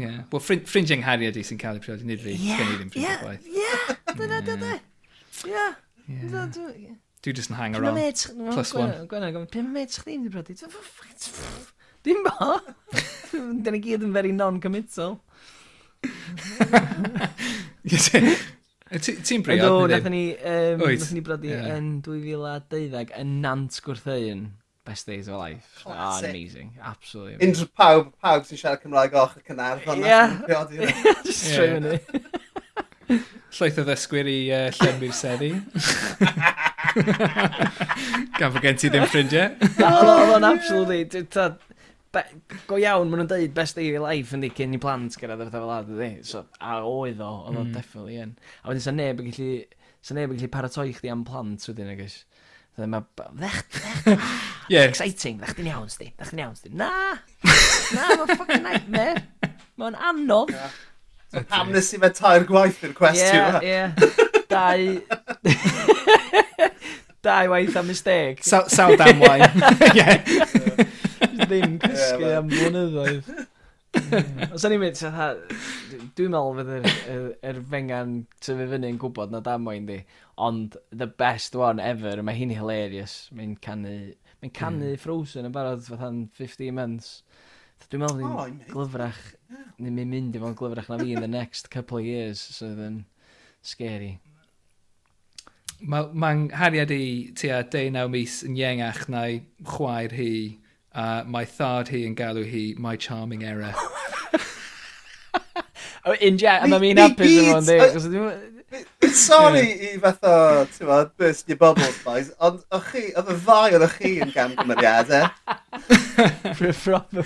[0.01, 0.25] Yeah.
[0.33, 2.35] Wel, ffrind, ffrindiau nghariad i sy'n cael ei priodi, nid fi.
[2.35, 3.45] Ie, Sgen i ddim ffrindiau gwaith.
[3.51, 3.71] Ie,
[4.19, 4.73] dyna, dyna.
[5.51, 6.97] Ie.
[7.25, 7.97] Dwi just yn hang around.
[7.97, 9.07] Mets, Plus one.
[9.09, 10.57] Gwenna, gwenna, pyn met chdi'n di priodi?
[12.05, 12.59] Dim bo.
[13.65, 15.17] Dyna gyd yn very non-committal.
[18.95, 19.65] Ti'n briod?
[19.65, 24.45] Ydw, nath ni, um, nath ni brodi yn 2012 yn Nant Gwrtheun.
[24.85, 25.83] Best Days of Life.
[25.87, 26.27] Ah, Classic.
[26.27, 26.73] Oh, amazing.
[26.83, 27.55] Absolutely amazing.
[27.55, 30.05] Unrhyw pawb, pawb sy'n siarad Cymraeg och y Cynarfon.
[30.05, 30.19] Ie.
[30.85, 30.93] E?
[31.25, 31.99] Just trwy hynny.
[33.55, 35.53] Llaeth o ddysgwyr i uh, Llenbu'r Seddi.
[38.35, 39.55] Gan fod gen ti ddim ffrindiau.
[39.79, 41.25] no, no, no, absolutely.
[42.69, 45.55] Go iawn, maen nhw'n dweud best day of life yndi, cyn i plant gyrraedd efo
[45.57, 46.11] fel ad ydi.
[46.27, 47.73] So, a oedd o, oedd o mm.
[47.75, 48.37] definitely yn.
[48.63, 49.51] A wedyn sa neb yn gallu,
[50.05, 52.21] sa neb yn gallu paratoi chdi am plant wedyn, agos.
[52.75, 52.87] Ie,
[54.73, 54.89] yeah.
[54.89, 56.71] exciting, ddech di'n iawn sti, ddech di'n iawn sti.
[56.75, 56.89] Na,
[57.95, 59.21] na, mae'n fucking nightmare.
[59.79, 60.51] Mae'n anodd.
[61.51, 63.61] Pam nes i fe tair gwaith i'r cwestiwn Ie, yna?
[63.63, 63.89] Yeah.
[64.51, 64.81] Dau...
[67.25, 68.39] Dau waith am mistake.
[68.45, 69.49] Sa sawl damwain.
[69.95, 70.19] Ie.
[71.47, 73.25] Ddim cysgu yeah, am blynyddoedd.
[74.51, 74.99] Os o'n i'n mynd,
[76.19, 76.85] dwi'n meddwl fydd yr,
[77.15, 78.09] er, er fengan
[78.43, 79.99] tyfu fyny yn gwybod na damwain di.
[80.37, 83.29] Ond the best one ever, mae hi'n hilarious.
[83.35, 83.95] Mae'n canu,
[84.43, 85.01] mae'n canu mm.
[85.01, 87.23] Frozen yn barod fatha'n 15 months.
[87.91, 89.19] Dwi'n meddwl ni'n oh, glyfrach,
[89.53, 89.67] yeah.
[89.79, 92.73] ni'n mynd mynd i fo'n glyfrach na fi in the next couple of years, so
[92.75, 93.05] then
[93.63, 94.19] scary.
[95.85, 97.05] Mae'n ma, hariad i
[97.37, 99.43] tua 19 mis yn iengach na'i
[99.75, 100.33] chwaer hi,
[100.95, 103.75] a uh, mae thad hi yn galw hi My Charming Era.
[106.21, 108.51] in ja, a mae'n hapus yn o'n dweud
[109.15, 110.35] sorry i fath o,
[110.75, 114.35] ti'n fawr, burst your bubbles, boys, ond o'ch chi, oedd y ddau oedd chi yn
[114.35, 115.31] gan camgymeriadau.
[116.83, 117.25] Probably.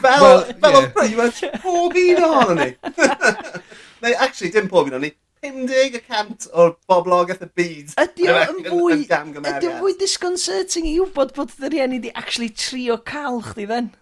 [0.00, 0.80] Fel, well, fel yeah.
[0.80, 2.68] oedd pretty much pob un ohono ni.
[4.02, 5.14] Neu, actually, dim pob un ohono ni,
[5.44, 7.94] 50% o'r boblogaeth y byd.
[8.02, 8.98] Ydy o'n fwy...
[9.06, 13.92] Ydy o'n fwy disconcerting i wybod bod dy rieni di actually trio cael chdi then?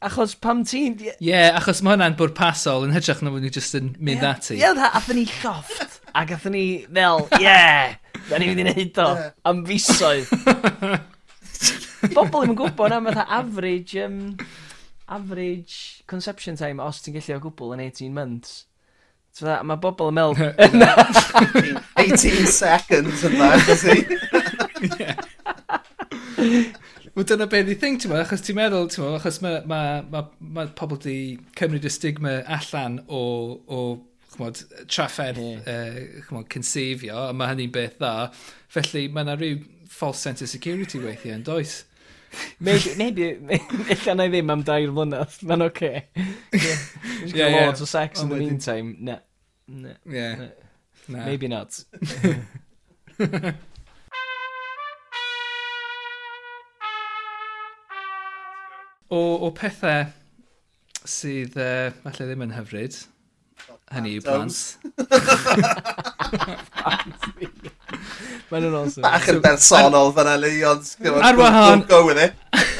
[0.00, 0.96] Achos pam ti'n...
[1.04, 4.54] Ie, yeah, achos mae hwnna'n bwrpasol yn hytrach na bod ni jyst yn mynd ati.
[4.56, 5.99] Ie, yeah, athyn ni llofft.
[6.14, 7.94] A gathen ni fel, yeah,
[8.28, 9.06] da ni wedi wneud o,
[9.46, 10.28] am fisoedd.
[12.16, 14.16] Bobl ddim yn gwybod na, mae average, um,
[15.06, 15.74] average
[16.10, 18.50] conception time os ti'n gallu o gwbl yn 18 months.
[19.32, 20.36] So that, mae bobl yn meddwl...
[22.00, 23.96] 18 seconds yn dda, does he?
[27.14, 29.80] Wel dyna beth i thing, ti'n meddwl, achos ti'n meddwl, ti'n meddwl, achos mae ma,
[30.10, 31.16] ma, ma pobl di
[31.58, 33.20] cymryd y stigma allan o,
[33.66, 33.78] o
[34.40, 35.60] chmod, trafferth yeah.
[35.68, 38.32] uh, conceifio, a mae hynny'n beth dda.
[38.72, 39.60] Felly mae yna rhyw
[39.90, 41.84] false sense of security weithiau yn does.
[42.60, 43.22] Maybe, maybe,
[43.94, 45.70] illa na i ddim am dair mlynedd, mae'n oce.
[45.70, 45.96] Okay.
[46.54, 46.78] Yeah.
[47.20, 47.66] Just yeah, yeah.
[47.66, 48.96] loads of sex oh, in the meantime.
[49.00, 49.16] Na.
[49.66, 49.94] Na.
[50.06, 50.48] Yeah.
[51.08, 51.24] Na.
[51.26, 51.84] Maybe not.
[59.10, 60.06] o, o pethau
[61.10, 62.94] sydd uh, falle ddim yn hyfryd,
[63.90, 64.54] Hynny yw plant.
[68.50, 69.02] Mae'n yn awesome.
[69.02, 70.82] Bach yn bersonol fyna Leon.
[71.22, 71.82] Ar wahân...
[71.90, 72.34] Go with it.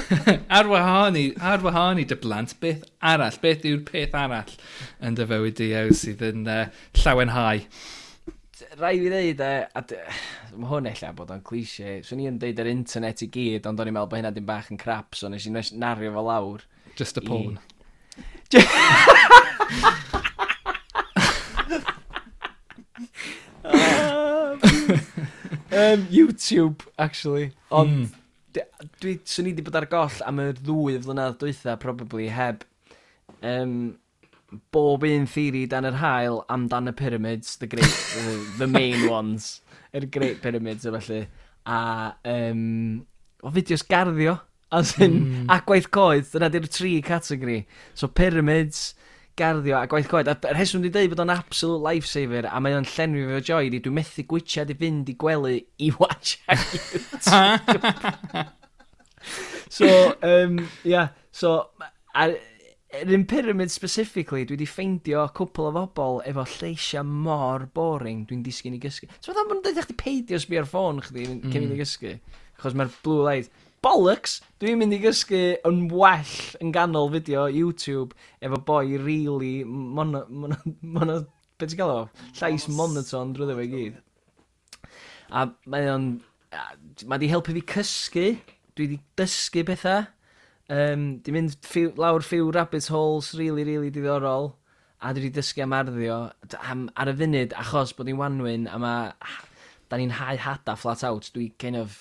[0.58, 4.54] ar wahân i, ar wahân i dy blant, beth arall, beth yw'r peth arall
[5.06, 6.66] yn dy fywyd di yw sydd yn uh,
[7.02, 7.58] llawenhau?
[8.78, 9.46] Rai fi ddeud, uh,
[10.54, 13.90] mae hwn eich bod o'n cliché, swn i'n deud yr internet i gyd, ond o'n
[13.90, 16.60] i'n meddwl bod hynna dim bach yn crap, so nes i'n nario fo lawr.
[16.98, 17.54] Just a porn.
[18.54, 18.62] I...
[25.72, 27.52] um, YouTube, actually.
[27.70, 28.64] Ond, mm.
[29.02, 32.64] dwi, swn i wedi bod ar goll am y ddwy flynedd dwytha, probably, heb
[33.42, 33.96] um,
[34.74, 39.60] bob un theori dan yr hael amdan y pyramids, the, great, the, the main ones,
[39.94, 41.26] yr great pyramids, efallai.
[41.66, 41.80] A,
[42.24, 43.06] um,
[43.42, 44.40] o fideos garddio,
[44.72, 45.46] as in, mm.
[45.50, 47.64] a gwaith coed, dyna di'r tri categori.
[47.94, 48.94] So, pyramids,
[49.38, 50.28] garddio a gwaith coed.
[50.28, 53.72] Yr heswm wedi dweud bod o'n absolute lifesaver a mae o'n llenwi fe o joi
[53.72, 53.82] di.
[53.84, 56.38] dwi'n methu gwytiad i fynd i gwely i watch
[59.70, 61.70] So, um, yeah, so,
[62.14, 62.34] ar,
[62.90, 68.42] yr un pyramid specifically, dwi wedi ffeindio cwpl o bobl efo lleisiau mor boring dwi'n
[68.42, 69.06] disgyn i gysgu.
[69.22, 71.76] So, mae'n dweud eich di peidio sbi ar ffôn chdi cyn mm.
[71.76, 72.16] i gysgu,
[72.58, 73.52] achos mae'r blue light
[73.84, 80.24] bollocks, dwi'n mynd i gysgu yn well yn ganol fideo YouTube efo boi really mono,
[80.28, 81.18] mono, mono
[81.60, 82.00] be ti'n gael o?
[82.38, 83.98] Llais monoton drwy fe gyd.
[85.30, 86.08] A mae o'n,
[87.06, 88.26] mae di helpu fi cysgu,
[88.76, 90.08] dwi di dysgu bethau.
[90.70, 94.52] Um, di mynd ffiw, lawr ffiw rabbit holes really, really diddorol
[95.00, 96.18] a dwi wedi dysgu am arddio
[96.60, 99.14] am, ar y funud achos bod ni'n wanwyn a mae...
[99.90, 101.96] da ni'n hau hada flat out, dwi kind of,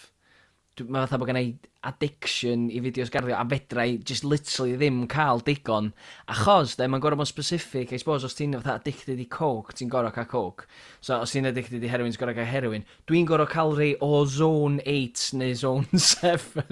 [0.78, 1.48] dwi, mae fatha bod gennau
[1.84, 5.92] addiction i fideos garddio a fedrau just literally ddim cael digon.
[6.28, 9.92] Achos de mae'n gorau bod specific I suppose os ti'n fatha addicted i coke ti'n
[9.92, 10.68] gorau cael coke.
[11.00, 12.86] So os ti'n addicted i heroin ti'n gorau cael heroin.
[13.08, 16.68] Dwi'n gorau cael rei o zone 8 neu zone 7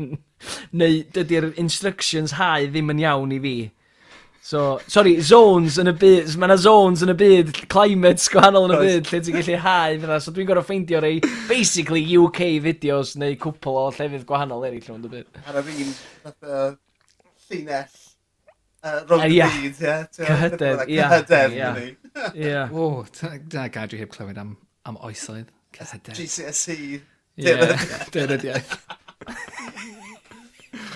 [0.74, 3.58] neu dydy'r instructions hau ddim yn iawn i fi.
[4.48, 8.74] So, sorry, zones yn y byd, mae yna zones yn y byd, climates gwahanol yn
[8.78, 10.20] y byd, lle ti'n gallu hau fyna.
[10.24, 11.20] So dwi'n gorau ffeindio rei,
[11.50, 15.28] basically, UK videos neu cwpl o llefydd gwahanol eraill yn y byd.
[15.44, 15.92] Ar yr un,
[17.50, 17.98] llinell,
[18.88, 19.98] uh, rhwng y byd, ie?
[20.22, 21.04] Cyhydedd, ie.
[21.12, 21.52] Cyhydedd,
[22.32, 22.56] ie.
[22.80, 23.04] O,
[23.52, 24.56] da gadw heb clywed am,
[24.88, 25.52] am oesoedd.
[25.76, 26.24] Cyhydedd.
[26.24, 27.04] GCSE.
[28.16, 28.80] Dyryddiaeth.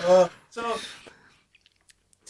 [0.52, 0.76] So,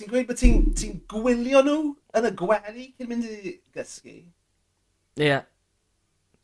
[0.02, 1.80] Ti'n gweud bod ti'n ti gwylio nhw
[2.18, 4.16] yn y gwely cyn mynd i gysgu?
[4.18, 5.28] Ie.
[5.28, 5.44] Yeah.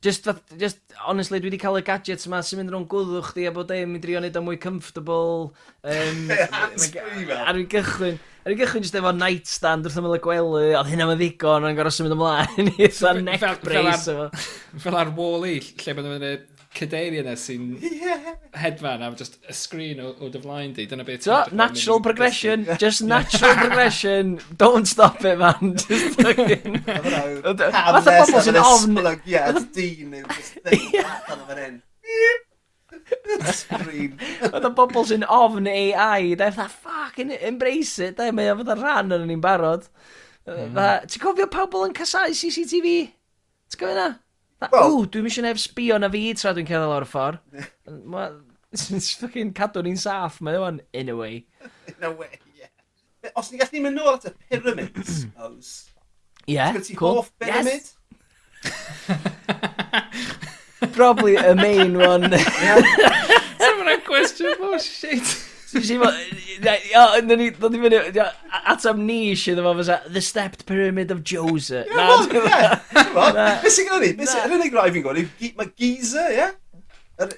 [0.05, 0.27] Just,
[0.61, 3.73] just, honestly, dwi wedi cael y gadgets yma sy'n mynd rhwng gwddwch di a bod
[3.73, 5.47] e'n mynd i o'n neud o'n mwy comfortable.
[5.81, 10.91] Um, ar fi'n gychwyn, ar fi'n gychwyn jyst efo nightstand wrth ymwyl y gwely, oedd
[10.91, 14.19] hynna mae'n ddigon, o'n gorau sy'n mynd ymlaen i eitha neck brace.
[14.85, 16.29] Fel ar wall i, lle bod nhw'n
[16.77, 18.35] cadeiria yna sy'n yeah.
[18.57, 20.85] hedfan am just y screen o, o dyflaen di.
[20.89, 21.25] Dyna beth...
[21.25, 22.67] So, natural progression.
[22.77, 24.37] just natural progression.
[24.57, 25.75] Don't stop it, man.
[25.87, 26.81] Just fucking...
[26.85, 29.01] Fath o bobl sy'n ofn...
[29.27, 29.43] Ie,
[29.75, 31.81] dyn yw just thing.
[33.53, 34.17] Screen.
[34.51, 38.77] Oedd y bobl sy'n ofn AI, da fatha, fucking embrace it, da, mae o fatha
[38.77, 39.89] rhan yn ni'n barod.
[40.47, 40.77] Mm.
[41.09, 42.95] Ti'n cofio pobl yn casau CCTV?
[43.71, 44.07] Ti'n cofio na?
[44.57, 47.41] Well, Ww, dwi'n misio neb sbio na fi tra dwi'n cael lawr y ffordd.
[48.73, 51.45] It's fucking cadw ni'n saff, mae o'n in a way.
[51.87, 53.31] In a way, yeah.
[53.35, 55.89] Os ni'n gallu mynd nôl at y pyramids, os...
[56.47, 57.15] Yeah, cool.
[57.15, 57.83] hoff pyramid?
[58.63, 59.17] Yes.
[60.93, 62.31] Probably a main one.
[62.31, 62.81] Yeah.
[63.59, 65.46] Someone a question, oh shit.
[65.83, 66.09] Si fo,
[66.63, 67.97] ia, Ydyn ni ddod i fyny,
[68.73, 71.89] atam nish iddo fo fysa, The Stepped Pyramid of Joseph.
[71.95, 72.17] Na,
[73.35, 73.47] na.
[73.63, 74.13] Be sy'n gwneud ni?
[74.21, 76.47] Be sy'n Yn unig rhaid fi'n gwneud, mae Giza, ie?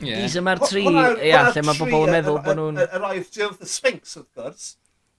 [0.04, 2.82] Giza mae'r tri, ia, lle mae bobl yn meddwl bod nhw'n...
[2.86, 4.72] Y rai of the Sphinx, wrth gwrs.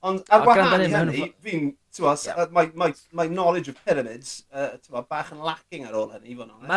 [0.06, 5.32] Ond ar wahan i hynny, fi'n, ti'n gwybod, my knowledge of pyramids, ti'n gwybod, bach
[5.34, 6.68] yn lacking ar ôl hynny, i fod yn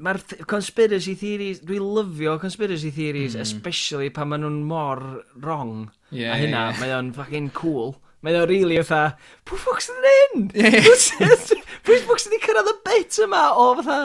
[0.00, 3.42] Mae'r th conspiracy theories, dwi lyfio conspiracy theories, mm.
[3.42, 5.02] especially pan maen nhw'n mor
[5.42, 5.90] wrong.
[6.10, 6.80] Yeah, a hynna, yeah.
[6.80, 7.96] mae o'n fucking cool.
[8.24, 9.16] Mae o'n rili really fatha,
[9.48, 10.50] pwy ffwc sydd yn hyn?
[11.86, 14.02] Pwy ffwc sydd wedi cyrraedd y bit yma o fatha...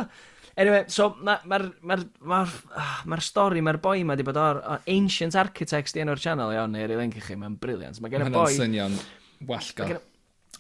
[0.56, 1.98] Anyway, so mae'r ma, ma, ma,
[2.32, 2.38] ma,
[2.80, 6.72] ah, ma stori, mae'r boi ma di bod o'r Ancient Architects di enw'r channel, iawn,
[6.72, 8.00] neu rili link i chi, mae'n briliant.
[8.00, 8.46] Mae gen y boi...
[8.48, 8.96] Mae'n synion
[9.50, 9.90] wallgo.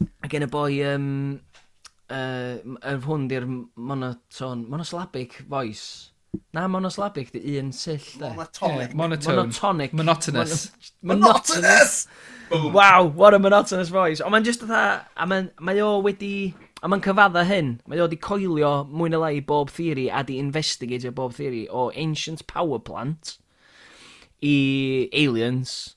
[0.03, 1.07] Mae gen y boi um,
[2.09, 6.11] uh, er hwn di'r monoton, monosyllabic voice.
[6.53, 8.29] Na, monosyllabic di un sill, de.
[8.35, 8.89] Monotonic.
[8.89, 9.35] Yeah, monotone.
[9.35, 9.93] Monotonic.
[9.93, 10.71] Monotonous.
[11.01, 12.07] Mon monotonous!
[12.49, 12.73] Boom.
[12.73, 14.21] Wow, what a monotonous voice.
[14.21, 16.53] Ond mae'n just atha, a mae o wedi,
[16.83, 20.37] a mae'n cyfadda hyn, mae o wedi coelio mwy na lai bob theori a di
[20.41, 23.37] investigatio bob theori o ancient power plant
[24.45, 25.94] i aliens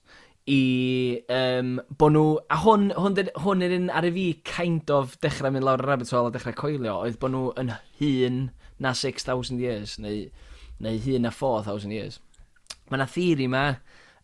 [0.49, 5.19] i um, bod nhw, a hwn, hwn, hwn yr un ar y fi kind of
[5.25, 8.39] dechrau mynd lawr y rabbit hole a dechrau coelio, oedd bod nhw yn hun
[8.81, 10.25] na 6,000 years, neu,
[10.85, 12.17] neu hun na 4,000 years.
[12.89, 13.65] Mae yna theori ma,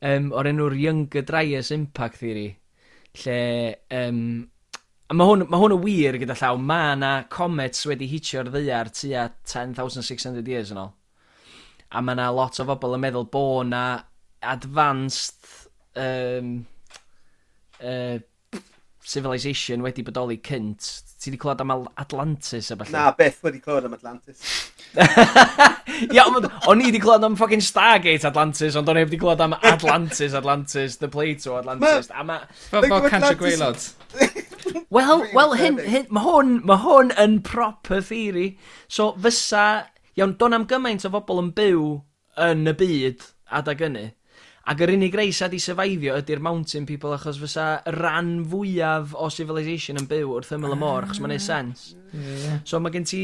[0.01, 2.47] um, o'r enw'r Younger Dryas Impact Theory,
[3.21, 3.39] lle,
[3.99, 4.23] um,
[5.11, 8.89] a mae hwn, ma hwn yn wir gyda llaw, mae yna comets wedi hitio'r ddeiar
[8.97, 10.95] tua 10,600 years yn ôl.
[11.93, 13.85] A mae yna lot o bobl yn meddwl bod yna
[14.45, 15.64] advanced
[15.97, 16.67] um,
[17.83, 18.19] uh,
[19.05, 21.03] civilization wedi bodoli cynt.
[21.21, 22.93] Ti wedi clywed am Atlantis a falle?
[22.93, 24.41] Na, beth wedi clywed am Atlantis.
[26.15, 29.45] Ia, ond o'n i wedi clywed am fucking Stargate Atlantis, ond o'n i wedi clywed
[29.45, 32.11] am Atlantis, Atlantis, The Plato Atlantis.
[32.11, 32.39] Ma, a ma...
[32.71, 33.89] Fel fel Cantra Gwaelod.
[34.95, 38.55] Wel, wel, hyn, hyn, mae hwn, ma hwn yn proper theory.
[38.89, 41.89] So, fysa, iawn, don am gymaint o bobl yn byw
[42.41, 43.27] yn y byd
[43.59, 44.07] adag yny
[44.65, 47.67] Ac yr unig reis a di syfaifio ydy'r mountain people achos fysa
[47.99, 51.91] ran fwyaf o civilization yn byw wrth ymyl y môr, achos mae'n neud sens.
[52.15, 52.63] Yeah.
[52.65, 53.23] So mae gen ti,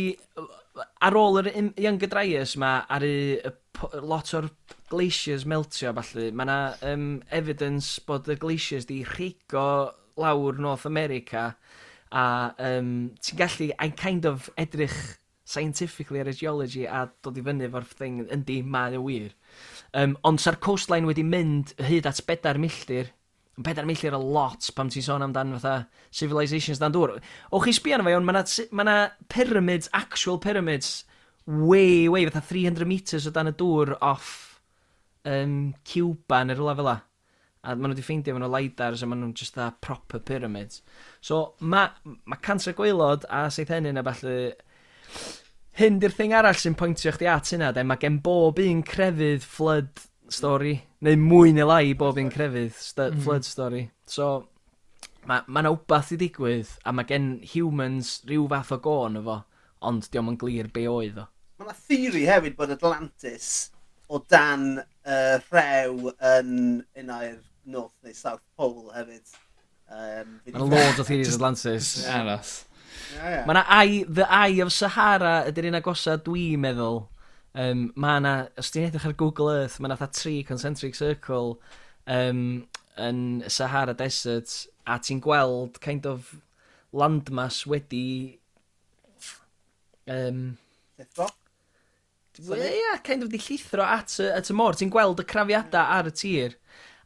[1.01, 1.49] ar ôl yr
[1.81, 3.39] Younger Dryas ma, ar y,
[4.05, 4.51] lot o'r
[4.93, 6.59] glaciers meltio falle, mae yna
[6.93, 9.71] um, evidence bod y glaciers di rhigo
[10.21, 11.55] lawr North America
[12.13, 12.25] a
[12.59, 15.17] um, ti'n gallu, I kind of edrych
[15.51, 19.33] scientifically ar y geology a dod i fyny efo'r thing, yndi, mae'n wir.
[19.97, 23.11] Um, ond sa'r coastline wedi mynd hyd at bedair milltir,
[23.59, 27.17] bedair milltir a lot pam ti'n sôn amdan fatha civilisations dan dŵr.
[27.51, 28.97] O'ch chi sbio arno fe, ond mae yna
[29.33, 31.05] pyramids, actual pyramids,
[31.47, 34.61] way, way, fatha 300 metres o dan y dŵr off
[35.25, 36.97] um, Cuba neu rhywle fel la.
[37.61, 40.81] A maen nhw wedi ffeindio fan nhw lidars a maen nhw'n just a proper pyramids.
[41.21, 41.91] So mae
[42.25, 44.37] ma cancer gweilod a seith hynny na falle
[45.79, 49.45] hyn di'r thing arall sy'n pwyntio chdi at hynna, de, mae gen bob un crefydd
[49.47, 53.23] flood stori, neu mwy neu lai bob un crefydd mm -hmm.
[53.25, 53.85] flood stori.
[54.07, 54.31] So,
[55.27, 59.43] mae ma yna wbath i digwydd, a mae gen humans rhyw fath o gôn efo,
[59.81, 61.27] ond diolch yn glir be oedd o.
[61.59, 63.71] Mae yna theori hefyd bod Atlantis
[64.09, 69.37] o dan uh, rhew yn un o'r North neu South Pole hefyd.
[69.91, 71.93] Um, mae yna loads o theories Atlantis.
[72.07, 72.57] Aros.
[73.15, 73.47] Yeah, yeah.
[73.49, 77.03] Mae yna The Eye of Sahara ydy'r un agosa dwi'n meddwl.
[77.59, 81.57] Um, mae yna, os ti'n edrych ar Google Earth, mae yna tri concentric circle
[82.07, 82.45] um,
[83.01, 84.55] yn Sahara Desert
[84.87, 86.37] a ti'n gweld kind of
[86.93, 88.39] landmass wedi...
[90.11, 90.57] Um,
[90.99, 91.29] Ethbo?
[92.41, 94.79] Ie, yeah, kind of di llithro at y, at y môr.
[94.79, 96.57] Ti'n gweld y crafiadau ar y tir.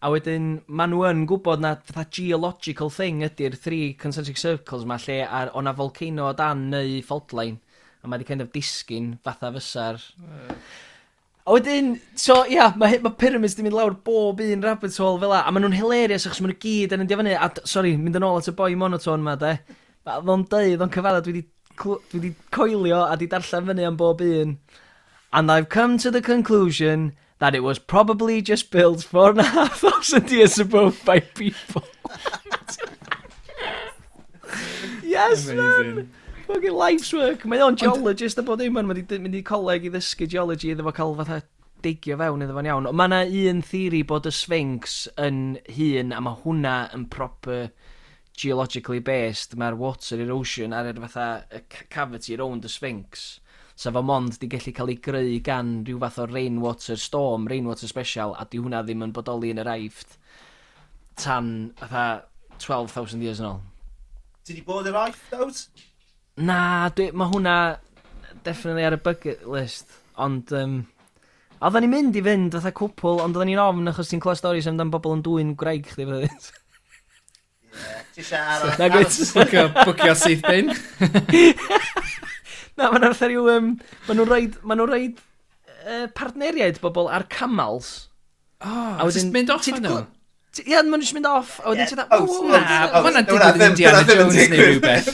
[0.04, 4.98] A wedyn, maen nhw yn gwybod na fatha geological thing ydy'r three concentric circles ma
[5.00, 7.56] lle ar o'na volcano o dan neu faultline.
[8.02, 10.02] A mae wedi kind of disgyn fatha fysa'r...
[11.44, 15.18] A wedyn, so ia, yeah, mae ma pyramids di mynd lawr bob un rabbit hole
[15.24, 15.40] fel la.
[15.40, 17.32] A maen nhw'n hilarious achos maen nhw gyd yn ynddi fyny.
[17.40, 19.56] A, sorry, mynd yn ôl at y boi monotone ma, de.
[20.04, 21.46] Ddo'n deud, ddo'n cyfadda, dwi
[22.12, 24.58] wedi coelio a di darllen fyny am bob un.
[25.32, 29.42] And I've come to the conclusion that it was probably just built four and a
[29.42, 31.84] half thousand years ago by people.
[35.02, 35.96] yes, Amazing.
[35.96, 36.10] man!
[36.46, 37.44] Fucking life's work.
[37.48, 40.74] Mae o'n geologist a bod dim ond, mae wedi mynd i coleg i ddysgu geology
[40.74, 41.40] iddo fo cael fatha
[41.84, 42.88] digio fewn iddo fo'n iawn.
[42.92, 43.20] Mae yna
[43.54, 45.40] un theori bod y Sphinx yn
[45.78, 47.70] hun a mae hwnna yn proper
[48.36, 49.56] geologically based.
[49.56, 53.40] Mae'r water erosion ar yr fatha cavity around the Sphinx
[53.74, 57.90] sa fo mond di gallu cael ei greu gan rhyw fath o rainwater storm, rainwater
[57.90, 60.18] special, a di hwnna ddim yn bodoli yn yr aifft
[61.18, 63.60] tan 12,000 years yn ôl.
[64.46, 65.66] Ti di bod yr aifft, dawt?
[66.38, 67.56] Na, dwi, mae hwnna
[68.46, 70.54] definitely ar y bucket list, ond...
[70.54, 70.82] Um,
[71.62, 74.36] A oedden ni'n mynd i fynd fatha cwpl, ond oedden ni'n ofn achos ti'n clywed
[74.36, 76.28] storys amdan bobl yn dwy'n graig chdi fydde.
[76.28, 78.74] Ie, ti eisiau ar...
[78.82, 79.16] Na gwyt.
[79.38, 80.68] Bwcio, bwcio syth bin.
[82.80, 83.44] Na, mae'n arfer yw...
[83.52, 83.70] Um,
[84.08, 85.20] maen nhw'n rhaid, ma nhw rhaid
[85.84, 88.10] uh, partneriaid bobl ar camals.
[88.64, 89.30] Oh, a wedyn...
[89.34, 90.00] mynd off nhw?
[90.64, 91.58] Ie, maen nhw'n mynd off.
[91.62, 92.18] A wedyn ti'n dda...
[93.04, 95.08] Mae'n digwydd yn Indiana Jones neu rhywbeth.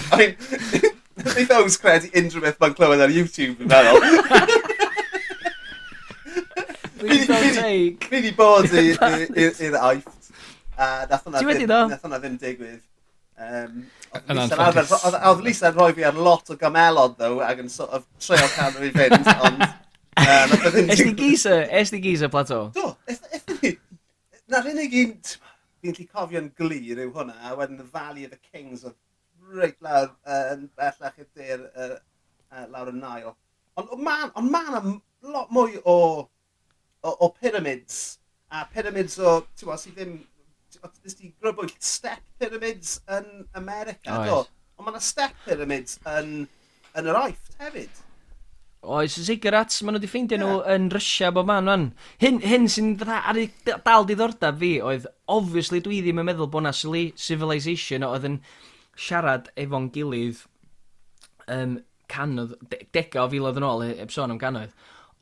[1.20, 4.00] Nid oes credu unrhyw beth mae'n clywed ar YouTube fi'n meddwl.
[7.00, 8.08] Please don't take.
[8.08, 10.32] Fi di bod i'r aifft.
[10.80, 12.80] A nath hwnna ddim digwydd.
[13.40, 14.94] Um, Yn anffodus.
[15.06, 18.48] Oedd Lisa yn rhoi fi ar lot o gamelod, ddo, ac yn sort of treo
[18.56, 19.68] can fi fynd, ond...
[20.20, 22.64] Es Esti gisa, es di gisa plato.
[22.74, 22.90] Do,
[24.50, 25.14] na'r unig un
[25.80, 28.98] fi'n lli cofio'n glir yw hwnna, a wedyn The Valley of the Kings oedd
[29.56, 30.10] reit lawr
[30.52, 31.94] yn bellach i'r dyr uh,
[32.52, 33.32] uh, lawr y Nile.
[33.80, 34.90] Ond man, on man am
[35.22, 35.96] lot mwy o,
[36.26, 38.18] o, o pyramids,
[38.50, 40.18] a pyramids o, ti'n sydd ddim
[40.88, 44.20] nes di grybwyll step pyramids yn America.
[44.20, 44.28] Oes.
[44.30, 44.38] Do.
[44.78, 46.46] Ond mae yna step pyramids yn,
[46.96, 48.06] yn yr aifft hefyd.
[48.80, 50.46] Oes, y zigarats, maen nhw wedi ffeindio yeah.
[50.46, 51.82] nhw yn Rysia bob man man.
[52.22, 56.64] Hyn, hyn sy'n ar ei dal diddordeb fi oedd, obviously dwi ddim yn meddwl bod
[56.64, 58.38] na civilization oedd yn
[58.96, 60.40] siarad efo'n gilydd
[61.52, 61.76] um,
[62.10, 64.72] canodd, de, dega o filoedd yn ôl, e, heb sôn am canoedd.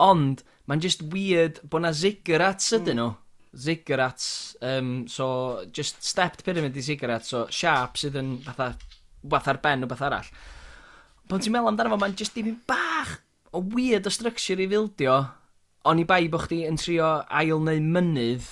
[0.07, 3.03] Ond, mae'n just weird bod na zigarats ydyn mm.
[3.03, 3.11] nhw
[3.57, 8.73] ziggurats, um, so just stepped pyramid i ziggurats, so sharp sydd yn fatha,
[9.35, 10.31] fatha'r ben o beth arall.
[11.29, 13.19] Pan ti'n meddwl amdano fo, mae'n just dim bach
[13.53, 15.19] o weird o structure i fildio,
[15.89, 17.11] ond i bai bod chdi yn trio
[17.41, 18.49] ail neu mynydd,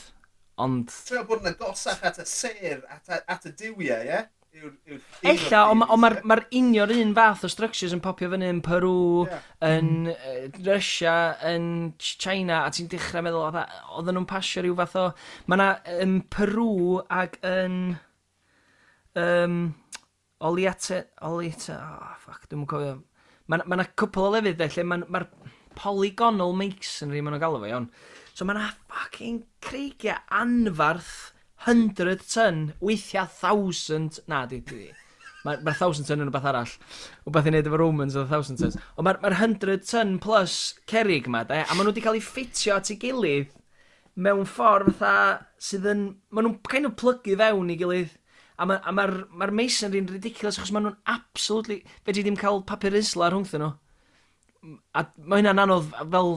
[0.62, 0.92] ond...
[1.08, 4.12] Trio bod yn agosach at y ser, at, y, at y diwiau, ie?
[4.12, 4.32] Yeah?
[5.26, 9.26] Ella, ond on mae'r ma union un fath o structures yn popio fyny yn Peru,
[9.28, 9.42] yeah.
[9.66, 11.14] yn uh, Russia,
[11.48, 11.68] yn
[12.00, 13.44] China, a ti'n dechrau meddwl,
[13.96, 15.06] oedden nhw'n pasio rhyw fath o...
[15.46, 15.68] Mae yna
[16.04, 17.76] yn Peru ac yn...
[19.18, 19.60] Um,
[20.46, 21.04] Oliate...
[21.26, 21.76] Oliate...
[21.76, 22.96] Oh, fuck, dwi'n mwyn cofio.
[23.46, 25.24] Mae yna ma cwpl o lefydd, felly mae'r ma
[25.76, 27.90] polygonal masonry maen nhw'n galw fe, iawn.
[28.32, 31.32] So mae yna fucking creigiau anfarth
[31.64, 34.86] 100 ton, weithiau 1000, na, di, di,
[35.46, 36.72] Mae'r ma 1000 ton yn rhywbeth arall.
[37.28, 38.78] Wbeth i wneud efo Romans oedd 1000 tons.
[38.98, 40.56] Ond mae'r ma 100 ton plus
[40.90, 43.52] cerig yma, de, a maen nhw wedi cael eu ffitio at ei gilydd
[44.26, 46.04] mewn ffordd fatha sydd yn...
[46.34, 48.14] Maen nhw'n kind of plygu fewn i gilydd.
[48.56, 49.06] A mae'r ma, a ma,
[49.38, 51.82] ma r masonry'n ridiculous achos maen nhw'n absolutely...
[52.02, 53.74] Fe di ddim cael papur isla rhwngthyn nhw
[54.96, 56.30] a mae hynna'n anodd fel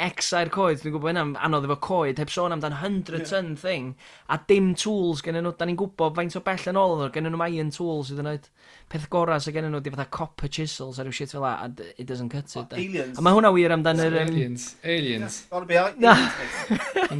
[0.00, 3.90] exau'r coed, dwi'n gwybod hynna'n anodd efo coed, heb sôn amdan 100 ton thing,
[4.32, 7.42] a dim tools gen nhw, da ni'n gwybod faint o bell yn ôl gen nhw
[7.44, 8.48] iron tools sydd yn oed
[8.92, 11.88] peth gorau sydd gen nhw, di fatha copper chisels a rhyw shit fel la, a
[11.98, 12.58] it doesn't cut it.
[12.60, 13.20] Oh, aliens.
[13.20, 14.20] A mae hwnna wir amdan yr...
[14.22, 14.34] Um...
[14.34, 14.68] Aliens.
[14.82, 15.40] Aliens.
[15.70, 16.14] Yeah, na.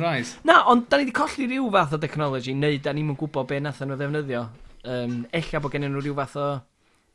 [0.00, 0.36] right.
[0.48, 3.60] na, ond da ni wedi colli rhyw fath o technology, neu da ni'n gwybod be
[3.64, 4.46] nath nhw ddefnyddio.
[4.84, 6.52] Um, Ella bod gen nhw rhyw fath o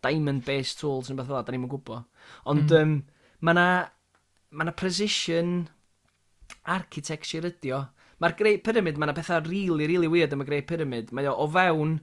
[0.05, 2.05] diamond-based tools yn beth o da, da ni'n gwybod.
[2.51, 2.67] Ond...
[2.69, 2.83] Mm.
[2.83, 3.67] Um, mae na,
[4.51, 5.67] ma na precision
[6.65, 7.83] architecture ydi o.
[8.19, 11.13] Mae'r Great Pyramid, mae yna pethau really, really weird am y Great Pyramid.
[11.15, 11.99] Mae o o fewn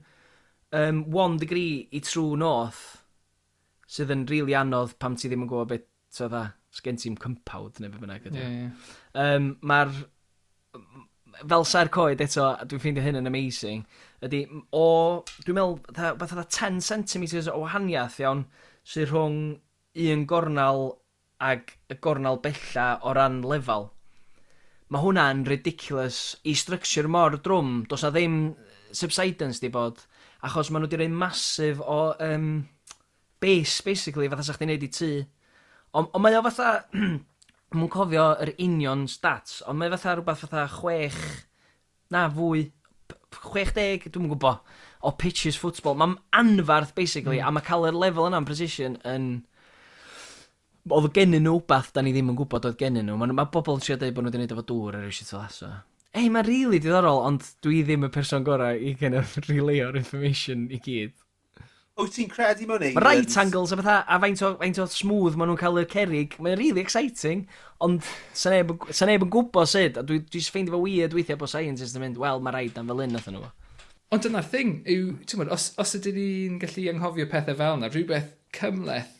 [0.73, 3.03] um, one degree i true north,
[3.87, 5.85] sydd yn really anodd pam ti ddim yn gwybod beth
[6.17, 8.41] so dda, sgen ti'n cympawd neu beth bynnag ydy.
[8.41, 9.35] Yeah, yeah.
[9.35, 9.93] um, Mae'r,
[11.37, 13.85] fel sa'r coed eto, dwi'n ffeindio hyn yn amazing,
[14.25, 14.43] ydy,
[14.73, 14.87] o,
[15.45, 15.77] dwi'n meddwl,
[16.17, 18.47] beth yna 10 cm o wahaniaeth iawn,
[18.87, 19.41] sydd rhwng
[20.07, 20.87] un gornal
[21.43, 23.89] ag y gornal bella o ran lefel.
[24.87, 26.37] Mae hwnna'n ridiculous.
[26.47, 28.37] I structure mor drwm, dos na ddim
[28.95, 29.99] subsidence di bod,
[30.47, 32.51] achos maen nhw wedi rhoi masif o um,
[33.43, 35.11] base, basically, fatha sa'ch chi'n neud i tŷ.
[35.99, 36.71] Ond on mae o fatha,
[37.75, 41.19] mwyn cofio yr union stats, ond mae fatha rhywbeth fatha chwech,
[42.13, 42.69] na fwy,
[43.43, 44.63] chwech deg, dwi'n gwybod,
[45.03, 45.99] o pitches football.
[45.99, 47.47] Mae'n anfarth, basically, mm.
[47.47, 49.29] a mae cael yr lefel yna'n precision yn
[50.95, 53.19] oedd gennyn nhw bath, da ni ddim yn gwybod oedd gennyn nhw.
[53.19, 55.71] Mae ma bobl yn siarad dweud bod nhw wedi gwneud efo dŵr ar eisiau tylaso.
[56.17, 59.97] Ei, mae'n rili really diddorol, ond dwi ddim y person gorau i kind of relay'r
[59.99, 61.13] information i gyd.
[61.97, 62.97] Wyt ti'n credu mewn aliens?
[62.97, 65.85] Mae right angles a fatha, a faint o, faint o smooth maen nhw'n cael y
[65.89, 66.37] cerig.
[66.41, 67.45] Mae'n really exciting,
[67.83, 68.05] ond
[68.37, 71.41] sa neb, sa neb yn gwybod sut, a dwi'n dwi, dwi ffeindio fo weird weithiau
[71.41, 73.49] bod scientists yn mynd, wel, mae rhaid am fel un nath nhw.
[74.13, 77.89] Ond dyna'r thing yw, ti'n mwyn, os, os ydyn ni'n gallu anghofio pethau fel yna,
[77.91, 79.16] rhywbeth cymleth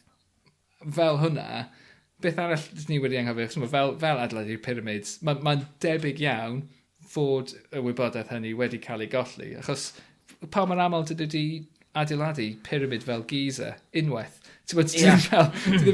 [0.98, 1.68] fel hwnna,
[2.22, 6.62] beth arall ni wedi anghofio, chos fel, fel adeiladu'r pyramids, mae'n ma, debyg iawn
[7.08, 9.54] fod y wybodaeth hynny wedi cael ei golli.
[9.60, 9.90] Achos
[10.54, 11.46] pa mae'n aml dydw wedi
[11.98, 14.42] adeiladu pyramid fel Giza unwaith.
[14.68, 15.22] Ti'n bod, yeah.
[15.30, 15.52] fel,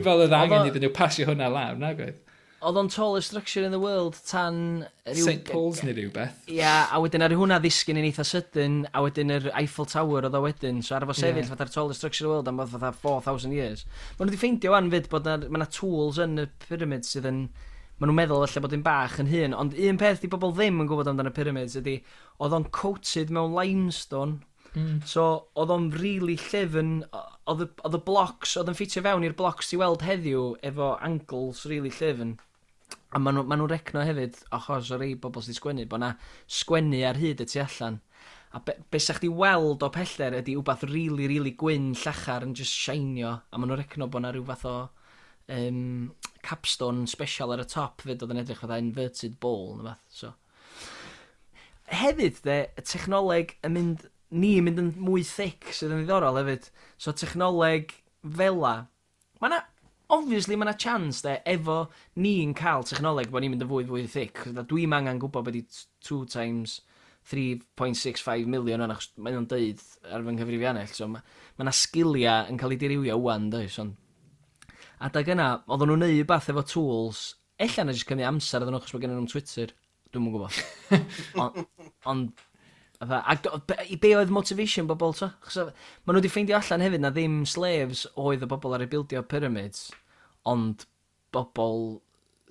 [0.08, 2.23] fel yr angen iddyn nhw pasio hwnna lawr, nag oedd?
[2.64, 4.86] Oedd o'n tallest structure in the world tan...
[5.06, 5.26] Ryw...
[5.26, 6.46] St Paul's neu rhywbeth.
[6.48, 10.30] Ia, yeah, a wedyn ar hwnna ddisgyn yn eitha sydyn, a wedyn yr Eiffel Tower
[10.30, 10.80] oedd o wedyn.
[10.86, 11.52] So ar efo sefyll, yeah.
[11.52, 13.84] fatha'r tallest structure in the world am fatha 4,000 years.
[14.16, 17.44] Mae nhw wedi ffeindio wan fyd bod mae yna tools yn y pyramid sydd yn...
[18.00, 20.82] Mae nhw'n meddwl falle bod yn bach yn hyn, ond un peth di bobl ddim
[20.82, 22.00] yn gwybod amdano pyramids ydy,
[22.42, 24.42] oedd o'n coated mewn limestone,
[24.74, 25.04] Mm.
[25.06, 25.24] So,
[25.54, 26.94] oedd o'n rili really llyfn,
[27.52, 31.92] oedd y blocs, oedd yn ffitio fewn i'r blocs i weld heddiw efo angles rili
[31.92, 32.32] really llyfn.
[33.14, 36.14] A maen nhw'n ma nhw recno hefyd, achos o rei bobl sy'n sgwennu, bod na
[36.50, 38.00] sgwennu ar hyd y tu allan.
[38.54, 41.92] A be, be sa chdi weld o pellter ydy wbath rili, really, rili really gwyn
[41.98, 44.76] llachar yn just shinio, a maen nhw'n recno bod na rhyw fath o
[45.50, 46.14] um,
[46.44, 50.04] capstone special ar y top fyd oedd yn edrych fatha inverted ball, neu fath.
[50.14, 50.34] So.
[51.94, 56.40] Hefyd, de, y technoleg yn mynd, ni yn mynd yn mwy thick sydd yn ddiddorol
[56.42, 56.70] hefyd.
[56.98, 57.94] So, technoleg
[58.24, 58.76] fela,
[59.42, 59.64] mae yna
[60.14, 61.84] obviously mae yna chance de, efo
[62.22, 64.44] ni'n cael technoleg bod ni'n mynd yn fwy fwy thic.
[64.70, 66.80] Dwi'n angen gwybod beth 2 times
[67.32, 70.94] 3.65 miliwn ond achos mae nhw'n deud ar fy nghyfrifiannell.
[70.94, 71.24] So, mae
[71.58, 73.80] ma yna sgiliau yn cael ei dirywio wwan, does.
[73.84, 74.00] Ond...
[75.04, 77.26] Adag yna, oedden nhw'n neud bath efo tools,
[77.64, 79.76] ella na jyst cymryd amser oedden nhw achos mae gen nhw'n Twitter.
[80.14, 81.06] Dwi'n mwyn gwybod.
[81.44, 81.64] ond,
[82.12, 82.28] on,
[83.04, 83.36] A,
[83.92, 85.28] i be oedd motivation bobl to?
[85.44, 85.58] Chos,
[86.06, 89.24] Mae nhw wedi ffeindio allan hefyd na ddim slaves oedd y bobl ar ei bildio
[89.28, 89.90] pyramids
[90.50, 90.86] ond
[91.34, 92.00] bobl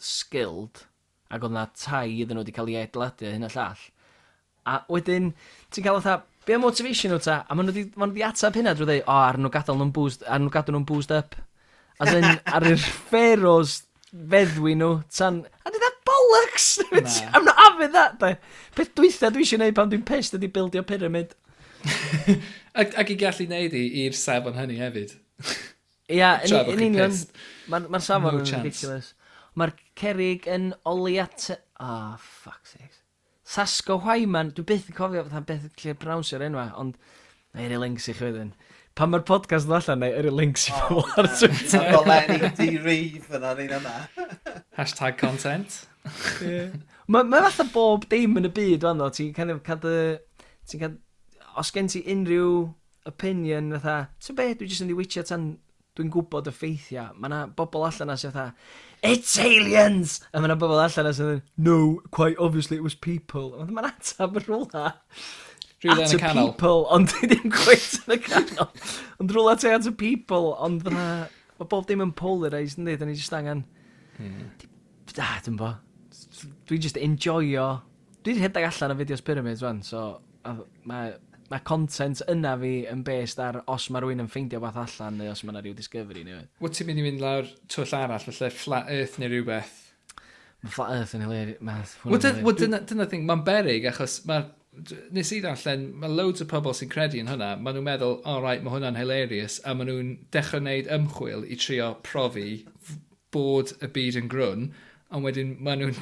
[0.03, 0.85] skilled,
[1.33, 3.87] ac oedd na tai iddyn nhw wedi cael ei adeiladu hyn a llall.
[4.69, 5.33] A wedyn,
[5.73, 7.43] ti'n cael oedd be am motivation nhw ta?
[7.47, 9.79] A maen nhw wedi, ma wedi atab hynna drwy dweud, o, oh, ar nhw gadael
[9.79, 11.37] nhw'n boost, ar nhw gadael nhw'n boost up.
[12.03, 13.83] As in, ar yr pharaohs
[14.13, 16.69] feddwi nhw, tan, a dwi that bollocks!
[17.35, 18.35] I'm not having that, da.
[18.77, 21.37] Peth dwytha dwi eisiau gwneud pan dwi'n pest ydi bildio pyramid.
[22.79, 25.15] ac, ac i gallu gwneud i i'r safon hynny hefyd.
[26.13, 27.15] Ia, yn union.
[27.73, 29.13] Mae'r ma safon no yn ridiculous.
[29.59, 31.59] Mae'r cerig yn oliata...
[31.83, 33.01] Oh, fuck sakes.
[33.53, 36.95] Sasgo Hwaiman, dwi byth yn cofio fatha beth yn lle pronouncio'r enwa, ond
[37.53, 38.53] na i'r links i chi wedyn.
[38.97, 40.83] Pan mae'r podcast yn allan, na i'r links i oh.
[40.87, 41.83] pobl ar Twitter.
[41.83, 43.95] Mae'n golenni di-reif yn ar un yna.
[44.79, 45.81] Hashtag content.
[47.13, 49.99] Mae ma fatha bob dim yn y byd, fan o, ti'n kind of cad y...
[50.71, 50.97] Ti'n cad...
[51.61, 52.55] Os gen ti unrhyw
[53.11, 55.51] opinion, fatha, ti'n be, dwi jyst yn diwitio tan
[55.99, 57.13] dwi'n gwybod y ffeithiau.
[57.21, 58.47] Mae yna bobl allan na sy'n dda,
[59.05, 60.19] it's aliens!
[60.33, 61.79] A mae yna bobl allan na sy'n dda, no,
[62.17, 63.53] quite obviously it was people.
[63.61, 64.87] Ond mae'n atab yn rhywle.
[65.83, 66.53] Rhywle at y canol.
[66.53, 68.71] people, ond ddim gweith yn y canol.
[69.21, 71.07] ond rhywle te at y people, ond dyna...
[71.61, 72.97] Mae bob dim yn polarised, ynddi?
[72.99, 73.67] Da ni jyst angen...
[74.17, 74.49] Hmm.
[75.21, 75.75] Ah, dwi'n bo.
[76.71, 77.67] Dwi'n just enjoyo...
[78.25, 80.07] Dwi'n rhedeg allan o fideos pyramids, fan, so...
[80.89, 81.13] Mae
[81.53, 85.33] mae content yna fi yn based ar os mae rhywun yn ffeindio fath allan neu
[85.33, 86.41] os mae yna rhyw discovery neu.
[86.65, 89.77] Wyt ti'n mynd i fynd lawr twll arall, felly flat earth neu rhywbeth?
[90.63, 91.55] Mae flat earth yn hilir.
[91.61, 94.49] Wel, dyna thing, mae'n berig achos mae
[95.13, 98.39] nes i ddarllen, mae loads o pobl sy'n credu yn hwnna, maen nhw'n meddwl, all
[98.39, 102.47] oh, right, mae hwnna'n hilarious, a maen nhw'n dechrau wneud ymchwil i trio profi
[103.37, 104.71] bod y byd yn grwn,
[105.13, 106.01] ond wedyn maen nhw'n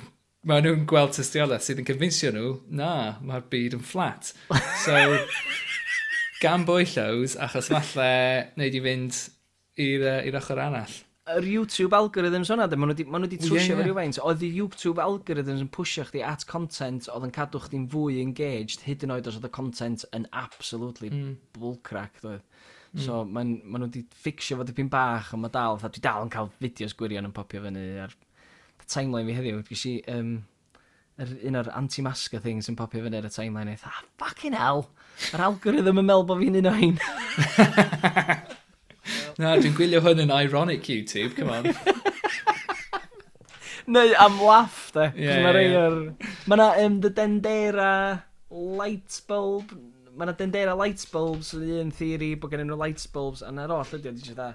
[0.48, 2.92] maen nhw'n gweld tystiolaeth sydd yn confincio nhw, na,
[3.26, 4.32] mae'r byd yn flat.
[4.84, 4.96] So,
[6.44, 8.10] gan bwy llaws, achos falle
[8.56, 9.20] wneud i fynd
[9.84, 10.98] i'r uh, ochr arall.
[11.30, 13.84] Yr YouTube algorithms hwnna, maen nhw wedi ma trwsio yeah, yeah.
[13.84, 14.20] rhywfaint.
[14.24, 18.86] Oedd y YouTube algorithms yn pwysio chdi at content oedd yn cadw chdi'n fwy engaged,
[18.88, 21.36] hyd yn oed os oedd y content yn absolutely mm.
[21.60, 22.16] bullcrack.
[22.24, 22.42] Doedd.
[22.96, 23.04] Mm.
[23.04, 26.32] So, maen ma nhw wedi ffixio fod y bach, ond mae dal, dwi dal yn
[26.32, 28.16] cael fideos gwirion yn popio fyny ar
[28.90, 30.30] timeline fi heddiw, gys i um,
[31.20, 34.82] er, un o'r anti-masca things yn popio fyny ar y timeline, a ah, fucking hell,
[35.34, 36.96] yr algorithm yn meld bod fi'n un o un.
[39.40, 41.64] Na, dwi'n gwylio hwn yn ironic YouTube, come on.
[43.90, 45.04] Neu am laff, de.
[45.16, 45.92] Yeah, mae yeah, yeah.
[46.46, 47.92] Mae na um, the Dendera
[48.50, 49.66] light bulb,
[50.14, 53.94] mae na Dendera light bulbs, un theori bod gen nhw light bulbs, a na'r oll
[53.96, 54.48] ydy, dwi'n dda,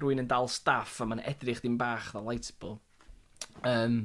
[0.00, 2.80] rwy'n yn dal staff a mae'n edrych dim bach o light bulb.
[3.66, 4.02] Um,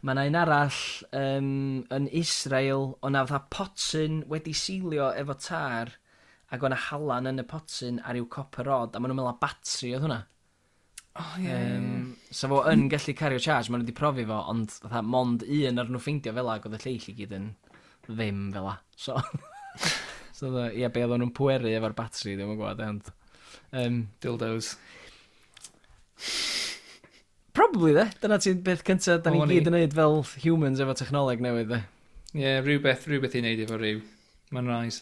[0.00, 0.76] Mae yna un arall
[1.12, 1.48] um,
[1.92, 5.90] yn Israel, ond na fatha potyn wedi silio efo tar,
[6.48, 9.92] ac o'na halan yn y potyn ar i'w copper rod, a maen nhw'n meddwl batri
[9.92, 10.22] oedd hwnna.
[11.20, 11.34] Oh.
[11.42, 12.32] Yeah, um, yeah.
[12.32, 15.84] So fo yn gallu cario charge, maen nhw wedi profi fo, ond fatha mond un
[15.84, 17.50] ar nhw ffeindio fel ag oedd y lleill i gyd yn
[18.08, 18.74] ddim fel a.
[18.96, 19.20] So,
[20.38, 23.12] so ie, yeah, be oedd nhw'n pweru efo'r batri, ddim yn gwybod, ond...
[23.76, 24.72] Um, Dildos.
[27.56, 28.06] Probably, de.
[28.22, 31.80] Dyna ti'n beth cyntaf, da ni gyd yn neud fel humans efo technoleg newydd, de.
[32.34, 34.02] Ie, yeah, rhywbeth, rhywbeth i wneud efo rhyw.
[34.54, 35.00] Mae'n rhaid.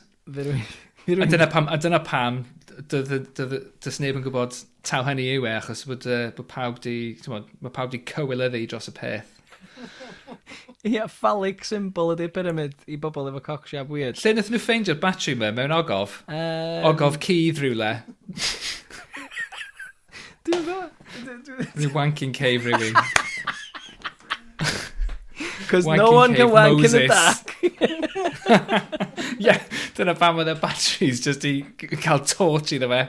[1.08, 2.42] A dyna pam, a dyna pam
[2.86, 4.54] dys neb yn gwybod
[4.86, 8.90] taw hynny yw e, achos bod, uh, bod pawb di, mae pawb di cywilyddu dros
[8.90, 9.34] y peth.
[10.86, 14.20] Ie, yeah, phallic symbol ydy'r pyramid i bobl efo cock siab weird.
[14.22, 16.20] Lle wnaethon nhw ffeindio'r batri yma mewn ogof?
[16.30, 16.86] Um...
[16.92, 17.90] Ogof cydd rhywle.
[20.48, 21.70] Dwi'n dda.
[21.76, 22.96] Dwi'n wanking cave rhywun.
[25.58, 26.94] Because no one can wank Moses.
[26.94, 27.56] in the dark.
[29.38, 29.60] yeah,
[29.96, 31.60] dyna pam oedd y batteries just i
[32.00, 33.02] cael torch iddo fe.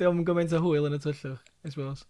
[0.00, 2.06] Dwi'n gymaint o hwyl yn y tyllwch, I suppose.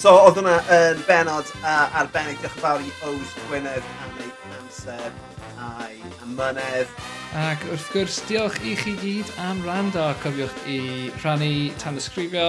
[0.00, 2.40] So, oedd hwnna yn benod uh, arbennig.
[2.40, 5.12] Diolch yn fawr i Ows Gwynedd am ei amser
[5.60, 6.90] a'i ymynedd.
[7.36, 10.08] Ac wrth gwrs, diolch i chi gyd am rando.
[10.24, 10.80] Cofiwch i
[11.20, 12.48] rhannu, tan ysgrifio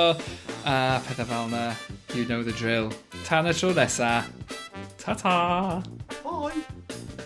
[0.65, 0.75] a
[1.05, 1.65] pethau fel yna.
[2.15, 2.91] You know the drill.
[3.25, 4.23] Tan y tro nesa.
[4.97, 5.83] Ta-ta!
[6.23, 7.20] Bye!